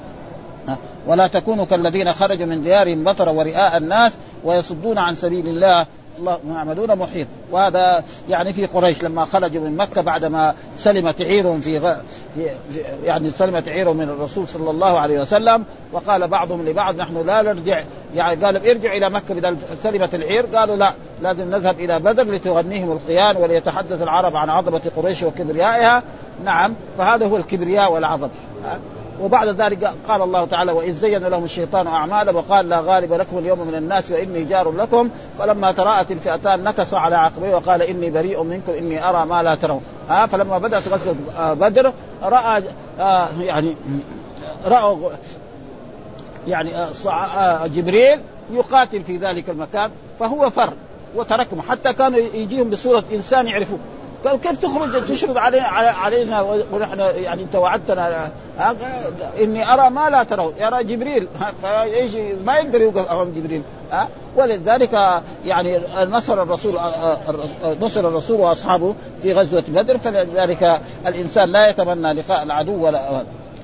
ولا 1.07 1.27
تكونوا 1.27 1.65
كالذين 1.65 2.13
خرجوا 2.13 2.45
من 2.45 2.63
ديارهم 2.63 3.03
بطرا 3.03 3.31
ورئاء 3.31 3.77
الناس 3.77 4.13
ويصدون 4.43 4.97
عن 4.97 5.15
سبيل 5.15 5.47
الله 5.47 5.85
يعملون 6.49 6.95
محيط. 6.95 7.27
وهذا 7.51 8.03
يعني 8.29 8.53
في 8.53 8.65
قريش 8.65 9.03
لما 9.03 9.25
خرجوا 9.25 9.67
من 9.67 9.77
مكة 9.77 10.01
بعدما 10.01 10.53
سلمت 10.77 11.21
عيرهم 11.21 11.61
في, 11.61 11.79
غ... 11.79 11.95
في 12.35 12.49
يعني 13.03 13.29
سلمت 13.29 13.69
عيرهم 13.69 13.97
من 13.97 14.09
الرسول 14.09 14.47
صلى 14.47 14.69
الله 14.69 14.99
عليه 14.99 15.21
وسلم 15.21 15.65
وقال 15.91 16.27
بعضهم 16.27 16.65
لبعض 16.65 16.95
نحن 16.95 17.25
لا 17.25 17.41
نرجع. 17.41 17.83
يعني 18.15 18.45
قالوا 18.45 18.71
ارجعوا 18.71 18.97
إلى 18.97 19.09
مكة 19.09 19.33
بدل 19.33 19.57
سلمت 19.83 20.15
العير. 20.15 20.45
قالوا 20.45 20.75
لا 20.75 20.93
لازم 21.21 21.49
نذهب 21.51 21.79
إلى 21.79 21.99
بدر 21.99 22.23
لتغنيهم 22.23 22.91
القيان 22.91 23.37
وليتحدث 23.37 24.01
العرب 24.01 24.35
عن 24.35 24.49
عظمة 24.49 24.81
قريش 24.95 25.23
وكبريائها. 25.23 26.03
نعم 26.45 26.73
فهذا 26.97 27.25
هو 27.25 27.37
الكبرياء 27.37 27.91
والعظم. 27.91 28.29
وبعد 29.21 29.47
ذلك 29.61 29.93
قال 30.07 30.21
الله 30.21 30.45
تعالى 30.45 30.71
واذ 30.71 30.93
زين 30.93 31.23
لهم 31.23 31.43
الشيطان 31.43 31.87
أعمالهم 31.87 32.35
وقال 32.35 32.69
لا 32.69 32.79
غالب 32.79 33.13
لكم 33.13 33.37
اليوم 33.37 33.67
من 33.67 33.75
الناس 33.75 34.11
وإني 34.11 34.43
جار 34.43 34.71
لكم 34.71 35.09
فلما 35.39 35.71
تراءت 35.71 36.11
الفئتان 36.11 36.63
نكص 36.63 36.93
على 36.93 37.15
عقبيه 37.15 37.55
وقال 37.55 37.81
إني 37.81 38.09
بريء 38.09 38.43
منكم 38.43 38.71
إني 38.71 39.09
أرى 39.09 39.25
ما 39.25 39.43
لا 39.43 39.55
ترون. 39.55 39.81
ها 40.09 40.25
فلما 40.25 40.57
بدأت 40.57 40.87
غزوة 40.87 41.15
بدر 41.53 41.93
رأى 42.23 42.63
يعني 43.39 43.75
رأوا 44.65 45.09
يعني 46.47 46.71
جبريل 47.65 48.19
يقاتل 48.51 49.03
في 49.03 49.17
ذلك 49.17 49.49
المكان 49.49 49.91
فهو 50.19 50.49
فر 50.49 50.73
وتركهم 51.15 51.61
حتى 51.61 51.93
كانوا 51.93 52.19
يجيهم 52.19 52.69
بصورة 52.69 53.03
إنسان 53.13 53.47
يعرفوه. 53.47 53.79
قالوا 54.25 54.39
كيف 54.39 54.57
تخرج 54.57 55.05
تشرد 55.05 55.37
علينا 55.37 55.65
علينا 55.67 56.41
ونحن 56.71 56.99
يعني 56.99 57.43
انت 57.43 57.55
وعدتنا؟ 57.55 58.31
اني 59.39 59.73
ارى 59.73 59.89
ما 59.89 60.09
لا 60.09 60.23
ترون. 60.23 60.53
يرى 60.59 60.83
جبريل. 60.83 61.27
فايش 61.63 62.11
ما 62.45 62.57
يقدر 62.57 62.81
يوقف 62.81 63.11
امام 63.11 63.31
جبريل. 63.31 63.61
ها؟ 63.91 64.07
ولذلك 64.35 65.21
يعني 65.45 65.79
نصر 66.09 66.43
الرسول 66.43 66.79
نصر 67.81 68.07
الرسول 68.07 68.39
واصحابه 68.39 68.95
في 69.21 69.33
غزوة 69.33 69.63
بدر 69.67 69.97
فلذلك 69.97 70.81
الإنسان 71.07 71.51
لا 71.51 71.69
يتمنى 71.69 72.13
لقاء 72.13 72.43
العدو 72.43 72.85
ولا 72.85 73.21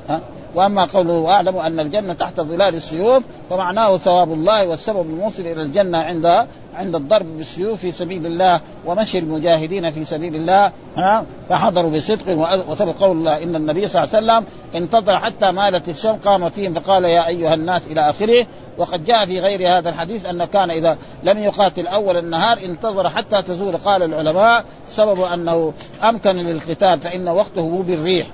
ها؟ 0.10 0.22
وأما 0.56 0.86
قوله 0.86 1.30
اعلم 1.30 1.58
أن 1.58 1.80
الجنة 1.80 2.14
تحت 2.14 2.42
ظلال 2.42 2.76
السيوف 2.76 3.24
فمعناه 3.50 3.98
ثواب 3.98 4.34
الله 4.34 4.68
والسبب 4.68 5.02
الموصل 5.02 5.42
إلى 5.42 5.62
الجنة 5.62 5.98
عند 5.98 6.48
عند 6.76 6.96
الضرب 6.96 7.38
بالسيوف 7.38 7.80
في 7.80 7.92
سبيل 7.92 8.26
الله 8.26 8.62
ومشي 8.86 9.18
المجاهدين 9.18 9.92
في 9.92 10.06
سبيل 10.06 10.36
الله 10.36 10.72
ها؟ 10.98 11.26
فحضروا 11.50 11.92
بصدق 11.92 12.30
وثبت 12.70 12.96
قول 13.02 13.18
الله 13.18 13.44
إن 13.44 13.56
النبي 13.56 13.88
صلى 13.88 14.04
الله 14.04 14.16
عليه 14.16 14.26
وسلم 14.26 14.54
انتظر 14.76 15.20
حتى 15.20 15.52
مالت 15.52 15.90
الشمس 15.90 16.20
قام 16.26 16.50
فيهم 16.50 16.74
فقال 16.74 17.04
يا 17.04 17.28
أيها 17.28 17.54
الناس 17.54 17.88
إلى 17.88 18.10
آخره. 18.10 18.46
وقد 18.78 19.06
جاء 19.06 19.26
في 19.26 19.40
غير 19.40 19.78
هذا 19.78 19.90
الحديث 19.90 20.26
انه 20.26 20.46
كان 20.46 20.72
إذا 20.72 20.98
لم 21.24 21.38
يقاتل 21.38 21.88
أول 21.88 22.18
النهار 22.18 22.58
انتظر 22.66 23.10
حتى 23.10 23.42
تزول 23.42 23.78
قال 23.78 24.04
العلماء. 24.04 24.66
سبب 24.88 25.22
أنه 25.22 25.74
أمكن 26.04 26.30
للقتال 26.32 27.00
فإن 27.00 27.28
وقته 27.30 27.84
بالريح 27.88 28.28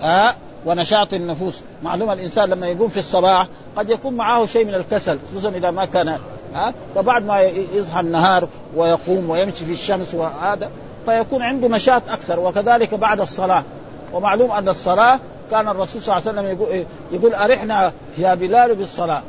ها؟ 0.00 0.34
ونشاط 0.66 1.12
النفوس. 1.14 1.60
معلومة 1.82 2.12
الإنسان 2.12 2.48
لما 2.48 2.66
يقوم 2.66 2.88
في 2.88 3.00
الصباح 3.00 3.48
قد 3.76 3.90
يكون 3.90 4.14
معه 4.14 4.46
شيء 4.46 4.64
من 4.64 4.74
الكسل 4.74 5.18
خصوصا 5.30 5.48
إذا 5.48 5.70
ما 5.70 5.84
كان 5.84 6.18
ها؟ 6.54 6.74
فبعد 6.94 7.24
ما 7.24 7.40
يصحى 7.74 8.00
النهار 8.00 8.48
ويقوم 8.76 9.30
ويمشي 9.30 9.64
في 9.64 9.72
الشمس 9.72 10.14
وهذا 10.14 10.70
فيكون 11.06 11.42
عنده 11.42 11.68
نشاط 11.68 12.02
أكثر 12.08 12.40
وكذلك 12.40 12.94
بعد 12.94 13.20
الصلاة. 13.20 13.64
ومعلوم 14.12 14.50
أن 14.50 14.68
الصلاة 14.68 15.20
كان 15.50 15.68
الرسول 15.68 16.02
صلى 16.02 16.18
الله 16.18 16.28
عليه 16.28 16.40
وسلم 16.40 16.58
يقول, 16.58 16.84
يقول 17.12 17.34
أرحنا 17.34 17.92
يا 18.18 18.34
بلال 18.34 18.74
بالصلاة. 18.74 19.22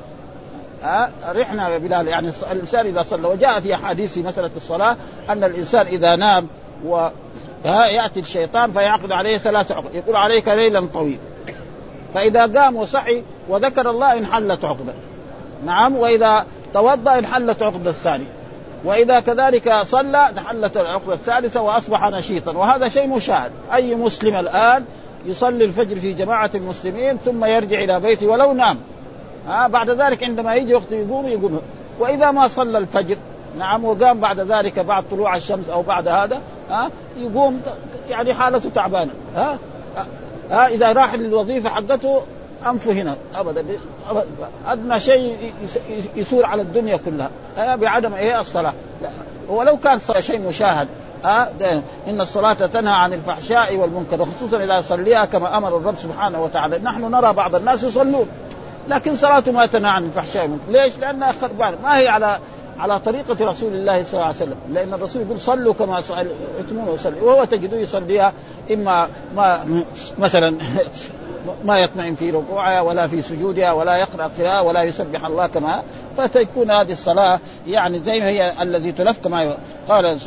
أرحنا 1.30 1.70
يا 1.70 1.78
بلال. 1.78 2.08
يعني 2.08 2.32
الإنسان 2.52 2.86
إذا 2.86 3.04
صلى 3.04 3.28
وجاء 3.28 3.60
في 3.60 3.76
أحاديث 3.76 4.14
في 4.14 4.24
مسألة 4.24 4.52
الصلاة 4.56 4.96
أن 5.30 5.44
الإنسان 5.44 5.88
إذا 5.88 6.16
نام 6.16 6.48
و 6.86 7.08
يأتي 7.66 8.20
الشيطان 8.20 8.72
فيعقد 8.72 9.12
عليه 9.12 9.38
ثلاث 9.38 9.72
عقد 9.72 9.96
يقول 9.96 10.16
عليك 10.16 10.48
ليلا 10.48 10.88
طويل 10.94 11.18
فإذا 12.16 12.62
قام 12.62 12.76
وصحي 12.76 13.24
وذكر 13.50 13.90
الله 13.90 14.18
انحلت 14.18 14.66
عقده. 14.66 14.94
نعم 15.66 15.96
وإذا 15.96 16.46
توضأ 16.74 17.20
انحلت 17.20 17.64
عقده 17.64 17.90
الثانية 17.90 18.26
وإذا 18.84 19.20
كذلك 19.20 19.74
صلى 19.84 20.30
انحلت 20.30 20.78
العقده 20.78 21.14
الثالثة 21.14 21.62
وأصبح 21.62 22.10
نشيطا. 22.10 22.52
وهذا 22.52 22.88
شيء 22.88 23.08
مشاهد. 23.08 23.52
أي 23.74 23.96
مسلم 23.96 24.36
الآن 24.36 24.86
يصلي 25.26 25.66
الفجر 25.66 25.96
في 25.96 26.14
جماعة 26.14 26.52
المسلمين 26.56 27.18
ثم 27.18 27.46
يرجع 27.46 27.84
إلى 27.84 28.00
بيته 28.00 28.28
ولو 28.28 28.54
نام. 28.54 28.78
ها 29.48 29.68
بعد 29.68 29.90
ذلك 29.90 30.24
عندما 30.24 30.56
يجي 30.56 30.76
وقت 30.76 30.92
يقوم 30.92 31.28
يقوم. 31.28 31.62
وإذا 32.00 32.32
ما 32.32 32.48
صلى 32.48 32.78
الفجر 32.78 33.18
نعم 33.58 33.86
وقام 33.86 34.20
بعد 34.20 34.40
ذلك 34.40 34.80
بعد 34.80 35.04
طلوع 35.12 35.36
الشمس 35.36 35.70
أو 35.70 35.82
بعد 35.82 36.08
هذا 36.08 36.42
ها؟ 36.70 36.90
يقوم 37.18 37.62
يعني 38.10 38.34
حالته 38.34 38.70
تعبانة. 38.70 39.12
ها؟ 39.36 39.58
ها؟ 40.52 40.68
إذا 40.68 40.94
راح 40.94 41.16
للوظيفة 41.16 41.70
حقته 41.70 42.22
أنفه 42.66 42.92
هنا. 42.92 43.16
ابدا. 43.36 43.66
أدنى 44.68 45.00
شيء 45.00 45.54
يثور 46.16 46.46
على 46.46 46.62
الدنيا 46.62 46.98
كلها. 46.98 47.30
ها؟ 47.58 47.76
بعدم 47.76 48.14
إيه؟ 48.14 48.42
الصلاة. 48.42 48.74
لا. 49.02 49.10
ولو 49.50 49.78
كان 49.78 50.00
شيء 50.20 50.40
مشاهد. 50.40 50.88
ها؟ 51.24 51.50
إن 52.08 52.22
الصلاة 52.22 52.54
تنهى 52.54 52.94
عن 52.94 53.14
الفحشاء 53.14 53.76
والمنكر 53.76 54.22
وخصوصا 54.22 54.64
إذا 54.64 54.82
صليها 54.82 55.26
كما 55.26 55.58
أمر 55.58 55.78
الرب 55.78 55.96
سبحانه 55.98 56.44
وتعالى. 56.44 56.80
نحن 56.80 57.12
نرى 57.12 57.34
بعض 57.34 57.56
الناس 57.56 57.84
يصلون 57.84 58.28
لكن 58.88 59.16
صلاته 59.16 59.52
ما 59.52 59.66
تنهى 59.66 59.92
عن 59.92 60.04
الفحشاء 60.04 60.44
والمنكر. 60.44 60.72
ليش؟ 60.72 60.98
لأنها 60.98 61.32
خربانة. 61.42 61.78
ما 61.84 61.98
هي 61.98 62.08
على 62.08 62.40
على 62.80 63.00
طريقة 63.00 63.52
رسول 63.52 63.74
الله 63.74 64.04
صلى 64.04 64.14
الله 64.14 64.26
عليه 64.26 64.36
وسلم. 64.36 64.58
لأن 64.74 64.94
الرسول 64.94 65.22
يقول 65.22 65.40
صلوا 65.40 65.74
كما 65.74 66.00
اتمون 66.60 66.88
وصلي 66.88 67.22
وهو 67.22 67.44
تجده 67.44 67.78
يصليها 67.78 68.34
إما 68.72 69.08
ما 69.36 69.84
مثلا 70.20 70.58
ما 71.66 71.80
يطمئن 71.80 72.16
في 72.16 72.32
ركوعها 72.32 72.82
ولا 72.82 73.08
في 73.08 73.22
سجودها 73.22 73.72
ولا 73.72 73.98
يقرأ 73.98 74.32
قراءة 74.40 74.64
ولا 74.64 74.84
يسبح 74.84 75.26
الله 75.26 75.48
كما 75.48 75.84
فتكون 76.18 76.72
هذه 76.72 76.92
الصلاة 76.92 77.40
يعني 77.68 78.00
زي 78.00 78.20
ما 78.20 78.28
هي 78.28 78.54
الذي 78.62 78.92
تلف 78.92 79.20
كما 79.20 79.58
قال 79.90 80.20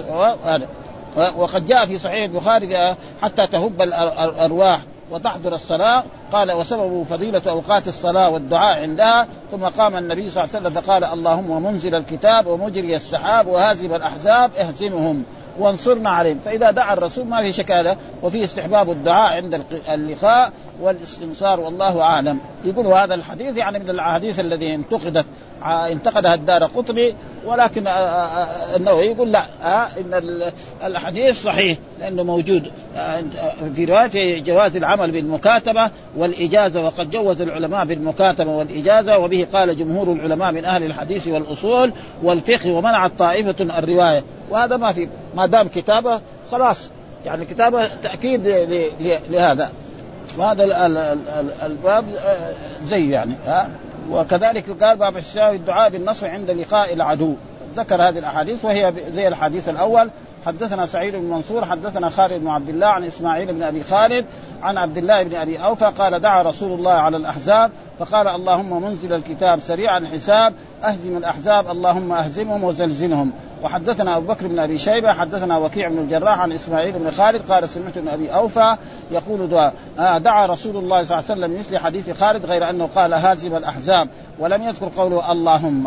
وقد 1.37 1.67
جاء 1.67 1.87
في 1.87 1.99
صحيح 1.99 2.23
البخاري 2.23 2.97
حتى 3.23 3.47
تهب 3.47 3.81
الأرواح. 3.81 4.81
وتحضر 5.11 5.55
الصلاة. 5.55 6.03
قال 6.33 6.53
وسبب 6.53 7.07
فضيلة 7.11 7.43
أوقات 7.49 7.89
الصلاة 7.89 8.31
والدعاء 8.31 8.83
عندها. 8.83 9.27
ثم 9.51 9.65
قام 9.65 9.97
النبي 9.97 10.31
صلى 10.31 10.45
الله 10.45 10.57
عليه 10.57 10.69
وسلم 10.69 10.83
فقال 10.83 11.05
اللهم 11.05 11.63
منزل 11.63 11.95
الكتاب 11.95 12.47
ومجري 12.47 12.97
السحاب 12.97 13.47
وهازم 13.47 13.95
الأحزاب 13.95 14.51
اهزمهم 14.55 15.25
وانصرنا 15.59 16.11
عليهم. 16.11 16.39
فإذا 16.45 16.71
دعا 16.71 16.93
الرسول 16.93 17.27
ما 17.27 17.43
في 17.43 17.53
شك 17.53 17.71
هذا 17.71 17.97
وفي 18.23 18.45
استحباب 18.45 18.91
الدعاء 18.91 19.33
عند 19.37 19.63
اللقاء 19.89 20.53
والاستنصار 20.81 21.61
والله 21.61 22.01
أعلم. 22.03 22.41
يقول 22.65 22.87
هذا 22.87 23.15
الحديث 23.15 23.57
يعني 23.57 23.79
من 23.79 23.91
الأحاديث 23.91 24.41
الذي 24.41 24.75
انتقدت 24.75 25.27
انتقدها 25.65 26.35
الدار 26.35 26.65
قطبي 26.65 27.15
ولكن 27.47 27.85
النووي 28.77 29.05
يقول 29.05 29.33
لا 29.33 29.47
إن 30.01 30.43
الحديث 30.85 31.43
صحيح 31.43 31.79
لأنه 32.01 32.23
موجود 32.23 32.71
في 33.75 33.85
رواية 33.85 34.43
جواز 34.43 34.77
العمل 34.77 35.13
بالمكاتبة 35.13 35.91
والإجازة 36.17 36.85
وقد 36.85 37.11
جوز 37.11 37.41
العلماء 37.41 37.85
بالمكاتبة 37.85 38.51
والإجازة 38.51 39.19
وبه 39.19 39.47
قال 39.53 39.77
جمهور 39.77 40.13
العلماء 40.13 40.53
من 40.53 40.65
أهل 40.65 40.83
الحديث 40.83 41.29
والأصول 41.29 41.93
والفقه 42.23 42.73
ومنعت 42.73 43.13
طائفة 43.19 43.79
الرواية. 43.79 44.23
وهذا 44.51 44.77
ما 44.77 44.93
في 44.93 45.09
ما 45.35 45.47
دام 45.47 45.69
كتابة 45.69 46.21
خلاص 46.51 46.91
يعني 47.25 47.45
كتابة 47.45 47.87
تأكيد 48.03 48.41
لهذا. 49.31 49.71
وهذا 50.39 50.65
الباب 51.67 52.05
زي 52.83 53.11
يعني 53.11 53.35
ها 53.47 53.71
وكذلك 54.11 54.83
قال 54.83 54.97
باب 54.97 55.17
الشاوي 55.17 55.57
الدعاء 55.57 55.91
بالنصر 55.91 56.27
عند 56.27 56.51
لقاء 56.51 56.93
العدو. 56.93 57.35
ذكر 57.77 57.95
هذه 57.95 58.19
الأحاديث 58.19 58.65
وهي 58.65 58.93
زي 59.15 59.29
الحديث 59.29 59.69
الأول. 59.69 60.11
حدثنا 60.47 60.87
سعيد 60.87 61.17
بن 61.17 61.25
منصور 61.25 61.65
حدثنا 61.65 62.11
خالد 62.11 62.33
بن 62.33 62.49
عبد 62.49 62.69
الله 62.69 62.87
عن 62.87 63.05
إسماعيل 63.05 63.53
بن 63.53 63.63
أبي 63.63 63.85
خالد 63.85 64.27
عن 64.63 64.79
عبد 64.79 64.97
الله 64.97 65.23
بن 65.23 65.35
أبي 65.35 65.59
أوفى 65.59 65.85
قال 65.85 66.21
دعا 66.21 66.43
رسول 66.43 66.73
الله 66.73 66.93
على 66.93 67.17
الأحزاب 67.17 67.71
فقال 67.99 68.29
اللهم 68.29 68.83
منزل 68.83 69.13
الكتاب 69.13 69.61
سريع 69.61 69.97
الحساب 69.97 70.55
أهزم 70.85 71.17
الأحزاب 71.17 71.71
اللهم 71.71 72.13
أهزمهم 72.13 72.65
وزلزلهم. 72.65 73.33
وحدثنا 73.63 74.17
أبو 74.17 74.27
بكر 74.27 74.47
بن 74.47 74.59
أبي 74.59 74.79
شيبة 74.79 75.13
حدثنا 75.13 75.59
وكيع 75.59 75.89
بن 75.89 75.99
الجراح 75.99 76.41
عن 76.41 76.53
إسماعيل 76.53 76.93
بن 76.93 77.11
خالد 77.11 77.53
قال 77.53 77.69
سمعت 77.69 77.97
ابن 77.97 78.09
أبي 78.09 78.35
أوفى 78.35 78.77
يقول 79.11 79.49
دعاء 79.49 79.75
آه 79.99 80.19
دعا 80.19 80.47
رسول 80.47 80.77
الله 80.77 81.03
صلى 81.03 81.19
الله 81.19 81.31
عليه 81.31 81.41
وسلم 81.41 81.59
مثل 81.59 81.79
حديث 81.79 82.11
خالد 82.11 82.47
غير 82.47 82.71
أنه 82.71 82.89
قال 82.95 83.15
هازم 83.15 83.57
الأحزاب 83.57 84.09
ولم 84.39 84.63
يذكر 84.63 84.91
قوله 84.97 85.33
اللهم. 85.33 85.85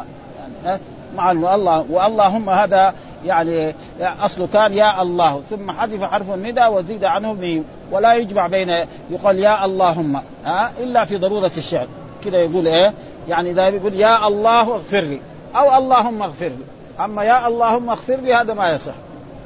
يعني 0.65 0.81
مع 1.15 1.31
الله 1.31 1.85
وأللهم 1.89 2.49
هذا 2.49 2.93
يعني 3.25 3.75
اصله 4.01 4.47
كان 4.47 4.73
يا 4.73 5.01
الله. 5.01 5.41
ثم 5.49 5.71
حذف 5.71 6.03
حرف 6.03 6.33
الندى 6.33 6.65
وزيد 6.65 7.03
عنه 7.03 7.33
ميم 7.33 7.65
ولا 7.91 8.13
يجمع 8.13 8.47
بين 8.47 8.69
يقال 9.09 9.39
يا 9.39 9.65
اللهم. 9.65 10.21
ها 10.45 10.71
إلا 10.79 11.05
في 11.05 11.17
ضرورة 11.17 11.51
الشعر. 11.57 11.87
كذا 12.25 12.37
يقول 12.37 12.67
إيه؟ 12.67 12.93
يعني 13.29 13.51
إذا 13.51 13.67
يقول 13.67 13.93
يا 13.93 14.27
الله 14.27 14.61
اغفر 14.61 15.01
لي 15.01 15.19
أو 15.55 15.77
اللهم 15.77 16.21
اغفر 16.21 16.47
لي. 16.47 16.80
أما 17.05 17.23
يا 17.23 17.47
اللهم 17.47 17.89
اغفر 17.89 18.15
لي 18.15 18.33
هذا 18.33 18.53
ما 18.53 18.73
يصح. 18.73 18.93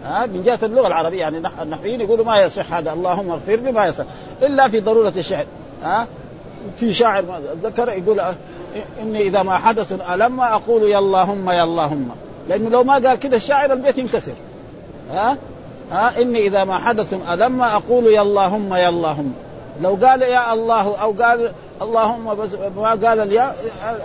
ها 0.06 0.26
من 0.26 0.44
جهة 0.44 0.60
اللغة 0.64 0.88
العربية 0.88 1.20
يعني 1.20 1.42
النحويين 1.62 2.02
يقولوا 2.02 2.26
ما 2.26 2.38
يصح 2.38 2.74
هذا. 2.74 2.94
اللهم 2.94 3.32
اغفر 3.32 3.56
لي 3.56 3.72
ما 3.72 3.86
يصح. 3.86 4.04
إلا 4.42 4.68
في 4.68 4.80
ضرورة 4.80 5.14
الشعر. 5.18 5.46
ها 5.84 6.08
في 6.78 6.94
شاعر 6.94 7.24
ذكر 7.64 7.90
يقول 7.90 8.22
إني 9.02 9.22
إذا 9.22 9.44
ما 9.44 9.58
حدث 9.58 10.12
الم 10.14 10.40
أقول 10.40 10.84
يا 10.84 11.00
اللهم 11.00 11.50
يا 11.50 11.64
اللهم. 11.64 12.10
لأنه 12.50 12.70
لو 12.70 12.84
ما 12.84 12.94
قال 12.94 13.20
كده 13.20 13.38
الشاعر 13.38 13.74
البيت 13.74 13.98
ينكسر. 13.98 14.34
ها 15.12 15.38
ها 15.92 16.22
إني 16.22 16.40
إذا 16.40 16.64
ما 16.64 16.78
حدث 16.78 17.14
الم 17.14 17.62
أقول 17.62 18.06
يا 18.06 18.22
اللهم 18.22 18.74
يا 18.74 18.90
اللهم. 18.90 19.34
لو 19.82 19.98
قال 20.04 20.22
يا 20.22 20.54
الله 20.54 20.96
أو 21.02 21.12
قال 21.12 21.52
اللهم 21.82 22.36
بس 22.36 22.50
ما 22.78 22.90
قال 22.90 23.20
الياء 23.20 23.56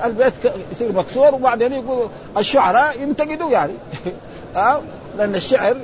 البيت 0.05 0.33
يصير 0.73 0.93
مكسور 0.93 1.35
وبعدين 1.35 1.73
يقول 1.73 2.09
الشعراء 2.39 3.01
ينتقدوا 3.01 3.51
يعني. 3.51 3.73
ها 4.57 4.83
لأن 5.19 5.35
الشعر 5.35 5.77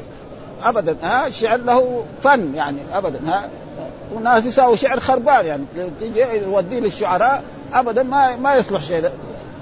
ابدا 0.64 0.96
ها 1.02 1.26
الشعر 1.26 1.56
له 1.56 2.04
فن 2.22 2.54
يعني 2.54 2.78
ابدا 2.94 3.20
ها 3.26 3.48
وناس 4.14 4.44
يساوي 4.44 4.76
شعر 4.76 5.00
خربان 5.00 5.46
يعني. 5.46 5.64
تيجي 6.00 6.20
يوديه 6.20 6.80
للشعراء 6.80 7.42
ابدا 7.72 8.02
ما 8.02 8.36
ما 8.36 8.54
يصلح 8.54 8.82
شيء. 8.82 9.10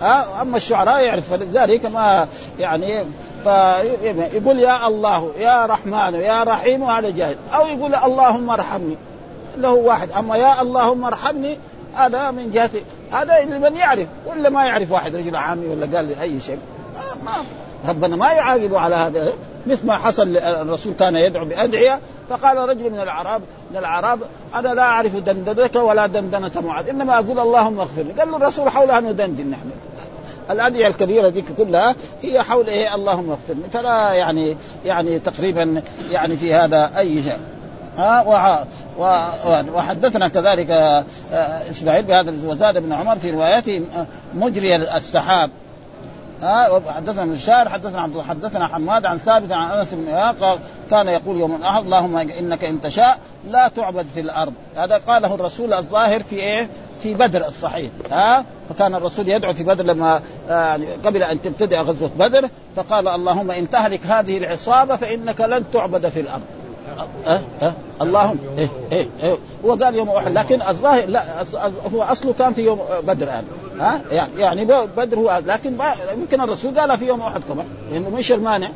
ها 0.01 0.43
أما 0.43 0.57
الشعراء 0.57 1.01
يعرف 1.01 1.31
فلذلك 1.31 1.87
ما 1.87 2.29
يعني 2.59 3.05
فيقول 3.45 4.59
يا 4.59 4.87
الله 4.87 5.31
يا 5.39 5.67
رحمن 5.67 6.15
يا 6.15 6.43
رحيم 6.43 6.85
هذا 6.85 7.11
جاهز 7.11 7.37
أو 7.55 7.67
يقول 7.67 7.95
اللهم 7.95 8.51
ارحمني 8.51 8.97
له 9.57 9.73
واحد. 9.73 10.13
أما 10.13 10.37
يا 10.37 10.63
اللهم 10.63 11.05
ارحمني 11.05 11.59
هذا 11.97 12.31
من 12.31 12.51
جهه 12.51 12.71
هذا 13.13 13.41
لمن 13.41 13.77
يعرف 13.77 14.09
ولا 14.27 14.49
ما 14.49 14.65
يعرف 14.65 14.93
واحد 14.93 15.17
رجل 15.17 15.37
عامي 15.37 15.67
ولا 15.67 15.97
قال 15.97 16.05
لي 16.05 16.23
أي 16.23 16.41
شيء. 16.41 16.59
ما 17.23 17.33
ربنا 17.89 18.17
ما 18.17 18.33
يعاقبه 18.33 18.81
على 18.81 18.95
هذا. 18.95 19.33
مثل 19.67 19.87
ما 19.87 19.97
حصل 19.97 20.37
الرسول 20.37 20.95
كان 20.95 21.17
يدعو 21.17 21.45
بأدعية 21.45 22.01
فقال 22.31 22.57
رجل 22.57 22.91
من 22.91 23.01
الاعراب 23.01 23.43
من 23.71 23.77
الأعراب 23.77 24.21
أنا 24.55 24.69
لا 24.69 24.83
أعرف 24.83 25.17
دندنتك 25.17 25.77
ولا 25.77 26.07
دندنة 26.07 26.61
معاذ 26.61 26.89
إنما 26.89 27.15
أقول 27.15 27.41
اللهم 27.41 27.81
اغفر 27.81 28.03
لي. 28.03 28.13
قال 28.13 28.31
له 28.31 28.37
الرسول 28.37 28.71
حول 28.71 28.91
أن 28.91 29.05
ندندن 29.05 29.51
نحن. 29.51 29.71
الأدعية 30.51 30.87
الكبيرة 30.87 31.29
ذيك 31.29 31.45
كلها 31.57 31.95
هي 32.23 32.43
حول 32.43 32.67
إيه؟ 32.67 32.95
اللهم 32.95 33.31
اغفر 33.31 33.55
لي. 33.55 33.71
فلا 33.73 34.13
يعني 34.13 34.57
يعني 34.85 35.19
تقريبا 35.19 35.83
يعني 36.13 36.37
في 36.37 36.55
هذا 36.55 36.93
أي 36.99 37.23
شيء. 37.23 37.39
ها 37.99 38.65
وحدثنا 39.75 40.29
كذلك 40.29 40.71
آه، 40.71 41.05
إسماعيل 41.71 42.03
بهذا 42.03 42.35
وزاد 42.45 42.79
بن 42.79 42.93
عمر 42.93 43.17
في 43.17 43.31
روايته 43.31 43.83
آه، 43.97 44.07
مجري 44.35 44.77
السحاب. 44.77 45.51
ها 46.43 46.81
حدثنا 46.93 47.25
الشاعر 47.25 47.69
حدثنا 47.69 48.01
عبد 48.01 48.21
حدثنا 48.21 48.67
حماد 48.67 49.07
عن 49.07 49.19
ثابت 49.19 49.53
عن 49.53 49.79
أنس 49.79 49.89
بن 49.95 50.35
كان 50.91 51.09
يقول 51.09 51.37
يوم 51.37 51.55
الأحد 51.57 51.85
اللهم 51.85 52.17
انك 52.17 52.65
إن 52.65 52.83
تشاء 52.83 53.19
لا 53.51 53.69
تعبد 53.69 54.07
في 54.15 54.21
الأرض. 54.21 54.53
هذا 54.77 54.99
قاله 54.99 55.35
الرسول 55.35 55.75
الظاهر 55.75 56.23
في 56.23 56.37
إيه؟ 56.37 56.69
في 57.03 57.15
بدر 57.15 57.49
الصحيح. 57.49 57.91
ها 58.11 58.45
فكان 58.69 58.95
الرسول 58.95 59.29
يدعو 59.29 59.53
في 59.53 59.65
بدر 59.65 59.85
لما 59.85 60.23
يعني 60.49 60.93
قبل 60.93 61.23
أن 61.23 61.43
تبتدئ 61.43 61.79
غزوة 61.79 62.11
بدر 62.19 62.49
فقال 62.77 63.09
اللهم 63.09 63.51
إن 63.51 63.71
تهلك 63.71 64.07
هذه 64.07 64.39
العصابة 64.39 64.97
فإنك 64.97 65.41
لن 65.41 65.65
تعبد 65.73 66.09
في 66.09 66.21
الأرض. 66.21 66.43
أه؟ 67.27 67.41
أه؟ 67.63 67.73
اللهم. 68.01 68.39
إيه 68.59 68.69
إيه 68.93 69.07
إيه. 69.23 69.37
هو 69.65 69.75
قال 69.75 69.95
يوم 69.95 70.09
أحد 70.09 70.33
لكن 70.33 70.63
الظاهر 70.63 71.09
لا 71.09 71.25
هو 71.95 72.03
أصله 72.03 72.33
كان 72.33 72.53
في 72.53 72.65
يوم 72.65 72.81
بدر 73.03 73.27
يعني 73.29 73.47
ها؟ 73.81 74.01
يعني 74.11 74.41
يعني 74.41 74.65
بدر 74.97 75.19
هو 75.19 75.43
لكن 75.47 75.77
يمكن 76.19 76.41
الرسول 76.41 76.79
قال 76.79 76.99
في 76.99 77.07
يوم 77.07 77.21
أحد 77.21 77.43
كمان 77.49 77.67
لأنه 77.93 78.11
مش 78.11 78.33
المانع. 78.33 78.71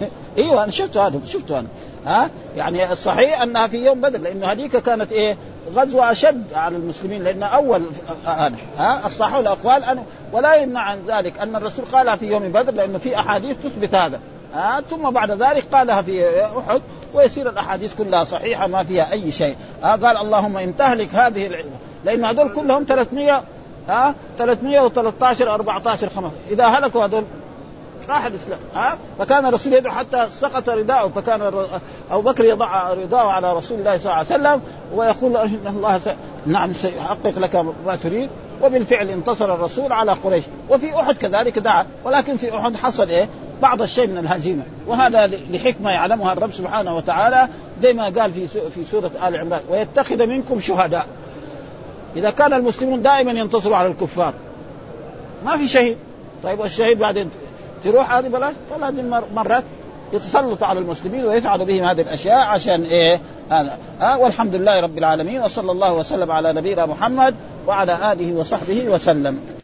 إيوه 0.38 0.64
أنا 0.64 0.70
شفته 0.70 1.06
هذا 1.06 1.20
شفته 1.26 1.58
أنا. 1.58 1.68
ها؟ 2.06 2.30
يعني 2.56 2.92
الصحيح 2.92 3.42
أنها 3.42 3.66
في 3.66 3.84
يوم 3.84 4.00
بدر 4.00 4.18
لأنه 4.18 4.46
هذيك 4.46 4.76
كانت 4.76 5.12
إيه؟ 5.12 5.36
غزوة 5.74 6.12
أشد 6.12 6.52
على 6.54 6.76
المسلمين 6.76 7.22
لأن 7.22 7.42
أول 7.42 7.82
هذا 8.24 8.52
ها؟ 8.78 9.06
الصح 9.06 9.34
الاقوال 9.34 9.84
أنا 9.84 10.02
ولا 10.32 10.54
يمنع 10.54 10.80
عن 10.80 10.98
ذلك 11.08 11.38
أن 11.38 11.56
الرسول 11.56 11.84
قالها 11.92 12.16
في 12.16 12.26
يوم 12.26 12.42
بدر 12.48 12.72
لأنه 12.72 12.98
في 12.98 13.20
أحاديث 13.20 13.56
تثبت 13.64 13.94
هذا. 13.94 14.20
ها؟ 14.54 14.80
ثم 14.90 15.10
بعد 15.10 15.30
ذلك 15.30 15.64
قالها 15.72 16.02
في 16.02 16.44
أحد. 16.58 16.80
ويصير 17.14 17.48
الأحاديث 17.48 17.94
كلها 17.98 18.24
صحيحة 18.24 18.66
ما 18.66 18.82
فيها 18.82 19.12
أي 19.12 19.30
شيء. 19.30 19.56
ها 19.82 19.96
قال 19.96 20.16
اللهم 20.16 20.56
إن 20.56 20.76
تهلك 20.76 21.14
هذه 21.14 21.46
العلم 21.46 21.70
لأن 22.04 22.24
هذول 22.24 22.54
كلهم 22.54 22.84
300 22.88 23.42
ها 23.88 24.14
313 24.38 25.54
14 25.54 26.08
5 26.16 26.30
إذا 26.50 26.66
هلكوا 26.66 27.04
هذول 27.04 27.24
راح 28.08 28.24
الإسلام. 28.24 28.58
ها 28.74 28.98
فكان 29.18 29.46
الرسول 29.46 29.72
يدعو 29.72 29.92
حتى 29.92 30.26
سقط 30.40 30.68
رداءه. 30.68 31.08
فكان 31.08 31.52
أبو 32.10 32.22
بكر 32.22 32.44
يضع 32.44 32.92
رداءه 32.92 33.26
على 33.28 33.52
رسول 33.52 33.78
الله 33.78 33.98
صلى 33.98 34.04
الله 34.04 34.14
عليه 34.14 34.26
وسلم 34.26 34.62
ويقول 34.94 35.36
إن 35.36 35.66
الله 35.66 35.98
س... 35.98 36.08
نعم 36.46 36.72
سيحقق 36.72 37.38
لك 37.38 37.56
ما 37.86 37.96
تريد. 38.02 38.30
وبالفعل 38.62 39.08
انتصر 39.08 39.54
الرسول 39.54 39.92
على 39.92 40.12
قريش. 40.12 40.44
وفي 40.70 41.00
أحد 41.00 41.16
كذلك 41.16 41.58
دعا. 41.58 41.86
ولكن 42.04 42.36
في 42.36 42.56
أحد 42.56 42.76
حصل 42.76 43.08
إيه؟ 43.08 43.28
بعض 43.62 43.82
الشيء 43.82 44.06
من 44.06 44.18
الهزيمة. 44.18 44.62
وهذا 44.86 45.26
لحكمة 45.26 45.90
يعلمها 45.90 46.32
الرب 46.32 46.52
سبحانه 46.52 46.96
وتعالى 46.96 47.48
زي 47.82 47.92
ما 47.92 48.04
قال 48.04 48.32
في 48.32 48.48
في 48.48 48.84
سورة 48.90 49.10
آل 49.28 49.36
عمران 49.36 49.60
ويتخذ 49.68 50.26
منكم 50.26 50.60
شهداء. 50.60 51.06
إذا 52.16 52.30
كان 52.30 52.52
المسلمون 52.52 53.02
دائما 53.02 53.32
ينتصروا 53.32 53.76
على 53.76 53.88
الكفار. 53.88 54.34
ما 55.44 55.56
في 55.56 55.68
شهيد. 55.68 55.96
طيب 56.42 56.60
والشهيد 56.60 56.98
بعدين 56.98 57.30
تروح 57.84 58.12
هذه 58.14 58.28
بلاش 58.28 58.54
هذه 58.82 59.22
مرات 59.34 59.64
يتسلط 60.12 60.62
على 60.62 60.80
المسلمين 60.80 61.24
ويفعل 61.24 61.64
بهم 61.64 61.84
هذه 61.84 62.00
الأشياء 62.00 62.38
عشان 62.38 62.82
إيه؟ 62.82 63.20
هذا. 63.50 63.78
ها؟ 64.00 64.16
والحمد 64.16 64.54
لله 64.54 64.80
رب 64.80 64.98
العالمين 64.98 65.42
وصلى 65.42 65.72
الله 65.72 65.92
وسلم 65.94 66.30
على 66.30 66.52
نبينا 66.52 66.86
محمد 66.86 67.34
وعلى 67.66 68.12
آله 68.12 68.32
وصحبه 68.32 68.88
وسلم. 68.88 69.59